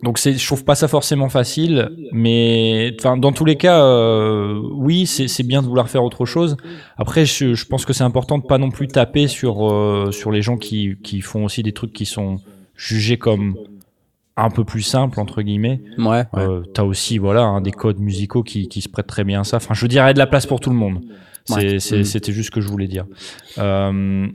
[0.02, 5.06] donc c'est, je trouve pas ça forcément facile, mais dans tous les cas, euh, oui,
[5.06, 6.56] c'est, bien de vouloir faire autre chose.
[6.96, 10.42] Après, je, je pense que c'est important de pas non plus taper sur euh, les
[10.42, 12.40] gens qui font aussi des trucs qui sont
[12.74, 13.54] jugés comme
[14.36, 15.82] un peu plus simples entre guillemets.
[15.98, 16.24] Ouais.
[16.36, 19.44] Euh, T'as aussi voilà hein, des codes musicaux qui qui se prêtent très bien à
[19.44, 19.58] ça.
[19.58, 21.00] Enfin, je veux dire, il y a de la place pour tout le monde.
[21.50, 21.76] Ouais.
[21.76, 22.04] Mm.
[22.04, 23.06] C'était juste ce que je voulais dire.
[23.58, 24.26] Euh,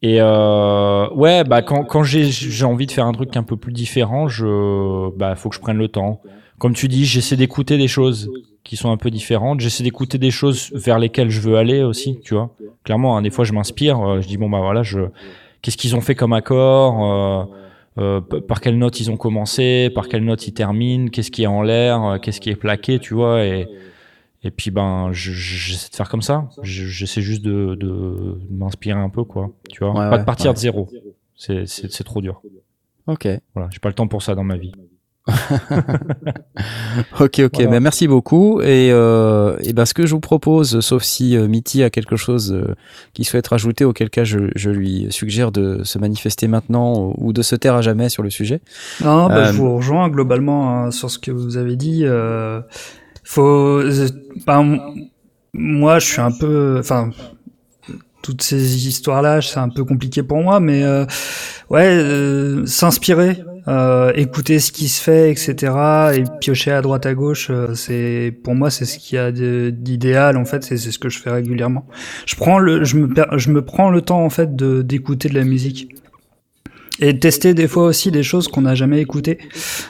[0.00, 3.72] et euh, ouais, bah quand, quand j'ai, envie de faire un truc un peu plus
[3.72, 6.20] différent, je, bah faut que je prenne le temps.
[6.58, 8.30] Comme tu dis, j'essaie d'écouter des choses
[8.64, 9.60] qui sont un peu différentes.
[9.60, 12.54] J'essaie d'écouter des choses vers lesquelles je veux aller aussi, tu vois.
[12.84, 14.00] Clairement, hein, des fois je m'inspire.
[14.00, 15.00] euh, je dis bon bah voilà, je,
[15.62, 17.48] qu'est-ce qu'ils ont fait comme accord,
[17.98, 21.46] euh, par quelle note ils ont commencé, par quelle note ils terminent, qu'est-ce qui est
[21.46, 23.44] en l'air, euh, qu'est-ce qui est plaqué, tu vois.
[23.44, 23.66] Et
[24.44, 26.48] et puis ben, je- je- j'essaie de faire comme ça.
[26.62, 29.50] Je- J'essaie juste de, de m'inspirer un peu, quoi.
[29.68, 30.54] Tu vois, Ouais, pas ouais, de partir ouais.
[30.54, 30.88] de zéro.
[31.34, 32.40] C'est trop dur.
[33.08, 33.26] Ok.
[33.54, 34.72] Voilà, j'ai pas le temps pour ça dans ma vie.
[37.20, 37.50] Ok, ok.
[37.54, 37.70] Voilà.
[37.70, 38.60] Ben, merci beaucoup.
[38.60, 42.16] Et, euh, et ben, ce que je vous propose, sauf si euh, Mitty a quelque
[42.16, 42.74] chose euh,
[43.12, 47.42] qu'il souhaite rajouter, auquel cas je, je lui suggère de se manifester maintenant ou de
[47.42, 48.60] se taire à jamais sur le sujet.
[49.02, 52.02] Non, Euh, je vous rejoins globalement hein, sur ce que vous avez dit.
[52.04, 52.60] Euh,
[53.24, 54.08] faut, euh,
[54.48, 54.80] m-
[55.52, 57.10] moi, je suis un peu, enfin,
[58.28, 61.06] toutes ces histoires-là, c'est un peu compliqué pour moi, mais euh,
[61.70, 65.72] ouais, euh, s'inspirer, euh, écouter ce qui se fait, etc.,
[66.14, 69.32] et piocher à droite à gauche, euh, c'est pour moi, c'est ce qu'il y a
[69.32, 71.86] d'idéal en fait, c'est ce que je fais régulièrement.
[72.26, 73.08] Je prends le, je me,
[73.38, 75.88] je me prends le temps en fait de d'écouter de la musique.
[77.00, 79.38] Et tester des fois aussi des choses qu'on n'a jamais écoutées.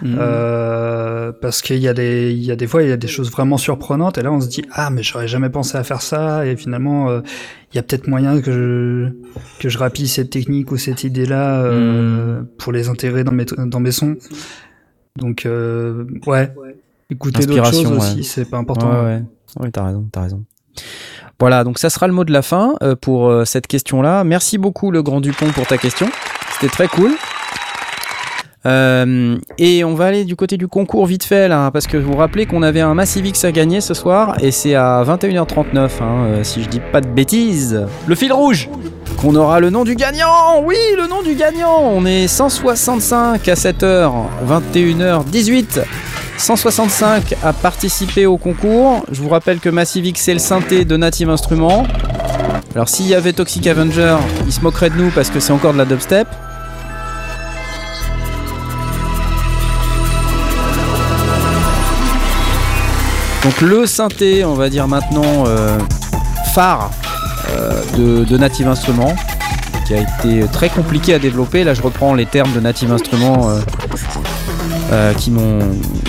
[0.05, 3.09] Euh, parce qu'il y a des, il y a des fois, il y a des
[3.09, 4.19] choses vraiment surprenantes.
[4.19, 6.47] Et là, on se dit, ah, mais j'aurais jamais pensé à faire ça.
[6.47, 7.21] Et finalement, euh,
[7.73, 11.63] il y a peut-être moyen que je, que je rapille cette technique ou cette idée-là,
[11.63, 14.17] euh, pour les intégrer dans mes, dans mes sons.
[15.17, 16.53] Donc, euh, ouais.
[17.11, 18.23] Écouter d'autres choses aussi, ouais.
[18.23, 18.91] c'est pas important.
[18.91, 19.23] Ouais, ouais.
[19.61, 20.45] Ouais, t'as raison, t'as raison.
[21.41, 24.25] Voilà, donc ça sera le mot de la fin euh, pour cette question-là.
[24.25, 26.09] Merci beaucoup, le Grand Dupont, pour ta question.
[26.61, 27.13] C'était très cool.
[28.67, 32.11] Euh, et on va aller du côté du concours vite fait là, parce que vous
[32.11, 35.79] vous rappelez qu'on avait un Massive X à gagner ce soir, et c'est à 21h39,
[35.79, 37.87] hein, euh, si je dis pas de bêtises.
[38.07, 38.69] Le fil rouge.
[39.19, 43.55] Qu'on aura le nom du gagnant Oui, le nom du gagnant On est 165 à
[43.55, 44.13] 7h,
[44.47, 45.81] 21h18.
[46.37, 49.05] 165 à participer au concours.
[49.11, 51.85] Je vous rappelle que Massive X c'est le synthé de Native Instruments.
[52.75, 55.73] Alors s'il y avait Toxic Avenger, il se moquerait de nous parce que c'est encore
[55.73, 56.29] de la dubstep.
[63.49, 65.79] Donc le synthé, on va dire maintenant euh,
[66.53, 66.91] phare
[67.49, 67.83] euh,
[68.27, 69.17] de, Native Instruments,
[69.87, 71.65] qui a été très compliqué à développer.
[71.65, 73.49] Là, je reprends les termes de Native Instruments
[74.93, 75.61] euh, qui m'ont.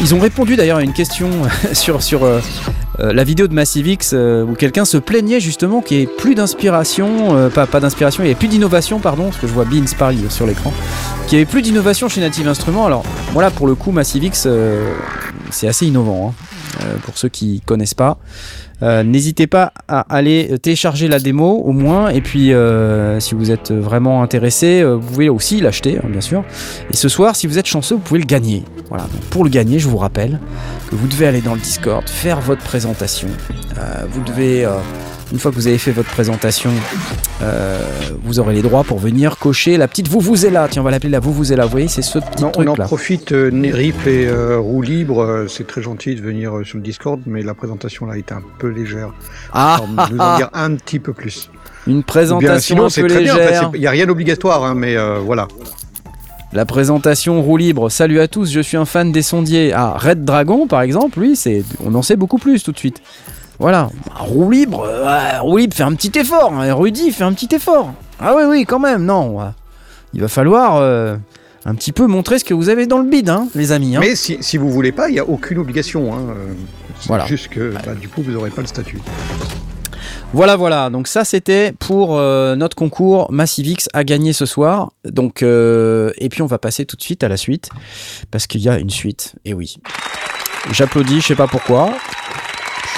[0.01, 1.29] Ils ont répondu d'ailleurs à une question
[1.71, 2.01] sur
[2.99, 6.35] la vidéo de Massive X euh, où quelqu'un se plaignait justement qu'il n'y ait plus
[6.35, 10.17] d'inspiration, pas d'inspiration, il n'y avait plus d'innovation, pardon, parce que je vois Beans parler
[10.27, 10.73] sur l'écran,
[11.27, 12.85] qu'il n'y avait plus d'innovation chez Native Instruments.
[12.85, 14.43] Alors voilà, pour le coup, Massive X.
[14.45, 14.93] euh,
[15.49, 18.17] c'est assez innovant hein, euh, pour ceux qui connaissent pas.
[18.81, 23.51] Euh, N'hésitez pas à aller télécharger la démo au moins, et puis euh, si vous
[23.51, 26.43] êtes vraiment intéressé, vous pouvez aussi l'acheter, hein, bien sûr.
[26.91, 28.63] Et ce soir, si vous êtes chanceux, vous pouvez le gagner.
[28.87, 29.07] Voilà.
[29.29, 30.39] Pour le gagner, je vous rappelle
[30.89, 33.27] que vous devez aller dans le Discord, faire votre présentation.
[34.11, 34.67] Vous devez,
[35.31, 36.71] une fois que vous avez fait votre présentation,
[37.41, 37.79] euh,
[38.23, 40.67] vous aurez les droits pour venir cocher la petite vous vous êtes là.
[40.69, 41.65] Tiens, on va l'appeler la vous vous êtes là.
[41.65, 42.85] Vous voyez, c'est ce petit Non, on truc en là.
[42.85, 47.21] profite, euh, et euh, Roue Libre, euh, c'est très gentil de venir sur le Discord,
[47.25, 49.13] mais la présentation là était un peu légère.
[49.53, 51.49] Ah, Alors, nous en dire un petit peu plus.
[51.85, 53.71] une Ou bien, présentation sinon, un c'est peu très légère.
[53.73, 55.47] Il n'y a rien d'obligatoire, hein, mais voilà.
[56.51, 57.89] La présentation roue libre.
[57.89, 59.71] Salut à tous, je suis un fan des sondiers.
[59.71, 63.01] Ah, Red Dragon, par exemple, lui, c'est, on en sait beaucoup plus tout de suite.
[63.59, 63.89] Voilà.
[64.07, 66.53] Bah, roue libre, euh, roue libre, fais un petit effort.
[66.53, 66.73] hein.
[66.73, 67.93] Rudy, fais un petit effort.
[68.19, 69.37] Ah oui, oui, quand même, non.
[70.13, 71.17] Il va falloir euh,
[71.65, 73.95] un petit peu montrer ce que vous avez dans le bide, hein, les amis.
[73.95, 73.99] hein.
[74.01, 76.13] Mais si, si vous voulez pas, il n'y a aucune obligation.
[76.13, 76.53] Hein, euh,
[76.99, 77.25] c'est Voilà.
[77.25, 78.99] Juste que bah, du coup, vous n'aurez pas le statut.
[80.31, 80.89] Voilà, voilà.
[80.89, 84.91] Donc ça, c'était pour euh, notre concours Massivix à gagner ce soir.
[85.03, 87.69] Donc euh, et puis on va passer tout de suite à la suite
[88.31, 89.33] parce qu'il y a une suite.
[89.45, 89.77] Et oui,
[90.71, 91.21] j'applaudis.
[91.21, 91.91] Je sais pas pourquoi.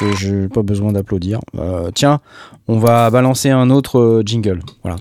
[0.01, 1.39] Je j'ai pas besoin d'applaudir.
[1.59, 2.21] Euh, tiens,
[2.67, 4.59] on va balancer un autre euh, jingle.
[4.81, 4.97] Voilà.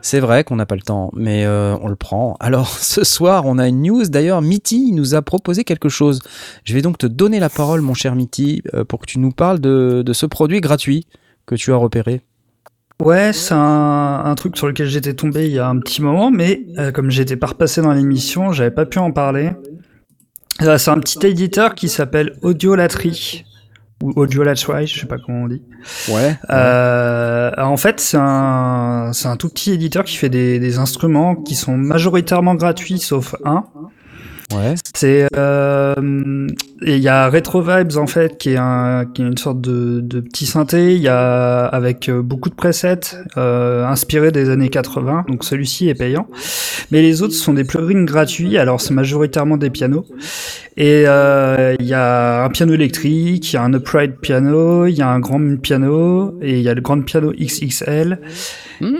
[0.00, 2.36] C'est vrai qu'on n'a pas le temps, mais euh, on le prend.
[2.38, 4.04] Alors ce soir, on a une news.
[4.04, 6.20] D'ailleurs, Mitty nous a proposé quelque chose.
[6.64, 9.58] Je vais donc te donner la parole, mon cher Mitty, pour que tu nous parles
[9.58, 11.06] de ce produit gratuit
[11.46, 12.22] que tu as repéré.
[13.00, 16.30] Ouais, c'est un, un truc sur lequel j'étais tombé il y a un petit moment,
[16.30, 19.52] mais euh, comme j'étais pas repassé dans l'émission, j'avais pas pu en parler.
[20.62, 23.44] Euh, c'est un petit éditeur qui s'appelle Audiolatry
[24.02, 25.62] ou Audiolatry, je sais pas comment on dit.
[26.10, 26.38] Ouais.
[26.50, 31.36] Euh, en fait, c'est un, c'est un tout petit éditeur qui fait des, des instruments
[31.36, 33.64] qui sont majoritairement gratuits, sauf un.
[34.52, 34.74] Ouais.
[34.94, 36.48] C'est euh,
[36.82, 40.00] il y a Retro Vibes en fait qui est un qui est une sorte de,
[40.00, 40.94] de petit synthé.
[40.94, 45.26] Il y a avec euh, beaucoup de presets euh, inspirés des années 80.
[45.28, 46.26] Donc celui-ci est payant,
[46.90, 48.58] mais les autres sont des plugins gratuits.
[48.58, 50.06] Alors c'est majoritairement des pianos.
[50.76, 54.94] Et euh, il y a un piano électrique, il y a un upright piano, il
[54.94, 58.18] y a un grand piano et il y a le grand piano XXL.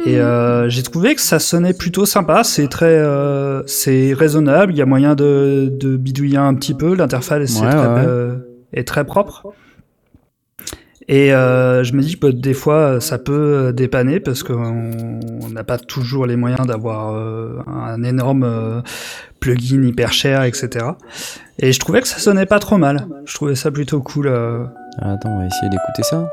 [0.04, 2.44] Et euh, j'ai trouvé que ça sonnait plutôt sympa.
[2.44, 4.72] C'est très, euh, c'est raisonnable.
[4.74, 6.94] Il y a moyen de, de bidouiller un petit peu.
[6.94, 8.04] L'interface est, Ouais, très, ouais.
[8.06, 8.36] euh,
[8.72, 9.46] est très propre.
[11.08, 14.90] Et euh, je me dis que des fois ça peut euh, dépanner parce qu'on
[15.42, 18.80] on n'a pas toujours les moyens d'avoir euh, un énorme euh,
[19.40, 20.86] plugin hyper cher, etc.
[21.58, 23.06] Et je trouvais que ça sonnait pas trop mal.
[23.24, 24.28] Je trouvais ça plutôt cool.
[24.28, 26.28] Attends, on va essayer d'écouter ça.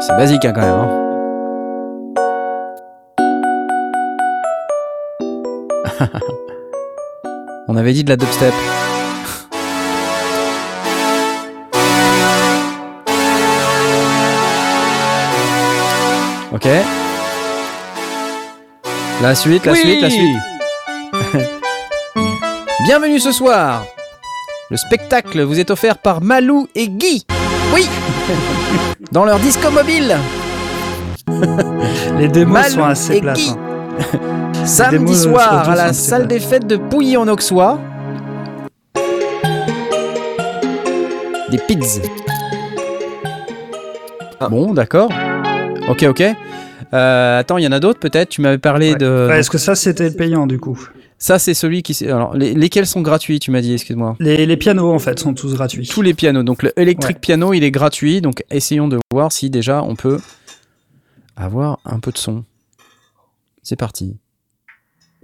[0.00, 0.70] C'est basique hein, quand même.
[0.70, 1.13] hein.
[7.68, 8.54] on avait dit de la dubstep.
[16.52, 16.68] Ok.
[19.22, 20.36] La suite, la suite, la suite.
[22.86, 23.84] Bienvenue ce soir.
[24.70, 27.26] Le spectacle vous est offert par Malou et Guy.
[27.74, 27.88] Oui.
[29.12, 30.16] Dans leur disco mobile.
[32.18, 33.20] Les démos Malou sont assez et.
[33.20, 33.50] Guy.
[33.50, 34.43] hein.
[34.66, 37.78] Samedi euh, soir à la sont salle des fêtes de Pouilly en Auxois.
[41.50, 42.00] Des pizzas.
[44.40, 44.48] Ah.
[44.48, 45.10] Bon, d'accord.
[45.88, 46.22] Ok, ok.
[46.92, 48.28] Euh, attends, il y en a d'autres peut-être?
[48.30, 48.98] Tu m'avais parlé Ouais.
[48.98, 49.26] de.
[49.28, 50.78] Ouais, Est-ce que ça c'était le payant du coup?
[51.18, 51.94] Ça, c'est celui qui.
[51.94, 53.72] s'est- Alors, les- lesquels sont gratuits Tu m'as dit.
[53.74, 54.16] Excuse-moi?
[54.20, 55.86] les, les pianos en fait sont tous gratuits.
[55.88, 56.42] Tous les pianos.
[56.42, 57.20] Donc le Electric Ouais.
[57.20, 58.20] Piano, il est gratuit.
[58.20, 60.20] Donc essayons de voir si déjà on peut
[61.36, 62.44] avoir un peu de son.
[63.62, 64.16] C'est parti.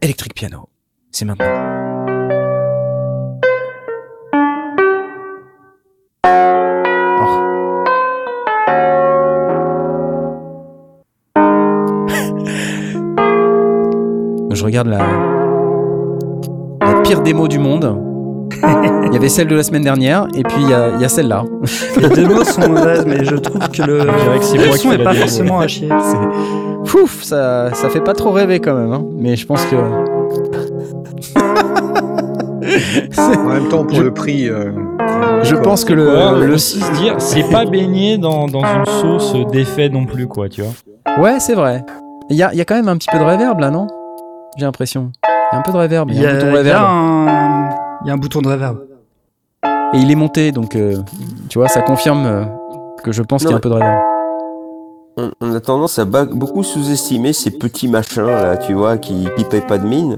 [0.02, 0.66] Electric Piano.
[1.10, 1.44] C'est maintenant.
[7.22, 7.84] Oh.
[14.52, 14.98] Je regarde la,
[16.80, 17.98] la pire démo du monde.
[18.62, 21.04] Il y avait celle de la semaine dernière et puis il y a, il y
[21.04, 21.44] a celle-là.
[22.00, 23.98] Les démos sont mauvaises, mais je trouve que le,
[24.38, 25.90] que son qui est fais la pas forcément à chier.
[26.84, 28.92] Fouf, ça, ça fait pas trop rêver quand même.
[28.92, 29.04] hein.
[29.16, 29.76] Mais je pense que.
[33.18, 34.48] En même temps, pour Je- le prix.
[34.48, 34.72] euh,
[35.42, 35.62] Je quoi.
[35.62, 38.86] pense que le, Ouais, le- faut aussi se dire, c'est pas baigné dans, dans une
[38.86, 40.72] sauce d'effet non plus, quoi, tu vois.
[41.22, 41.84] Ouais, c'est vrai.
[42.28, 43.86] Il y a, il y a quand même un petit peu de reverb là, non?
[44.56, 45.10] J'ai l'impression.
[45.24, 46.08] Il y a un peu de reverb.
[46.10, 46.84] Il Il y y a un bouton a reverb.
[46.84, 47.68] un,
[48.04, 48.78] il y a un bouton de reverb.
[49.94, 50.96] Et il est monté, donc euh,
[51.48, 52.44] tu vois, ça confirme euh,
[53.02, 53.98] que je pense qu'il y a un peu de reverb.
[55.40, 59.66] On, a tendance à beaucoup sous-estimer ces petits machins là, tu vois, qui, qui payent
[59.66, 60.16] pas de mine.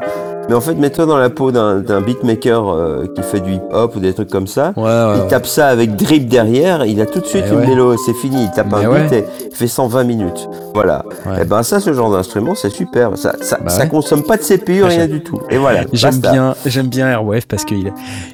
[0.49, 4.01] Mais en fait, mets-toi dans la peau d'un beatmaker euh, qui fait du hip-hop ou
[4.01, 4.73] des trucs comme ça.
[4.77, 5.27] Ouais, ouais, Il ouais.
[5.29, 7.67] tape ça avec drip derrière, il a tout de suite Eh une ouais.
[7.67, 9.03] mélo, c'est fini, il tape Mais un ouais.
[9.05, 10.49] beat et il fait 120 minutes.
[10.75, 11.05] Voilà.
[11.27, 11.43] Ouais.
[11.43, 13.17] Et ben ça, ce genre d'instrument, c'est super.
[13.17, 13.89] Ça, ça, Bah ça ouais.
[13.89, 15.39] consomme pas de CPU, Ah, rien du tout.
[15.51, 15.83] Et voilà.
[15.93, 17.93] J'aime bien, j'aime bien Airwave parce qu'il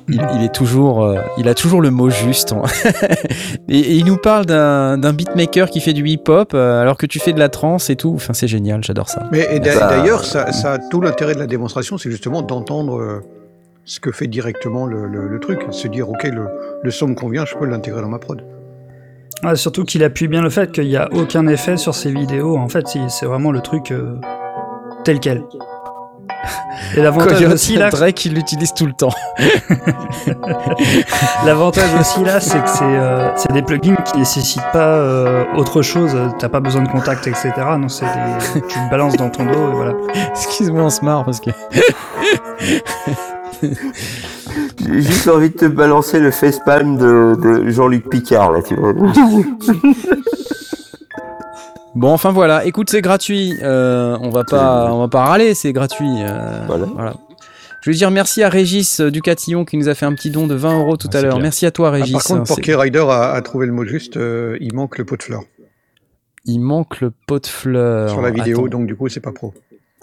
[0.09, 2.55] il, il est toujours, euh, il a toujours le mot juste.
[3.69, 7.19] et, et il nous parle d'un beatmaker qui fait du hip-hop euh, alors que tu
[7.19, 8.13] fais de la trance et tout.
[8.15, 9.23] Enfin, c'est génial, j'adore ça.
[9.33, 13.21] Mais Bah, d'ailleurs, ça, ça a tout l'intérêt de la démonstration, c'est justement d'entendre euh,
[13.85, 15.61] ce que fait directement le, truc.
[15.71, 16.29] Se dire, ok,
[16.83, 18.45] le, son me convient, je peux l'intégrer dans ma prod.
[19.43, 22.57] Ouais, surtout qu'il appuie bien le fait qu'il n'y a aucun effet sur ces vidéos.
[22.57, 24.17] En fait, c'est c'est vraiment le truc euh,
[25.05, 25.45] tel quel.
[26.97, 29.13] Et l'avantage aussi là, Drake, il l'utilise tout le temps.
[31.45, 35.83] l'avantage aussi là, c'est que c'est euh, c'est des plugins qui nécessitent pas euh, autre
[35.83, 36.17] chose.
[36.39, 37.53] T'as pas besoin de contact, etc.
[37.79, 39.93] Non, c'est des, tu le balances dans ton dos et voilà.
[40.31, 41.51] Excuse-moi, on se marre parce que.
[44.81, 48.95] J'ai juste envie de te balancer le facepalm de, de Jean-Luc Picard, là, tu vois.
[51.99, 52.65] Bon, enfin voilà.
[52.65, 53.55] Écoute, c'est gratuit.
[53.63, 56.09] Euh, on va pas, on va pas râler, c'est gratuit.
[56.23, 57.15] euh, Voilà.
[57.81, 60.47] Je veux dire merci à Régis euh, Ducatillon qui nous a fait un petit don
[60.47, 61.39] de 20 euros tout Ah, à l'heure.
[61.41, 62.13] Merci à toi, Ah, Régis.
[62.13, 65.05] par contre, C'est- Porky Rider a, a trouvé le mot juste, euh, il manque le
[65.05, 65.43] pot de fleurs
[66.45, 68.11] Il manque le pot de fleurs.
[68.11, 68.79] sur la vidéo, Attends.
[68.79, 69.53] donc du coup, c'est pas pro.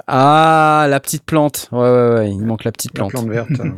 [0.07, 1.69] Ah, la petite plante.
[1.71, 2.29] Ouais, ouais, ouais.
[2.31, 3.11] Il manque la petite La plante.
[3.11, 3.49] plante verte.
[3.59, 3.69] euh,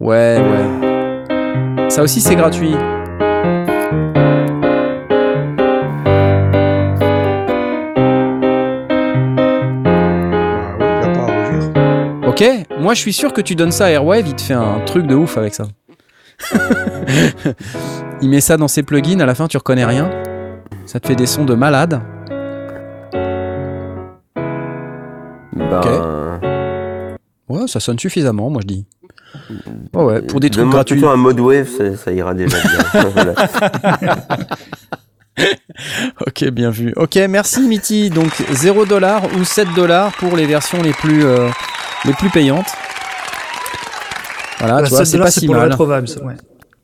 [0.00, 1.90] Ouais, ouais.
[1.90, 2.74] Ça aussi, c'est gratuit.
[12.84, 15.06] Moi je suis sûr que tu donnes ça à Airwave, il te fait un truc
[15.06, 15.64] de ouf avec ça.
[18.20, 20.10] il met ça dans ses plugins, à la fin tu reconnais rien.
[20.84, 22.02] Ça te fait des sons de malade.
[25.56, 26.40] Ben,
[27.48, 28.86] Ouais, ça sonne suffisamment, moi je dis.
[29.94, 30.96] Ouais, ouais, pour des trucs demande gratuits.
[30.96, 33.34] plutôt un mode wave, ça, ça ira déjà bien.
[36.26, 36.92] Ok, bien vu.
[36.96, 38.10] Ok, merci Mitty.
[38.10, 41.48] Donc 0 dollars ou 7 dollars pour les versions les plus, euh,
[42.04, 42.66] les plus payantes.
[44.58, 45.64] Voilà, Voilà, tu vois, 7 c'est pas si pour mal.
[45.68, 46.24] le Retro Vibes.
[46.24, 46.34] Ouais.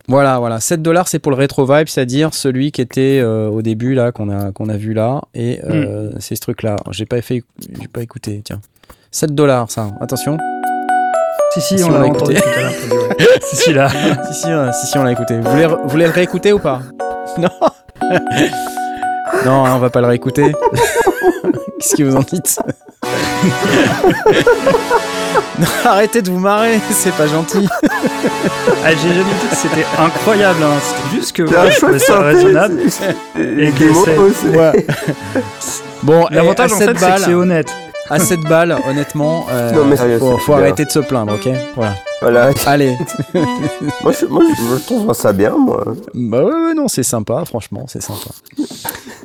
[0.09, 0.61] Voilà, voilà.
[0.61, 4.12] 7 dollars, c'est pour le Retro Vibe, c'est-à-dire celui qui était euh, au début, là,
[4.12, 5.23] qu'on a, qu'on a vu là.
[5.35, 6.77] Et euh, c'est ce truc-là.
[6.91, 7.43] J'ai pas fait,
[7.81, 8.61] j'ai pas écouté, tiens.
[9.12, 9.89] 7 dollars, ça.
[10.01, 10.37] Attention.
[11.55, 12.37] Si, si, Si, on on l'a écouté.
[13.43, 13.89] si, si, là.
[13.89, 15.39] si, si, si, si, on l'a écouté.
[15.41, 16.81] Vous voulez, vous voulez le réécouter ou pas?
[17.39, 17.49] Non
[19.45, 20.53] Non, hein, on va pas le réécouter.
[21.81, 22.59] Qu'est-ce que vous en dites?
[25.85, 27.68] Arrêtez de vous marrer, c'est pas gentil.
[28.83, 30.62] Ah, J'ai jamais dit que c'était incroyable.
[30.62, 30.78] Hein.
[30.83, 32.81] C'était juste que ouais, je ça raisonnable.
[33.37, 34.87] Et que Ouais.
[36.03, 37.68] Bon, et L'avantage à en 7 fait, c'est que balles, c'est honnête.
[38.09, 41.49] à 7 balles, honnêtement, euh, Non, mais sérieux, faut, arrêter de se plaindre, ok?
[41.76, 41.95] Voilà.
[42.22, 42.51] Voilà.
[42.66, 42.97] Allez.
[44.03, 45.85] Moi, je, moi, je, je trouve ça bien, moi.
[46.14, 48.31] Bah ouais, ouais, non, c'est sympa, franchement, c'est sympa.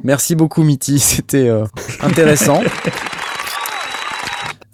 [0.03, 1.65] Merci beaucoup, Mitty, c'était euh,
[2.01, 2.61] intéressant.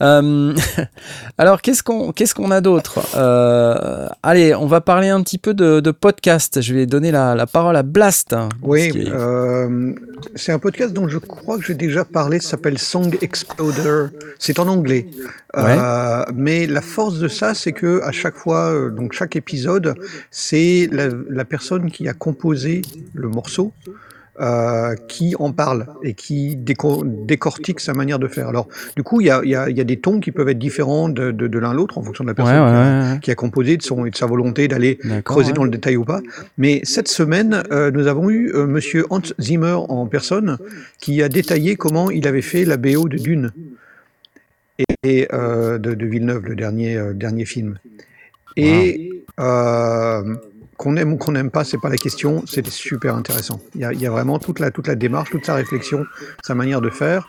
[0.02, 0.56] Euh,
[1.38, 3.00] alors, qu'est-ce qu'on qu'est-ce qu'on a d'autre?
[3.16, 6.62] Euh, Allez, on va parler un petit peu de, de podcast.
[6.62, 8.36] Je vais donner la, la parole à Blast.
[8.62, 9.94] Oui, qui est- euh,
[10.36, 14.08] c'est un podcast dont je crois que j'ai déjà parlé, ça s'appelle Song Exploder.
[14.40, 15.08] C'est en anglais.
[16.34, 19.96] Mais la force de ça, c'est que à chaque fois, donc chaque épisode,
[20.32, 22.82] c'est la, la personne qui a composé
[23.14, 23.72] le morceau.
[24.42, 28.48] Euh, qui en parle et qui déco- décortique sa manière de faire.
[28.48, 30.32] Alors, du coup, il y a, il y a- il y a des tons qui
[30.32, 32.56] peuvent être différents de, de, de l'un l'autre en fonction de la personne
[33.14, 35.70] ouais, qui, a, qui composé, de, son, et de sa volonté d'aller creuser dans le
[35.70, 36.22] détail ou pas.
[36.58, 40.58] Mais cette semaine, euh, nous avons eu euh, Monsieur Hans Zimmer en personne
[41.00, 43.52] qui a détaillé comment il avait fait la BO de Dune
[45.04, 47.78] et, euh, de, de Villeneuve, le dernier, dernier film.
[48.58, 49.24] Et
[50.82, 52.44] qu'on aime ou qu'on n'aime pas, c'est pas la question.
[52.48, 53.62] C'était super intéressant.
[53.76, 56.06] Il y a, vraiment toute la, toute la démarche, toute sa réflexion,
[56.44, 57.28] sa manière de faire.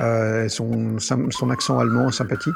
[0.00, 2.54] euh, son, son accent allemand sympathique.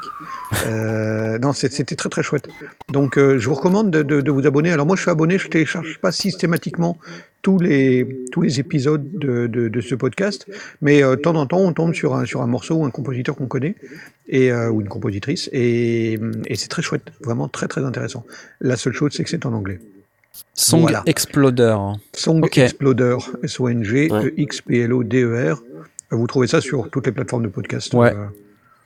[0.67, 2.47] Euh, non, c'était très très chouette.
[2.89, 4.71] Donc, euh, je vous recommande de, de- vous abonner.
[4.71, 6.97] Alors, moi, je suis abonné, je télécharge pas systématiquement
[7.41, 10.45] tous les, tous les épisodes de, de, ce podcast,
[10.81, 13.35] mais de temps en temps, on tombe sur un, sur un morceau ou un compositeur
[13.35, 13.75] qu'on connaît,
[14.27, 18.23] et, ou une compositrice, et, et c'est très chouette, vraiment très très intéressant.
[18.59, 19.79] La seule chose, c'est que c'est en anglais.
[20.53, 21.03] Song Voilà.
[21.05, 21.75] Exploder.
[22.13, 22.57] Song Ok.
[22.57, 24.25] Exploder, S-O-N-G, Ouais.
[24.37, 25.61] E-X-P-L-O-D-E-R.
[26.11, 27.93] Vous trouvez ça sur toutes les plateformes de podcast.
[27.93, 28.13] Ouais.
[28.13, 28.25] euh,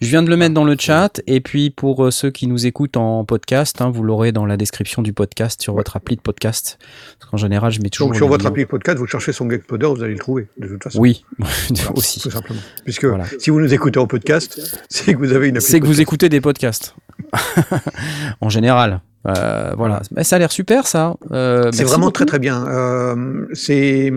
[0.02, 2.66] Je viens de le mettre dans le chat et puis pour euh, ceux qui nous
[2.68, 6.22] écoutent en podcast, hein, vous l'aurez dans la description du podcast sur votre appli de
[6.22, 6.78] podcast.
[7.20, 8.10] Parce qu'en général, je mets toujours.
[8.10, 10.84] Donc sur votre appli podcast, vous cherchez Song Exploder, vous allez le trouver de toute
[10.84, 11.00] façon.
[11.00, 12.20] Oui, Voilà, aussi.
[12.22, 12.60] Tout simplement.
[12.84, 13.26] Puisque Voilà.
[13.40, 15.66] si vous nous écoutez en podcast, c'est que vous avez une appli.
[15.68, 16.96] C'est que vous écoutez des podcasts.
[18.42, 19.02] en général.
[19.26, 20.02] Euh, voilà.
[20.16, 21.16] Mais ça a l'air super ça.
[21.32, 22.14] Euh, C'est vraiment beaucoup.
[22.14, 22.66] très très bien.
[22.68, 24.14] Euh, c'est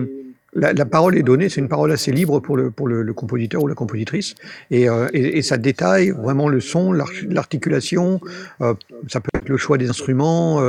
[0.53, 3.13] la, la parole est donnée, c'est une parole assez libre pour le pour le, le
[3.13, 4.33] compositeur ou la compositrice,
[4.71, 8.19] et, et, et ça détaille vraiment le son, l'articulation.
[8.59, 10.59] ça peut être le choix des instruments.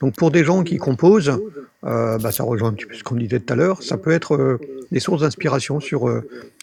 [0.00, 1.38] donc pour des gens qui composent,
[1.82, 3.82] bah, ça rejoint un petit peu ce qu'on disait tout à l'heure.
[3.82, 4.58] Ça peut être
[4.90, 6.08] des sources d'inspiration sur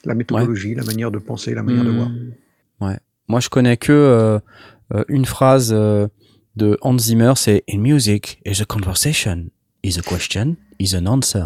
[0.04, 2.10] la méthodologie, la manière de penser, la manière de voir.
[2.10, 2.86] Hmm.
[2.86, 2.98] Ouais.
[3.28, 4.40] Moi, je connais que
[5.10, 5.76] une phrase
[6.56, 9.46] de Hans Zimmer, c'est In music is a conversation,
[9.84, 11.46] is a question, is an answer.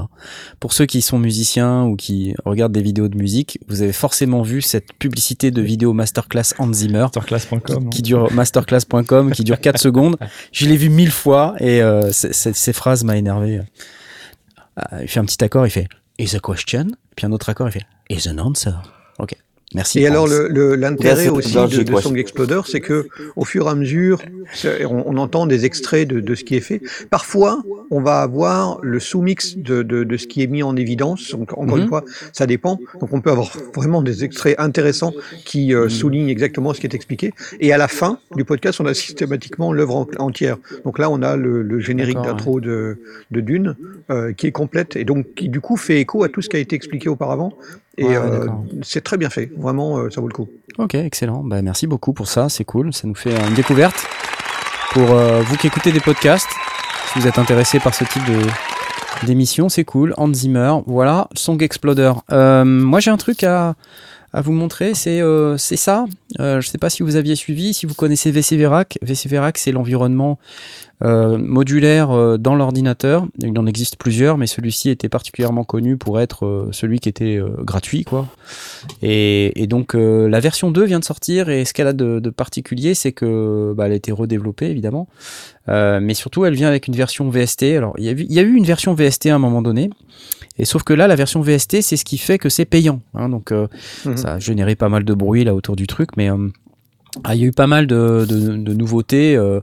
[0.59, 4.41] Pour ceux qui sont musiciens ou qui regardent des vidéos de musique, vous avez forcément
[4.41, 7.89] vu cette publicité de vidéo masterclass Hans Zimmer Masterclass.com.
[7.89, 10.17] qui dure masterclass.com qui dure 4 secondes.
[10.51, 13.61] Je l'ai vu mille fois et euh, c'est- ces phrases m'a énervé.
[14.79, 15.87] Euh, il fait un petit accord, il fait
[16.19, 18.73] is a question, puis un autre accord, il fait is an answer.
[19.19, 19.35] Ok,
[19.81, 19.99] merci.
[20.01, 21.95] Et alors l'intérêt aussi de, de.
[22.05, 24.17] Song Exploder, c'est que au fur et à mesure,
[24.93, 26.81] on, on entend des extraits de, de ce qui est fait.
[27.09, 31.31] Parfois, on va avoir le sous-mix de, de, de ce qui est mis en évidence.
[31.31, 31.83] Donc encore Mhm.
[31.83, 32.03] une fois,
[32.33, 32.79] ça dépend.
[33.01, 33.49] Donc on peut avoir
[33.79, 35.13] vraiment des extraits intéressants
[35.45, 35.77] qui Mhm.
[35.79, 37.33] euh, soulignent exactement ce qui est expliqué.
[37.59, 40.57] Et à la fin du podcast, on a systématiquement l'œuvre en- entière.
[40.85, 42.99] Donc là, on a le, le générique d'intro de,
[43.31, 43.75] de Dune
[44.11, 46.57] euh, qui est complète et donc qui du coup fait écho à tout ce qui
[46.57, 47.53] a été expliqué auparavant.
[47.97, 48.47] Et Ouais, euh,
[48.83, 49.49] c'est très bien fait.
[49.57, 50.47] Vraiment, euh, ça vaut le coup.
[50.77, 51.43] Ok, excellent.
[51.43, 52.93] Bah, merci beaucoup pour ça, c'est cool.
[52.93, 54.05] Ça nous fait euh, une découverte.
[54.91, 56.49] Pour euh, vous qui écoutez des podcasts,
[57.11, 58.39] si vous êtes intéressé par ce type de
[59.25, 60.13] d'émission, c'est cool.
[60.17, 62.13] Hans Zimmer, voilà, Song Exploder.
[62.31, 63.73] Euh, moi, j'ai un truc à,
[64.31, 66.05] à vous montrer, c'est euh, c'est ça.
[66.39, 68.99] Euh, je sais pas si vous aviez suivi, si vous connaissez VCVerac.
[69.01, 70.37] VCVerac, c'est l'environnement
[71.03, 73.27] euh, modulaire euh, dans l'ordinateur.
[73.39, 77.35] Il en existe plusieurs, mais celui-ci était particulièrement connu pour être euh, celui qui était
[77.37, 78.27] euh, gratuit, quoi.
[79.01, 82.19] Et, et donc euh, la version 2 vient de sortir et ce qu'elle a de,
[82.19, 85.07] de particulier, c'est que bah, elle a été redéveloppée évidemment,
[85.69, 87.63] Euh, mais surtout elle vient avec une version VST.
[87.75, 89.61] Alors il y, a eu, il y a eu une version VST à un moment
[89.61, 89.89] donné,
[90.57, 93.01] et sauf que là la version VST c'est ce qui fait que c'est payant.
[93.13, 93.27] hein.
[93.27, 93.67] donc euh,
[94.05, 94.15] Mhm.
[94.15, 96.37] ça a généré pas mal de bruit là autour du truc, mais euh,
[97.23, 99.59] ah, il y a eu pas mal de, de- de nouveautés euh,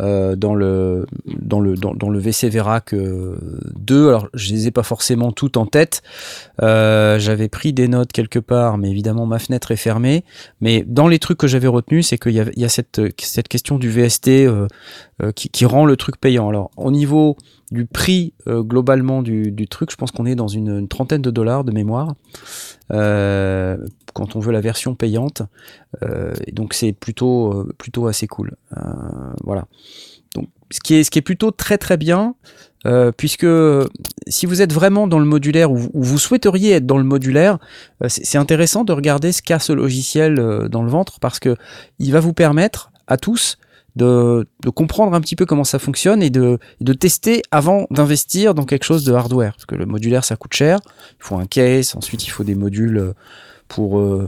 [0.00, 3.36] euh, dans le dans le dans, dans le VC Verac euh,
[3.78, 4.08] 2.
[4.08, 6.02] Alors je les ai pas forcément toutes en tête.
[6.62, 10.24] Euh, j'avais pris des notes quelque part, mais évidemment ma fenêtre est fermée.
[10.60, 13.00] Mais dans les trucs que j'avais retenus, c'est qu'il y a, il y a cette
[13.18, 14.66] cette question du VST euh,
[15.22, 16.48] euh, qui, qui rend le truc payant.
[16.48, 17.36] Alors au niveau
[17.70, 21.30] du prix euh, globalement du, du truc, je pense qu'on est dans une, trentaine de
[21.30, 22.14] dollars de mémoire
[22.92, 23.76] euh,
[24.14, 25.42] quand on veut la version payante.
[26.02, 28.56] Euh, et donc c'est plutôt euh, plutôt assez cool.
[28.76, 28.80] Euh,
[29.44, 29.66] voilà.
[30.34, 32.34] Donc ce qui est ce qui est plutôt très très bien.
[32.86, 33.46] euh, puisque
[34.26, 37.04] si vous êtes vraiment dans le modulaire ou, vous- ou vous souhaiteriez être dans le
[37.04, 37.58] modulaire,
[38.08, 40.36] c'est intéressant de regarder ce qu'a ce logiciel
[40.70, 41.56] dans le ventre parce que
[41.98, 43.58] il va vous permettre à tous
[43.96, 46.58] de, comprendre un petit peu comment ça fonctionne et de,
[46.98, 49.52] tester avant d'investir dans quelque chose de hardware.
[49.52, 50.78] Parce que le modulaire, ça coûte cher.
[51.20, 53.12] Il faut un case, ensuite il faut des modules euh,
[53.68, 54.26] pour euh,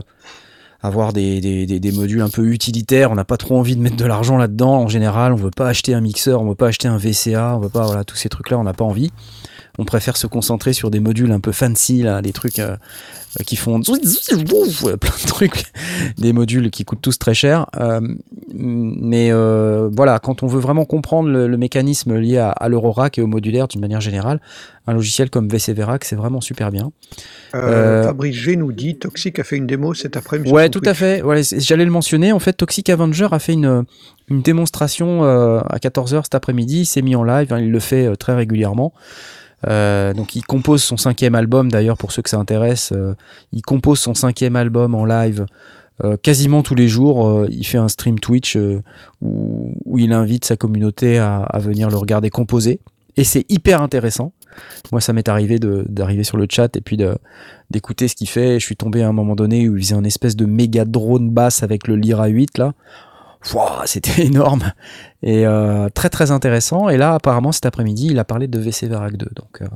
[0.81, 3.11] avoir des, modules un peu utilitaires.
[3.11, 4.81] On n'a pas trop envie de mettre de l'argent là-dedans.
[4.81, 7.59] En général, on veut pas acheter un mixeur, on veut pas acheter un VCA, on
[7.59, 9.11] veut pas, voilà, tous ces trucs-là, on n'a pas envie.
[9.79, 12.75] On préfère se concentrer sur des modules un peu fancy, là, des trucs euh,
[13.39, 15.63] euh, qui font plein de trucs,
[16.19, 17.65] des modules qui coûtent tous très cher.
[17.79, 17.99] Euh,
[18.53, 23.17] mais euh, voilà, quand on veut vraiment comprendre le, le mécanisme lié à, à l'Eurorack
[23.17, 24.41] et au modulaire d'une manière générale,
[24.85, 26.91] un logiciel comme VCVerac, c'est vraiment super bien.
[27.55, 30.51] Euh, Euh, Fabrice G nous dit Toxic a fait une démo cet après-midi.
[30.51, 30.91] Ouais, tout Twitch.
[30.91, 31.21] à fait.
[31.23, 32.31] Ouais, J'allais le mentionner.
[32.31, 33.85] En fait, Toxic Avenger a fait une,
[34.29, 36.81] une démonstration euh, à 14h cet après-midi.
[36.81, 37.51] Il s'est mis en live.
[37.51, 38.93] hein, il le fait euh, très régulièrement.
[39.67, 41.71] Euh, donc, il compose son cinquième album.
[41.71, 43.15] D'ailleurs, pour ceux que ça intéresse, euh,
[43.51, 45.45] il compose son cinquième album en live
[46.03, 47.27] euh, quasiment tous les jours.
[47.27, 48.81] Euh, il fait un stream Twitch euh,
[49.21, 52.79] où, où il invite sa communauté à, à venir le regarder composer.
[53.15, 54.33] Et c'est hyper intéressant.
[54.91, 56.97] Moi, ça m'est arrivé d'arriver sur le chat et puis
[57.69, 58.59] d'écouter ce qu'il fait.
[58.59, 61.29] Je suis tombé à un moment donné où il faisait un espèce de méga drone
[61.29, 62.73] basse avec le Lyra 8 là.
[63.85, 64.71] C'était énorme
[65.21, 66.89] et euh, très très intéressant.
[66.89, 69.27] Et là, apparemment, cet après-midi, il a parlé de VC Verac 2.
[69.35, 69.67] Donc euh,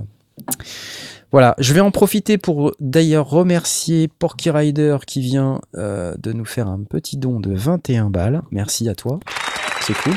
[1.32, 6.46] voilà, je vais en profiter pour d'ailleurs remercier Porky Rider qui vient euh, de nous
[6.46, 8.42] faire un petit don de 21 balles.
[8.52, 9.20] Merci à toi,
[9.82, 10.14] c'est cool.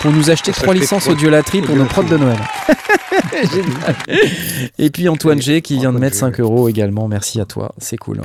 [0.00, 2.38] Pour nous acheter trois licences audiolatrie pour nos prods de Noël.
[3.52, 3.96] Génial.
[4.78, 6.20] Et puis Antoine G qui vient de mettre G.
[6.20, 7.06] 5 euros également.
[7.06, 8.22] Merci à toi, c'est cool.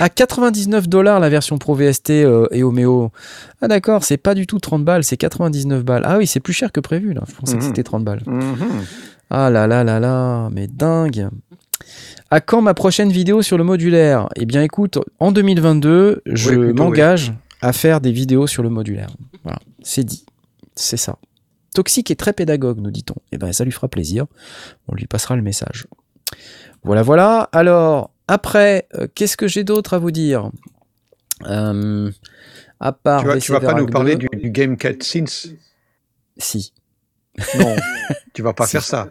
[0.00, 3.12] À 99 dollars la version Pro VST euh, et Omeo.
[3.60, 6.02] Ah d'accord, c'est pas du tout 30 balles, c'est 99 balles.
[6.06, 7.22] Ah oui, c'est plus cher que prévu là.
[7.28, 7.68] Je pensais que Mhm.
[7.68, 8.22] c'était 30 balles.
[8.26, 8.56] Mhm.
[9.28, 11.28] Ah là là là là, mais dingue.
[12.30, 14.28] À quand ma prochaine vidéo sur le modulaire?
[14.36, 19.10] Eh bien écoute, en 2022, je Oui, m'engage à faire des vidéos sur le modulaire.
[19.44, 20.24] Voilà, c'est dit.
[20.76, 21.16] C'est ça.
[21.74, 23.14] Toxique est très pédagogue, nous dit-on.
[23.32, 24.24] Eh ben ça lui fera plaisir.
[24.88, 25.86] On lui passera le message.
[26.84, 27.48] Voilà, voilà.
[27.52, 30.50] Alors, après, euh, qu'est-ce que j'ai d'autre à vous dire?
[31.46, 32.10] Euh,
[32.78, 35.54] À part Tu vas, tu vas pas nous parler 2, du, du Game Sins
[36.36, 36.72] Si,
[37.58, 37.76] Non,
[38.34, 38.72] tu vas pas Si.
[38.72, 39.08] faire ça.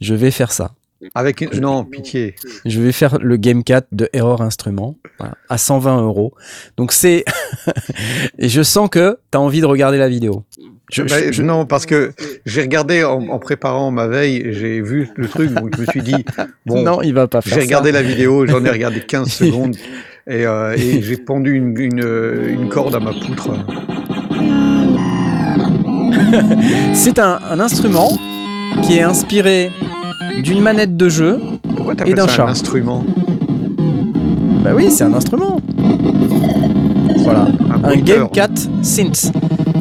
[0.00, 0.72] je vais faire ça.
[1.14, 1.58] Avec une...
[1.60, 2.34] Non, pitié.
[2.66, 6.34] Je vais faire le Game 4 de Error Instrument voilà, à 120 euros.
[6.76, 7.24] Donc c'est.
[8.38, 10.44] Et je sens que tu as envie de regarder la vidéo.
[10.92, 12.12] Je- Bah, je- je- Non, parce que
[12.46, 16.02] j'ai regardé en, en préparant ma veille, j'ai vu le truc, donc je me suis
[16.02, 16.24] dit,
[16.66, 18.00] bon, non, il va pas faire j'ai regardé ça.
[18.00, 19.76] la vidéo, j'en ai regardé 15 secondes,
[20.28, 22.04] et, euh, et j'ai pendu une, une,
[22.48, 23.50] une corde à ma poutre.
[26.94, 28.10] C'est un, un instrument
[28.82, 29.70] qui est inspiré
[30.42, 31.40] d'une manette de jeu.
[31.76, 32.44] Pourquoi Et d'un chat.
[32.46, 33.04] un instrument?
[34.62, 35.60] Bah oui, c'est un instrument.
[37.18, 37.48] Voilà.
[37.90, 38.30] Un pointeur.
[38.30, 39.32] Game 4 Synth.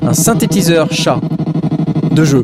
[0.01, 1.20] Un synthétiseur chat
[2.12, 2.43] de jeu.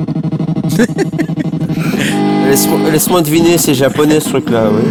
[2.91, 4.83] Laisse-moi deviner, c'est japonais ce truc-là, oui.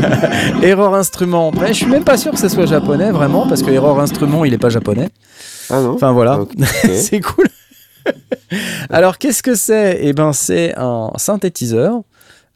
[0.62, 1.52] Error Instrument.
[1.66, 4.52] Je suis même pas sûr que ce soit japonais vraiment parce que Error Instrument il
[4.52, 5.08] est pas japonais.
[5.70, 6.40] Ah non Enfin voilà.
[6.92, 7.46] C'est cool.
[8.90, 9.98] Alors, qu'est-ce que c'est?
[10.02, 12.02] Eh ben, c'est un synthétiseur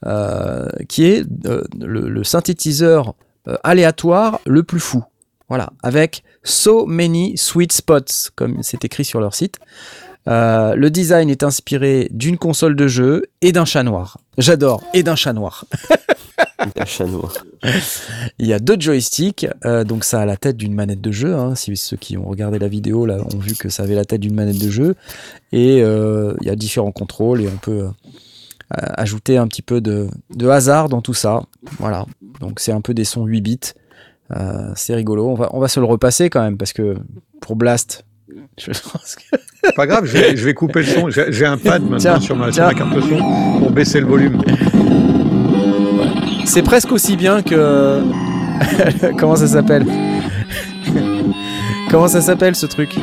[0.07, 3.15] euh, qui est euh, le, le synthétiseur
[3.49, 5.03] euh, aléatoire le plus fou.
[5.49, 9.57] Voilà, avec so many sweet spots, comme c'est écrit sur leur site.
[10.29, 14.19] Euh, le design est inspiré d'une console de jeu et d'un chat noir.
[14.37, 15.65] J'adore, et d'un chat noir.
[16.77, 17.33] Un chat noir.
[18.39, 21.35] Il y a deux joysticks, euh, donc ça a la tête d'une manette de jeu.
[21.35, 21.55] hein.
[21.55, 24.21] Si ceux qui ont regardé la vidéo là ont vu que ça avait la tête
[24.21, 24.97] d'une manette de jeu,
[25.53, 27.87] et euh, il y a différents contrôles et on peut
[28.71, 31.43] ajouter un petit peu de, de hasard dans tout ça.
[31.79, 32.05] Voilà,
[32.41, 33.61] donc c'est un peu des sons 8 bits.
[34.37, 35.29] Euh, c'est rigolo.
[35.29, 36.97] On va, on va se le repasser quand même parce que
[37.41, 38.05] pour Blast,
[38.59, 41.09] je pense que C'est Pas grave, je vais, je vais couper le son.
[41.11, 44.43] J'ai un pad maintenant Tiens, sur, ma, sur ma carte son pour baisser le volume.
[46.45, 48.03] c'est presque aussi bien que
[49.19, 49.87] comment ça s'appelle
[51.91, 52.97] Comment ça s'appelle ce truc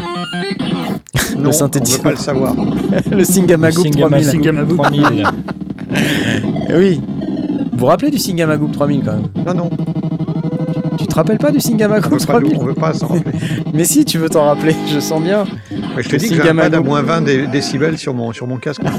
[1.39, 1.97] Non, on synthétiseur.
[1.99, 2.53] veut pas le savoir.
[3.11, 4.23] Le Singamagoop 3000.
[4.25, 5.23] Singamagoop 3000.
[6.75, 7.01] Oui.
[7.71, 9.27] Vous vous rappelez du Singamagoop 3000 quand même?
[9.43, 9.69] Non, non,
[11.15, 11.59] te rappelles pas du
[12.25, 13.31] pas, 3000 on veut pas s'en rappeler.
[13.73, 15.45] Mais si, tu veux t'en rappeler, je sens bien.
[15.71, 18.33] Je te Le dis que j'ai un pad à moins 20 dé- décibels sur mon,
[18.33, 18.81] sur mon casque.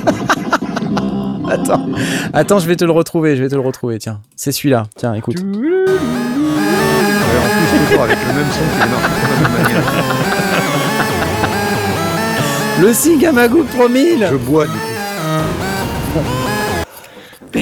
[1.48, 1.86] Attends,
[2.32, 4.18] attends, je vais te le retrouver, je vais te le retrouver, tiens.
[4.34, 5.36] C'est celui-là, tiens, écoute.
[5.38, 5.50] Ouais, en
[7.52, 9.84] plus, toujours avec le même son qui démarre toujours de la même manière.
[12.80, 16.20] Le Singamagoop 3000 Je bois du coup.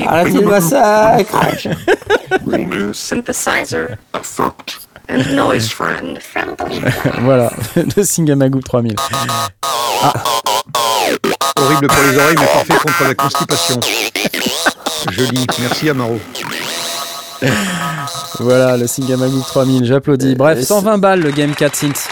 [0.06, 1.36] Arrêtez le massacre
[2.92, 4.80] synthesizer, a foot,
[5.10, 6.18] and noise friend.
[7.22, 7.50] Voilà,
[7.96, 8.94] le Singamagoop 3000.
[11.56, 13.80] Horrible pour les oreilles, mais parfait contre la constipation.
[15.10, 16.18] Joli, merci Amaro.
[18.40, 20.34] Voilà, le Singamagoop 3000, j'applaudis.
[20.34, 22.08] Bref, Euh, 120 balles le Game 4 Synth.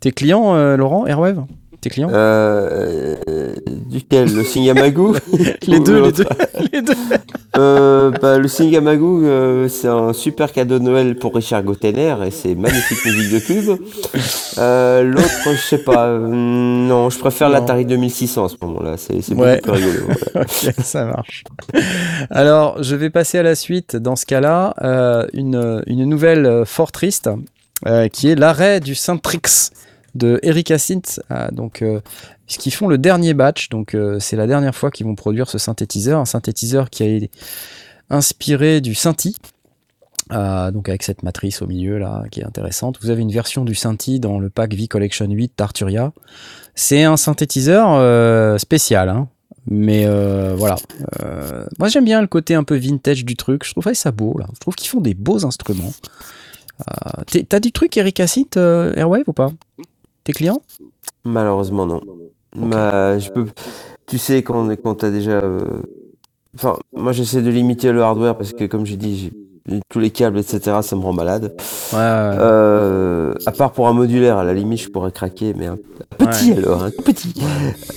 [0.00, 1.44] T'es client, euh, Laurent, Airwave?
[1.80, 3.16] T'es client euh,
[3.88, 5.14] Duquel Le Singamagu
[5.66, 6.24] Les deux, les deux,
[6.72, 6.92] les deux.
[7.56, 12.30] Euh, bah, le Singamagu, euh, c'est un super cadeau de Noël pour Richard Gottener et
[12.30, 13.80] c'est magnifique musique de cube.
[14.58, 16.08] Euh, L'autre, je sais pas.
[16.08, 18.96] euh, non, je préfère l'Atari 2600 à ce moment-là.
[18.98, 19.60] C'est Ouais.
[19.64, 20.06] beaucoup plus rigolo.
[20.34, 20.46] voilà.
[20.84, 21.44] Ça marche.
[22.28, 23.96] Alors, je vais passer à la suite.
[23.96, 24.74] Dans ce cas-là,
[25.32, 27.30] une, une nouvelle fort triste,
[28.12, 29.40] qui est l'arrêt du Syntrix
[30.14, 30.40] de
[30.78, 31.20] Synth.
[31.30, 32.00] Euh, donc, euh,
[32.46, 35.58] puisqu'ils font le dernier batch, donc euh, c'est la dernière fois qu'ils vont produire ce
[35.58, 37.30] synthétiseur, un synthétiseur qui a été
[38.08, 39.36] inspiré du Synthi.
[40.32, 42.98] Euh, donc avec cette matrice au milieu là qui est intéressante.
[43.02, 46.12] Vous avez une version du Synthi dans le pack V Collection 8 d'Arturia.
[46.76, 49.28] C'est un synthétiseur spécial, hein.
[49.66, 50.06] mais
[50.54, 50.76] voilà.
[51.80, 53.64] Moi j'aime bien le côté un peu vintage du truc.
[53.64, 54.38] Je trouve ça beau.
[54.54, 55.92] Je trouve qu'ils font des beaux instruments.
[57.48, 59.50] T'as du truc Eric Acid Airwave ou pas?
[60.24, 60.60] T'es client
[61.24, 62.00] Malheureusement, non.
[62.56, 63.46] Bah, je peux...
[64.06, 65.32] Tu sais, quand, quand t'as déjà.
[65.32, 65.82] euh,
[66.56, 69.30] Enfin, moi, j'essaie de limiter le hardware parce que, comme j'ai dit,
[69.88, 71.54] tous les câbles, etc., ça me rend malade.
[71.92, 72.36] Ouais, ouais, ouais.
[72.40, 75.78] Euh, à part pour un modulaire, à la limite, je pourrais craquer, mais un
[76.18, 77.34] petit alors, un petit.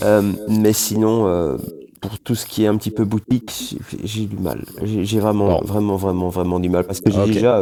[0.04, 1.58] Euh, mais sinon, euh,
[2.00, 4.64] pour tout ce qui est un petit peu boutique, j'ai- du mal.
[4.84, 5.66] J'ai vraiment, Bon.
[5.66, 7.60] vraiment, vraiment, vraiment du mal parce que j'ai déjà.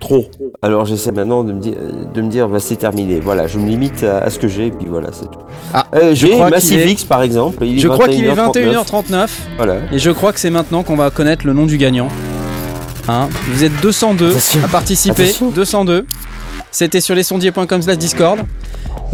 [0.00, 0.26] Trop.
[0.62, 1.74] Alors j'essaie maintenant de me dire,
[2.14, 3.20] de me dire, bah, c'est terminé.
[3.20, 5.38] Voilà, je me limite à, à ce que j'ai, et puis voilà, c'est tout.
[5.74, 7.64] Ah, Euh, je j'ai crois Massive qu'il est- X par exemple.
[7.64, 8.74] il Je crois qu'il est 21h39.
[8.74, 9.74] 21h39 Voilà.
[9.92, 12.08] et je crois que c'est maintenant qu'on va connaître le nom du gagnant.
[13.08, 14.60] Hein Vous êtes 202 Attention.
[14.64, 15.22] à participer.
[15.24, 15.50] Attention.
[15.50, 16.06] 202.
[16.70, 18.40] C'était sur lesondiers.com slash Discord.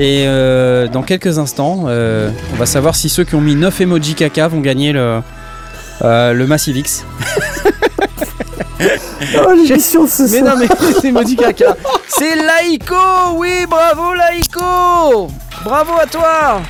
[0.01, 3.81] Et euh, dans quelques instants, euh, on va savoir si ceux qui ont mis 9
[3.83, 5.21] emojis caca vont gagner le,
[6.03, 7.05] le Massive X.
[9.47, 10.67] Oh, l'émission ce Mais non, mais
[11.01, 11.77] c'est emojis caca.
[12.09, 12.95] C'est Laïko
[13.37, 15.29] Oui, bravo Laïko.
[15.65, 16.61] Bravo à toi.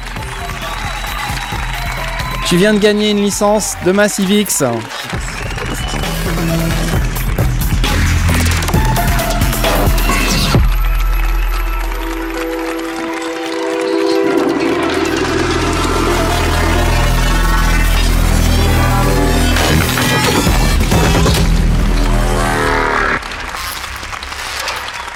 [2.47, 4.31] Tu viens de gagner une licence de Massive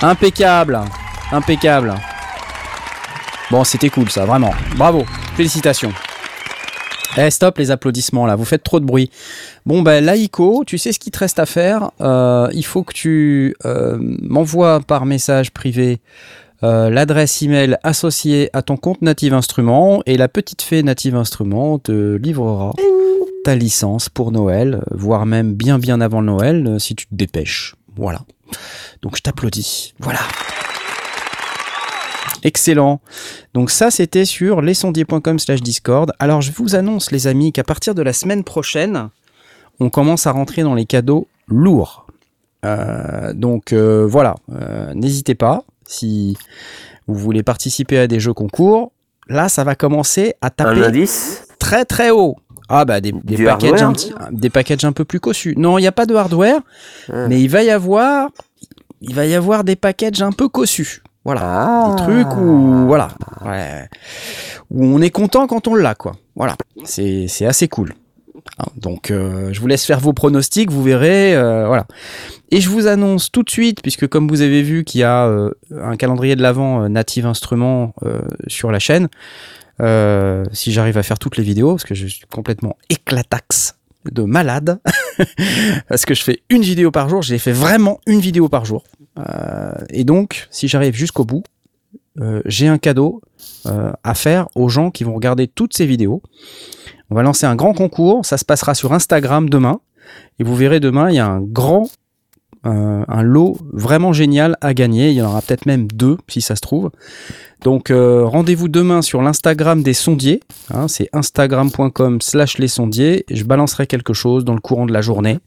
[0.03, 0.81] Impeccable,
[1.33, 1.95] impeccable.
[3.51, 4.53] Bon, c'était cool ça, vraiment.
[4.77, 5.05] Bravo,
[5.35, 5.93] félicitations.
[7.17, 9.11] Eh, stop les applaudissements là, vous faites trop de bruit.
[9.67, 11.91] Bon, ben Laïko, tu sais ce qu'il te reste à faire.
[12.01, 16.01] Euh, il faut que tu euh, m'envoies par message privé
[16.63, 21.79] euh, l'adresse email associée à ton compte Native Instruments et la petite fée Native Instruments
[21.79, 22.73] te livrera
[23.45, 27.77] ta licence pour Noël, voire même bien bien avant Noël euh, si tu te dépêches.
[27.97, 28.21] Voilà.
[29.03, 29.95] Donc je t'applaudis.
[30.01, 30.21] Voilà.
[32.45, 33.01] Excellent.
[33.53, 36.13] Donc ça, c'était sur lesondiers.com slash Discord.
[36.19, 39.09] Alors je vous annonce, les amis, qu'à partir de la semaine prochaine,
[39.81, 42.07] on commence à rentrer dans les cadeaux lourds.
[42.65, 46.37] Euh, donc euh, voilà, Euh, n'hésitez pas, si
[47.07, 48.93] vous voulez participer à des jeux concours,
[49.29, 51.47] là, ça va commencer à Un taper indice?
[51.59, 52.37] très très haut.
[52.69, 55.55] Ah bah des, des packages un petit, des packages un peu plus cossus.
[55.57, 56.61] Non, il n'y a pas de hardware,
[57.13, 57.27] Ah.
[57.29, 58.29] mais il va y avoir,
[59.01, 61.03] il va y avoir des packages un peu cossus.
[61.25, 61.91] Voilà, Ah.
[61.97, 63.09] des trucs où voilà,
[63.45, 63.89] ouais,
[64.71, 66.17] où on est content quand on l'a quoi.
[66.37, 67.95] Voilà, c'est c'est assez cool.
[68.59, 71.87] Hein, Donc euh, je vous laisse faire vos pronostics, vous verrez, euh, voilà.
[72.51, 75.27] Et je vous annonce tout de suite, puisque comme vous avez vu qu'il y a
[75.27, 75.51] euh,
[75.83, 79.09] un calendrier de l'avant Native Instruments euh, sur la chaîne,
[79.81, 83.77] euh, si j'arrive à faire toutes les vidéos, parce que je suis complètement éclataxe
[84.11, 84.81] de malade,
[85.89, 88.85] parce que je fais une vidéo par jour, j'ai fait vraiment une vidéo par jour.
[89.19, 91.45] Euh, et donc, si j'arrive jusqu'au bout,
[92.21, 93.21] euh, j'ai un cadeau
[93.67, 96.23] euh, à faire aux gens qui vont regarder toutes ces vidéos.
[97.11, 99.81] On va lancer un grand concours, ça se passera sur Instagram demain,
[100.39, 101.89] et vous verrez demain, il y a un grand,
[102.69, 105.09] euh, un lot vraiment génial à gagner.
[105.09, 106.91] Il y en aura peut-être même deux, si ça se trouve.
[107.63, 110.41] Donc euh, rendez-vous demain sur l'Instagram des sondiers.
[110.73, 113.25] hein, c'est instagram.com slash les sondiers.
[113.31, 115.39] Je balancerai quelque chose dans le courant de la journée.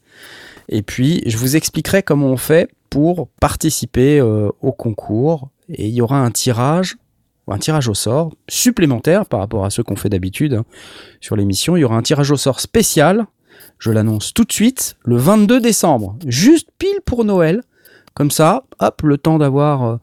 [0.68, 5.48] Et puis je vous expliquerai comment on fait pour participer euh, au concours.
[5.68, 6.96] Et il y aura un tirage,
[7.48, 10.64] un tirage au sort supplémentaire par rapport à ceux qu'on fait d'habitude hein,
[11.20, 11.76] sur l'émission.
[11.76, 13.26] Il y aura un tirage au sort spécial.
[13.82, 17.62] Je l'annonce tout de suite, le 22 décembre, juste pile pour Noël.
[18.14, 19.96] Comme ça, hop, le temps d'avoir euh,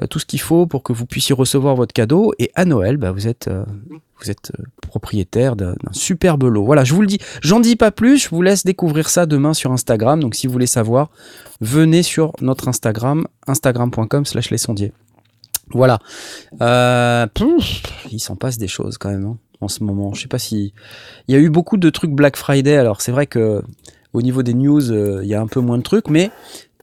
[0.00, 2.32] euh, tout ce qu'il faut pour que vous puissiez recevoir votre cadeau.
[2.38, 3.64] Et à Noël, bah, vous êtes, euh,
[4.20, 6.64] vous êtes propriétaire d'un superbe lot.
[6.64, 7.18] Voilà, je vous le dis.
[7.42, 8.16] J'en dis pas plus.
[8.16, 10.20] Je vous laisse découvrir ça demain sur Instagram.
[10.20, 11.10] Donc, si vous voulez savoir,
[11.60, 14.92] venez sur notre Instagram, instagram.com slash les sondiers.
[15.70, 15.98] Voilà.
[16.60, 20.14] Il s'en passe des choses quand même hein, en ce moment.
[20.14, 20.72] Je sais pas si
[21.28, 22.76] il y a eu beaucoup de trucs Black Friday.
[22.76, 23.62] Alors c'est vrai que
[24.12, 26.30] au niveau des news, euh, il y a un peu moins de trucs, mais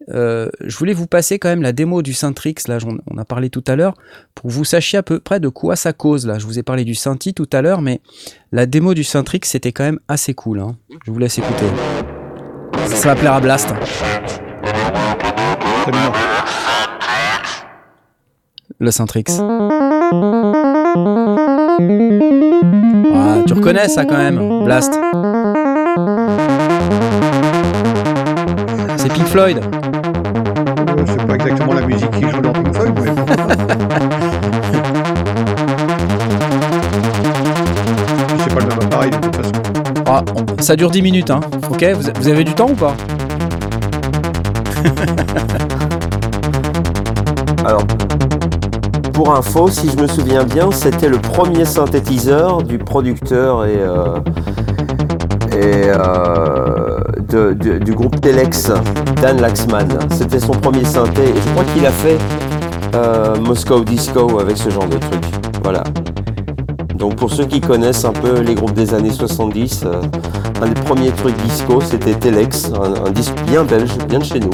[0.09, 2.77] euh, je voulais vous passer quand même la démo du Syntrix, là
[3.11, 3.95] on a parlé tout à l'heure,
[4.33, 6.25] pour que vous sachiez à peu près de quoi ça cause.
[6.25, 7.99] Là, je vous ai parlé du Synthi tout à l'heure, mais
[8.53, 10.61] la démo du Syntrix c'était quand même assez cool.
[10.61, 10.77] hein.
[11.05, 11.65] Je vous laisse écouter.
[12.85, 13.73] Ça va plaire à Blast.
[18.79, 19.25] Le Syntrix.
[21.79, 24.93] Ah, tu reconnais ça quand même, Blast.
[28.97, 29.59] C'est Pink Floyd.
[29.59, 33.11] Euh, C'est pas exactement la musique qui joue dans Pink Floyd, mais.
[38.39, 39.51] C'est pas le même appareil de toute façon.
[40.07, 41.41] Ah, on- ça dure 10 minutes, hein.
[41.69, 42.95] Ok, vous, vous avez du temps ou pas?
[47.65, 47.83] Alors,
[49.18, 54.19] pour info, si je me souviens bien, c'était le premier synthétiseur du producteur et, euh,
[55.53, 56.99] et euh,
[57.56, 58.72] du groupe Telex,
[59.19, 59.88] Dan Laxman.
[60.11, 62.19] C'était son premier synthé et je crois qu'il a fait
[62.94, 65.23] euh, Moscow Disco avec ce genre de truc.
[65.64, 65.81] Voilà.
[66.94, 69.99] Donc pour ceux qui connaissent un peu les groupes des années 70, euh,
[70.61, 74.52] un des premiers trucs disco c'était Telex, un, disque bien belge, bien de chez nous.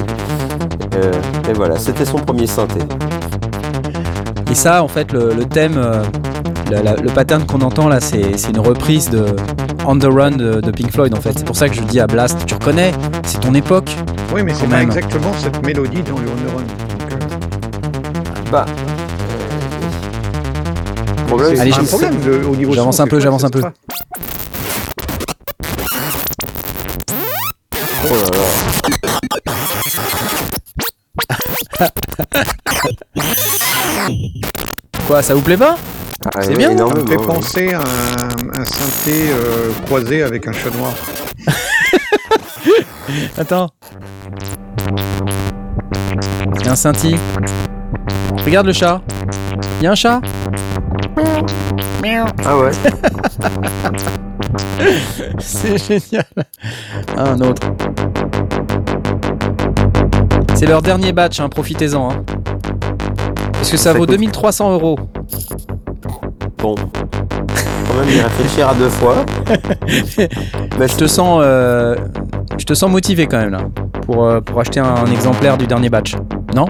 [1.50, 2.80] et voilà, c'était son premier synthé.
[4.54, 6.04] Et ça, en fait, le, le thème, euh,
[6.70, 8.22] la- la- le pattern qu'on entend là, c'est
[8.52, 9.26] une reprise de
[9.84, 11.32] On the Run de, de Pink Floyd, en fait.
[11.36, 12.92] C'est pour ça que je dis à Blast, tu reconnais,
[13.26, 13.90] c'est ton époque.
[14.32, 16.62] Oui, mais c'est pas exactement cette mélodie dans le On the Run.
[16.62, 18.66] Donc, euh, Bah.
[21.56, 23.62] C'est pas un problème le- au niveau j'avance un peu, j'avance un peu.
[35.14, 35.76] Quoi, ça vous plaît pas
[36.26, 40.52] Ah, C'est bien, Ça me fait penser à un, un synthé euh, croisé avec un
[40.52, 40.92] chat noir.
[43.38, 43.70] Attends.
[46.60, 47.20] Il y a un scintille.
[48.44, 49.02] Regarde le chat.
[49.80, 50.20] Il y a un chat
[52.44, 52.72] Ah ouais.
[55.38, 56.26] C'est génial.
[57.16, 57.68] Un autre.
[60.56, 62.10] C'est leur dernier batch, hein, profitez-en.
[62.10, 62.26] hein.
[63.64, 65.00] Parce que ça, vaut 2300 euros.
[66.58, 66.76] Bon.
[66.76, 69.26] Quand même y réfléchir à deux fois.
[69.88, 71.96] je te sens, euh,
[72.58, 73.62] je te sens motivé quand même là,
[74.02, 76.16] pour, euh, pour acheter un, exemplaire du dernier batch.
[76.54, 76.66] Non?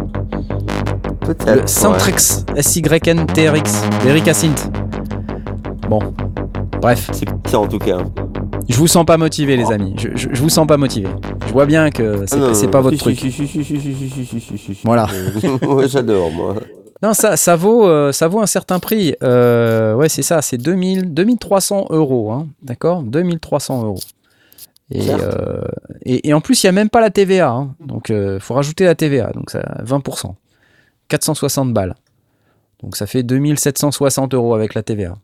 [1.22, 1.62] Peut-être.
[1.62, 2.62] Le Centrix ouais.
[2.62, 4.54] SYNTRX d'Eric Asint.
[5.90, 5.98] Bon.
[6.80, 7.10] Bref.
[7.12, 7.98] C'est en tout cas.
[8.70, 9.96] Je vous sens pas motivé, les amis.
[9.98, 11.10] Je, je, vous sens pas motivé.
[11.48, 13.20] Je vois bien que c'est ah pas, votre truc.
[14.84, 15.08] Voilà.
[15.88, 16.56] J'adore, moi.
[17.04, 19.14] Non, ça, ça vaut, euh, ça vaut un certain prix.
[19.24, 23.04] Euh, ouais, c'est ça, c'est 2000, 2300 euros, hein, d'accord?
[23.04, 24.00] 2300 euros.
[24.90, 25.62] Et, euh,
[26.04, 28.54] et, et en plus, il n'y a même pas la TVA, hein, donc il faut
[28.54, 30.34] rajouter la TVA, donc ça 20%.
[31.10, 31.96] 460 balles.
[32.82, 35.16] Donc ça fait 2760 euros avec la TVA.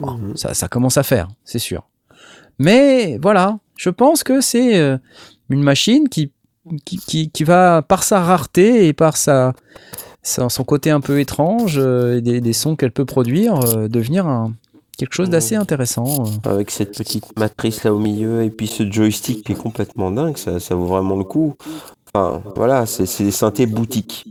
[0.00, 0.36] Mhm.
[0.36, 1.88] Ça, ça commence à faire, c'est sûr.
[2.58, 4.78] Mais voilà, je pense que c'est
[5.50, 6.30] une machine qui,
[6.84, 9.54] qui, qui, qui va, par sa rareté et par sa-
[10.26, 14.26] son côté un peu étrange euh, et des, des sons qu'elle peut produire, euh, devenir
[14.26, 14.52] un,
[14.98, 16.24] quelque chose d'assez intéressant.
[16.44, 16.50] euh.
[16.50, 20.36] Avec cette petite matrice là au milieu et puis ce joystick qui est complètement dingue,
[20.36, 21.54] ça, ça vaut vraiment le coup.
[22.14, 24.24] Enfin, voilà, c'est des synthés boutiques.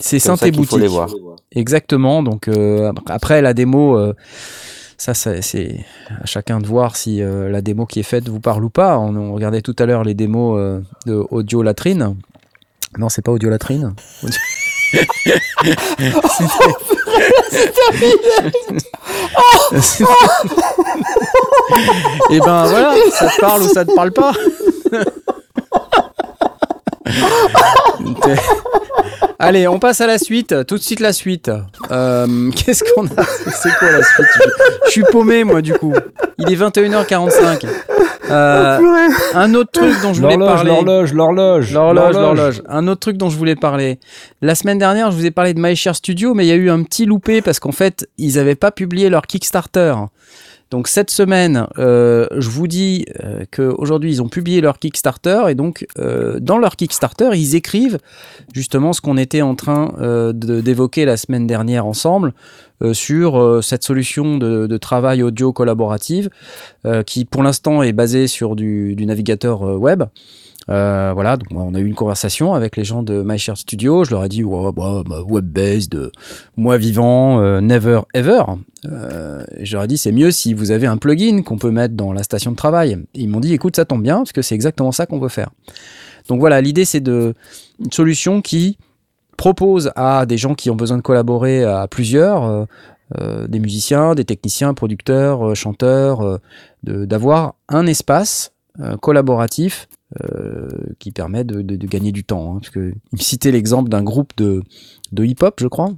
[0.00, 0.94] C'est Comme ça synthé qu'il faut les boutique.
[0.96, 1.36] voir.
[1.52, 2.22] Exactement.
[2.22, 4.12] Donc euh, après la démo, euh,
[4.96, 5.84] ça, ça, c'est
[6.22, 8.98] à chacun de voir si euh, la démo qui est faite vous parle ou pas.
[8.98, 12.16] On, on regardait tout à l'heure les démos de Audio Latrine.
[12.98, 13.94] Non, c'est pas Audio Latrine.
[14.22, 14.38] Audio-
[19.80, 20.04] C'était-
[22.30, 24.32] Et ben voilà, ça te parle ou ça te parle pas.
[29.46, 30.66] Allez, on passe à la suite.
[30.66, 31.50] Tout de suite la suite.
[31.90, 34.40] Euh, Qu'est-ce qu'on a C'est quoi la suite je,
[34.86, 35.94] je suis paumé moi du coup.
[36.38, 37.66] Il est 21h45.
[38.30, 38.78] Euh,
[39.34, 40.70] un autre truc dont je voulais L'horloge, parler.
[40.70, 41.72] l'horloge, l'horloge.
[41.72, 42.62] L'horloge, l'horloge.
[42.68, 43.98] Un autre truc dont je voulais parler.
[44.40, 46.70] La semaine dernière, je vous ai parlé de MyShare Studio, mais il y a eu
[46.70, 49.94] un petit loupé parce qu'en fait, ils n'avaient pas publié leur Kickstarter.
[50.74, 55.54] Donc cette semaine, euh, je vous dis euh, qu'aujourd'hui, ils ont publié leur Kickstarter et
[55.54, 58.00] donc euh, dans leur Kickstarter, ils écrivent
[58.52, 59.94] justement ce qu'on était en train
[60.34, 62.34] d'évoquer la semaine dernière ensemble
[62.92, 66.28] sur cette solution de, travail audio collaborative
[67.06, 70.02] qui pour l'instant est basée sur du, navigateur web.
[70.70, 74.04] Euh, voilà, donc on a eu une conversation avec les gens de MyShare Studio.
[74.04, 76.10] Je leur ai dit, ouais, bah, bah, web-based, euh,
[76.56, 78.42] moi vivant, euh, never ever.
[78.86, 81.70] Euh, et je leur ai dit, c'est mieux si vous avez un plugin qu'on peut
[81.70, 82.92] mettre dans la station de travail.
[83.14, 85.28] Et ils m'ont dit, écoute, ça tombe bien, parce que c'est exactement ça qu'on veut
[85.28, 85.50] faire.
[86.28, 87.34] Donc voilà, l'idée, c'est de
[87.78, 88.78] une solution qui
[89.36, 92.64] propose à des gens qui ont besoin de collaborer à plusieurs, euh,
[93.18, 96.40] euh, des musiciens, des techniciens, producteurs, chanteurs,
[96.82, 98.53] d'avoir un espace
[99.00, 99.88] collaboratif
[100.22, 100.68] euh,
[100.98, 102.54] qui permet de, gagner du temps.
[102.54, 104.62] hein, parce que il me citait l'exemple d'un groupe de,
[105.12, 105.90] de hip-hop, je crois,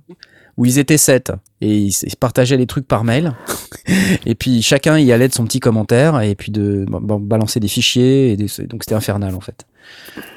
[0.57, 3.33] où ils étaient sept et ils, partageaient les trucs par mail.
[4.27, 7.61] et puis chacun y allait de son petit commentaire et puis de ba- ba- balancer
[7.61, 8.33] des fichiers.
[8.33, 9.67] Et des- donc c'était infernal en fait.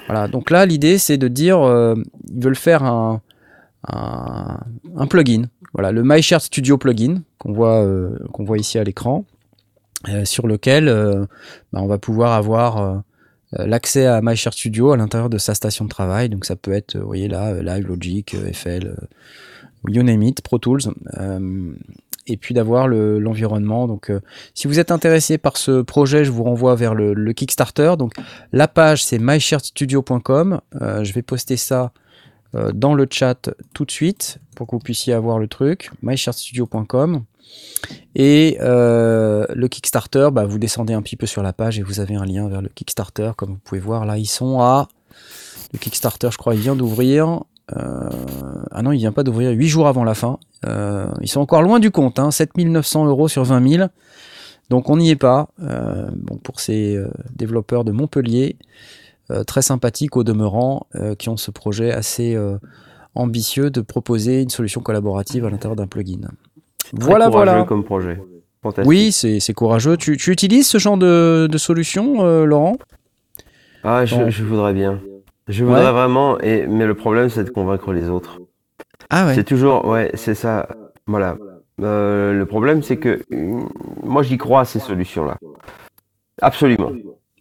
[0.07, 0.27] Voilà.
[0.27, 1.95] Donc là, l'idée c'est de dire, euh,
[2.33, 3.21] ils veulent faire un,
[3.87, 5.43] un, plugin.
[5.73, 9.38] Voilà, le MyShare Studio plugin qu'on voit, euh, qu'on voit ici à l'écran, euh,
[10.25, 11.25] sur lequel euh,
[11.73, 12.97] bah, on va pouvoir avoir euh,
[13.59, 16.29] euh, l'accès à MyShare Studio à l'intérieur de sa station de travail.
[16.29, 18.95] Donc ça peut être, euh, vous voyez là, euh, Live, Logic, euh, FL, euh,
[19.87, 20.81] you name it, Pro Tools.
[21.17, 21.71] euh,
[22.31, 23.87] et puis d'avoir le- l'environnement.
[23.87, 24.19] Donc, euh,
[24.53, 27.95] si vous êtes intéressé par ce projet, je vous renvoie vers le, Kickstarter.
[27.97, 28.13] Donc,
[28.53, 30.61] la page c'est mysharestudio.com.
[30.81, 31.91] Euh, je vais poster ça
[32.53, 35.89] euh, dans le chat tout de suite pour que vous puissiez avoir le truc.
[36.03, 37.23] mysharestudio.com.
[38.15, 41.99] Et euh, le Kickstarter, bah, vous descendez un petit peu sur la page et vous
[41.99, 43.31] avez un lien vers le Kickstarter.
[43.35, 44.87] Comme vous pouvez voir, là, ils sont à
[45.73, 47.41] Le Kickstarter, je crois, il vient d'ouvrir.
[47.77, 48.09] Euh,
[48.71, 50.39] ah non, il vient pas d'ouvrir 8 jours avant la fin.
[50.65, 53.89] Euh, ils sont encore loin du compte, hein, 7900 euros sur 20 000.
[54.69, 55.49] Donc on n'y est pas.
[55.57, 57.03] Bon, pour ces
[57.35, 58.55] développeurs de Montpellier,
[59.47, 60.85] très sympathiques au demeurant,
[61.17, 62.37] qui ont ce projet assez
[63.15, 66.19] ambitieux de proposer une solution collaborative à l'intérieur d'un plugin.
[66.83, 67.63] Très Voilà, courageux voilà.
[67.65, 68.21] comme projet.
[68.85, 69.95] Oui, c'est c'est courageux.
[69.95, 72.77] Tu, tu utilises ce genre de, de solution, euh, Laurent?
[73.83, 74.99] Ah, je, voudrais bien.
[75.47, 75.91] Je voudrais Ouais.
[75.91, 78.39] vraiment, et, mais le problème, c'est de convaincre les autres.
[79.09, 79.35] Ah ouais.
[79.35, 80.67] C'est toujours, ouais, c'est ça.
[81.07, 81.37] Voilà.
[81.81, 83.61] Euh, le problème, c'est que euh,
[84.03, 85.37] moi, j'y crois à ces solutions-là.
[86.41, 86.91] Absolument.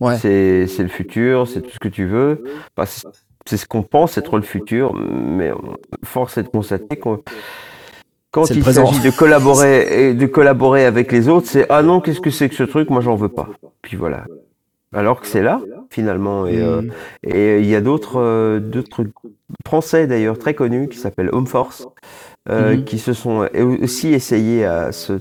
[0.01, 0.17] Ouais.
[0.19, 2.45] C'est, c'est le futur, c'est tout ce que tu veux.
[2.77, 2.89] Enfin,
[3.45, 5.51] c'est, ce qu'on pense être le futur, mais
[6.05, 7.21] force est de constater qu'on
[8.31, 12.21] quand il s'agit de collaborer et de collaborer avec les autres, c'est ah non, qu'est-ce
[12.21, 12.91] que c'est que ce truc?
[12.91, 13.49] Moi, j'en veux pas.
[13.83, 14.25] Puis voilà.
[14.95, 15.61] Alors que c'est là,
[15.91, 16.91] finalement, et euh, Mm.
[17.25, 19.05] et il y a d'autres euh, d'autres
[19.67, 21.87] Français d'ailleurs très connus qui s'appellent Home Force,
[22.49, 22.85] euh, Mhm.
[22.85, 25.21] qui se sont euh, aussi essayés à ce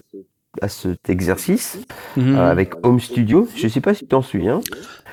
[0.61, 1.79] à cet exercice
[2.15, 2.35] Mhm.
[2.35, 3.47] euh, avec Home Studio.
[3.55, 4.61] Je sais pas si tu t'en souviens.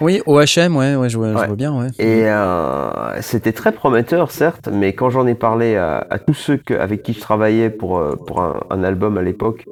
[0.00, 1.46] Oui, OHM, ouais, ouais, je vois, je Ouais.
[1.46, 1.88] vois bien, ouais.
[1.98, 6.56] Et euh, c'était très prometteur, certes, mais quand j'en ai parlé à, à tous ceux
[6.56, 9.66] que, avec qui je travaillais pour, euh, pour un, un album à l'époque,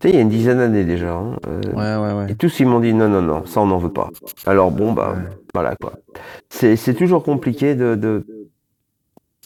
[0.00, 2.32] tu sais, il y a une dizaine d'années déjà, hein, euh, Ouais, ouais, ouais.
[2.32, 4.10] et tous ils m'ont dit non, non, non, ça on n'en veut pas.
[4.46, 5.14] Alors bon, bah
[5.54, 5.92] voilà quoi.
[6.50, 8.26] C'est c'est toujours compliqué de, de,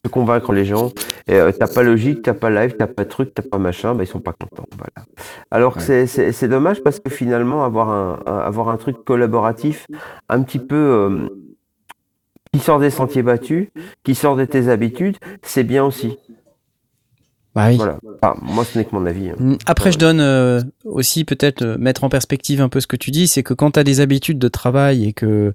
[0.05, 0.93] de convaincre les gens.
[1.27, 4.05] Et euh, t'as pas logique, t'as pas live, t'as pas truc, t'as pas machin, bah
[4.05, 4.67] ils sont pas contents.
[4.77, 5.07] Voilà.
[5.51, 9.87] Alors c'est- c'est c'est dommage parce que finalement avoir un, un- avoir un truc collaboratif
[10.29, 11.29] un petit peu euh,
[12.53, 13.69] qui sort des sentiers battus,
[14.05, 16.19] qui sort de tes habitudes, c'est bien aussi.
[17.59, 17.77] Bah oui.
[17.77, 17.99] Voilà.
[18.23, 19.31] Enfin, moi ce n'est que mon avis.
[19.31, 19.35] hein.
[19.39, 22.95] Mm, Après, je donne euh, aussi peut-être euh, mettre en perspective un peu ce que
[22.95, 25.55] tu dis, c'est que quand tu as des habitudes de travail et que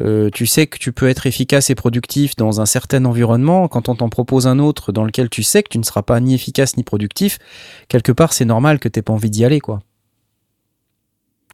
[0.00, 3.88] euh, tu sais que tu peux être efficace et productif dans un certain environnement, quand
[3.88, 6.34] on t'en propose un autre dans lequel tu sais que tu ne seras pas ni
[6.34, 7.38] efficace ni productif,
[7.86, 9.78] quelque part c'est normal que tu pas envie d'y aller, quoi.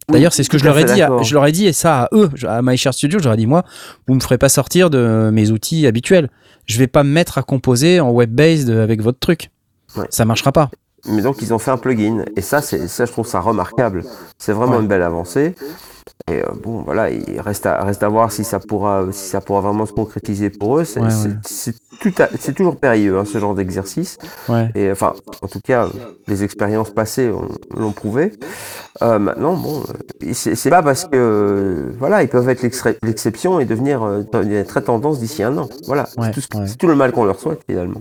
[0.08, 2.02] D'ailleurs, c'est ce que je leur ai dit, à, je leur ai dit et ça
[2.04, 3.64] à eux, à MyShare Studio, je leur ai dit moi,
[4.08, 6.28] vous me ferez pas sortir de mes outils habituels.
[6.66, 9.50] Je vais pas me mettre à composer en web-based avec votre truc.
[9.96, 10.06] Ouais.
[10.10, 10.70] Ça marchera pas.
[11.06, 14.04] Mais donc ils ont fait un plugin et ça c'est ça je trouve ça remarquable.
[14.38, 14.82] C'est vraiment Ouais.
[14.82, 15.54] une belle avancée.
[16.30, 19.40] Et euh, bon voilà, il reste à reste à voir si ça pourra si ça
[19.40, 20.84] pourra vraiment se concrétiser pour eux.
[20.84, 22.52] C'est Ouais, ouais.
[22.54, 24.18] toujours périlleux hein, ce genre d'exercice.
[24.48, 24.70] Ouais.
[24.76, 25.88] Et enfin en tout cas
[26.28, 28.32] les expériences passées ont- l'ont prouvé.
[29.02, 29.82] Euh, maintenant bon
[30.22, 32.62] euh, c'est pas parce que voilà ils peuvent être
[33.02, 34.22] l'exception et devenir euh,
[34.62, 35.68] très tendance d'ici un an.
[35.88, 36.42] Voilà c'est tout,
[36.78, 38.00] tout le mal qu'on leur souhaite finalement.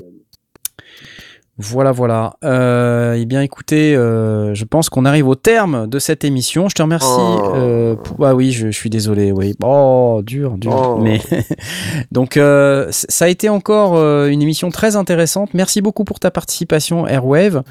[1.57, 2.37] Voilà, voilà.
[2.43, 6.69] Euh, eh bien, écoutez, euh, je pense qu'on arrive au terme de cette émission.
[6.69, 7.07] Je te remercie.
[7.07, 7.53] Oh.
[7.55, 9.31] euh, pour- Ah oui, je, je suis désolé.
[9.31, 9.55] Oui.
[9.63, 10.95] Oh, dur, dur.
[10.95, 10.99] Oh.
[10.99, 11.21] Mais
[12.11, 13.95] donc, euh, ça a été encore
[14.25, 15.53] une émission très intéressante.
[15.53, 17.61] Merci beaucoup pour ta participation, Airwave.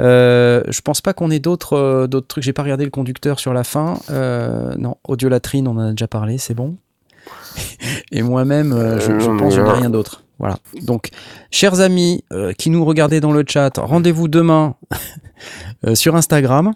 [0.00, 2.44] Euh, je pense pas qu'on ait d'autres d'autres trucs.
[2.44, 3.98] J'ai pas regardé le conducteur sur la fin.
[4.10, 6.38] Euh, non, Audiolatrine, on en a déjà parlé.
[6.38, 6.76] C'est bon.
[8.12, 10.23] Et moi-même, je, je pense que je n'ai mais, rien d'autre.
[10.44, 10.58] Voilà.
[10.82, 11.08] Donc,
[11.50, 14.74] chers amis euh, qui nous regardez dans le chat, rendez-vous demain
[15.86, 16.74] euh, sur Instagram.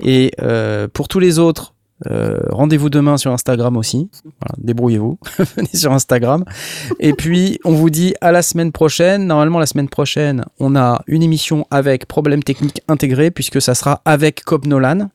[0.00, 1.74] Et euh, pour tous les autres,
[2.10, 4.10] euh, rendez-vous demain sur Instagram aussi.
[4.24, 5.20] Voilà, débrouillez-vous.
[5.56, 6.44] Venez sur Instagram.
[6.98, 9.28] Et puis, on vous dit à la semaine prochaine.
[9.28, 14.02] Normalement, la semaine prochaine, on a une émission avec problème technique intégré, puisque ça sera
[14.04, 15.10] avec Cobb Nolan.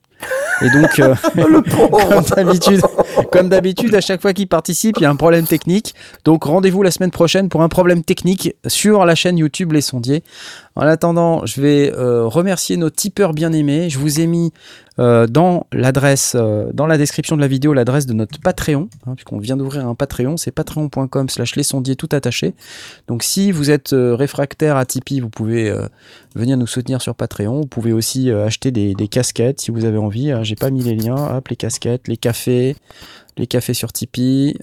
[0.62, 2.80] Et donc, euh, comme d'habitude,
[3.30, 5.94] comme d'habitude, à chaque fois qu'il participe, il y a un problème technique.
[6.24, 10.22] Donc, rendez-vous la semaine prochaine pour un problème technique sur la chaîne YouTube Les Sondiers.
[10.74, 13.90] En attendant, je vais euh, remercier nos tipeurs bien-aimés.
[13.90, 14.52] Je vous ai mis
[14.98, 19.14] euh, dans l'adresse, euh, dans la description de la vidéo, l'adresse de notre Patreon, hein,
[19.14, 20.38] puisqu'on vient d'ouvrir un Patreon.
[20.38, 22.54] C'est patreon.com slash les sondiers tout attaché.
[23.06, 25.74] Donc, si vous êtes réfractaire à Tipeee, vous pouvez
[26.34, 27.60] venir nous soutenir sur Patreon.
[27.60, 30.32] Vous pouvez aussi acheter des, casquettes si vous avez envie.
[30.32, 31.36] Euh, J'ai pas mis les liens.
[31.36, 32.76] Hop, les casquettes, les cafés,
[33.36, 34.56] les cafés sur Tipeee,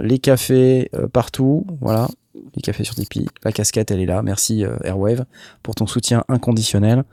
[0.00, 1.66] les cafés partout.
[1.80, 2.08] Voilà,
[2.54, 3.26] les cafés sur Tipeee.
[3.44, 4.22] La casquette, elle est là.
[4.22, 5.24] Merci euh, Airwave
[5.62, 7.04] pour ton soutien inconditionnel.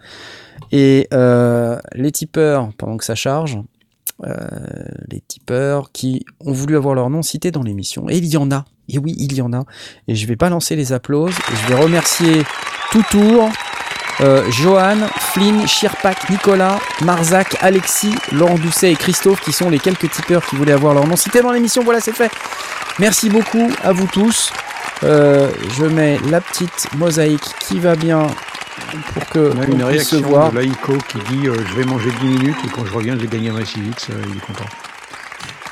[0.71, 3.59] Et euh, les tipeurs, pendant que ça charge,
[4.23, 4.37] euh,
[5.09, 8.09] les tipeurs qui ont voulu avoir leur nom cité dans l'émission.
[8.09, 8.65] Et il y en a.
[8.89, 9.63] Et oui, il y en a.
[10.07, 11.35] Et je vais pas lancer les applauses.
[11.49, 12.43] Je vais remercier
[12.91, 13.49] tout tour.
[14.51, 20.45] Johan, Flynn, Chirpac, Nicolas, Marzac, Alexis, Laurent Doucet et Christophe qui sont les quelques tipeurs
[20.45, 21.83] qui voulaient avoir leur nom cité dans l'émission.
[21.83, 22.31] Voilà, c'est fait.
[22.99, 24.51] Merci beaucoup à vous tous.
[25.03, 28.27] Euh, je mets la petite mosaïque qui va bien
[29.13, 30.51] pour que On a qu'on une puisse réaction se voir.
[30.51, 33.27] de Laïco qui dit euh, Je vais manger 10 minutes et quand je reviens, j'ai
[33.27, 34.65] gagné un euh, il est content.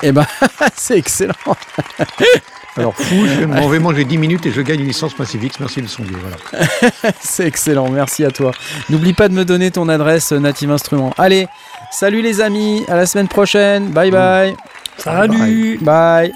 [0.01, 0.25] Eh ben,
[0.75, 1.33] c'est excellent.
[2.77, 5.59] Alors fou, je m'en vais manger 10 minutes et je gagne une licence Massivix.
[5.59, 6.15] Merci le sondier.
[6.21, 6.61] Voilà.
[7.19, 8.51] C'est excellent, merci à toi.
[8.89, 11.13] N'oublie pas de me donner ton adresse euh, Native Instruments.
[11.17, 11.47] Allez,
[11.91, 13.89] salut les amis, à la semaine prochaine.
[13.89, 14.55] Bye bye.
[14.97, 16.31] Salut Bye.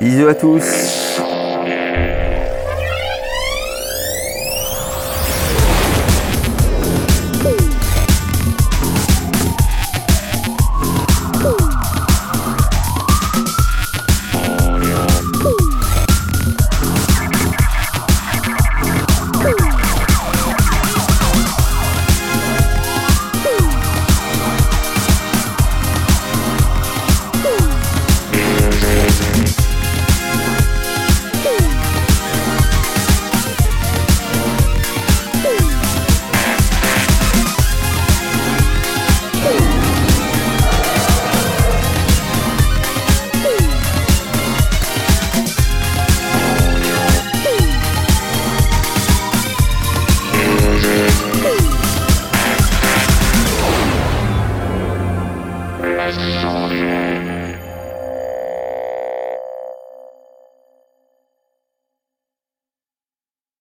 [0.00, 1.27] Bisous à tous.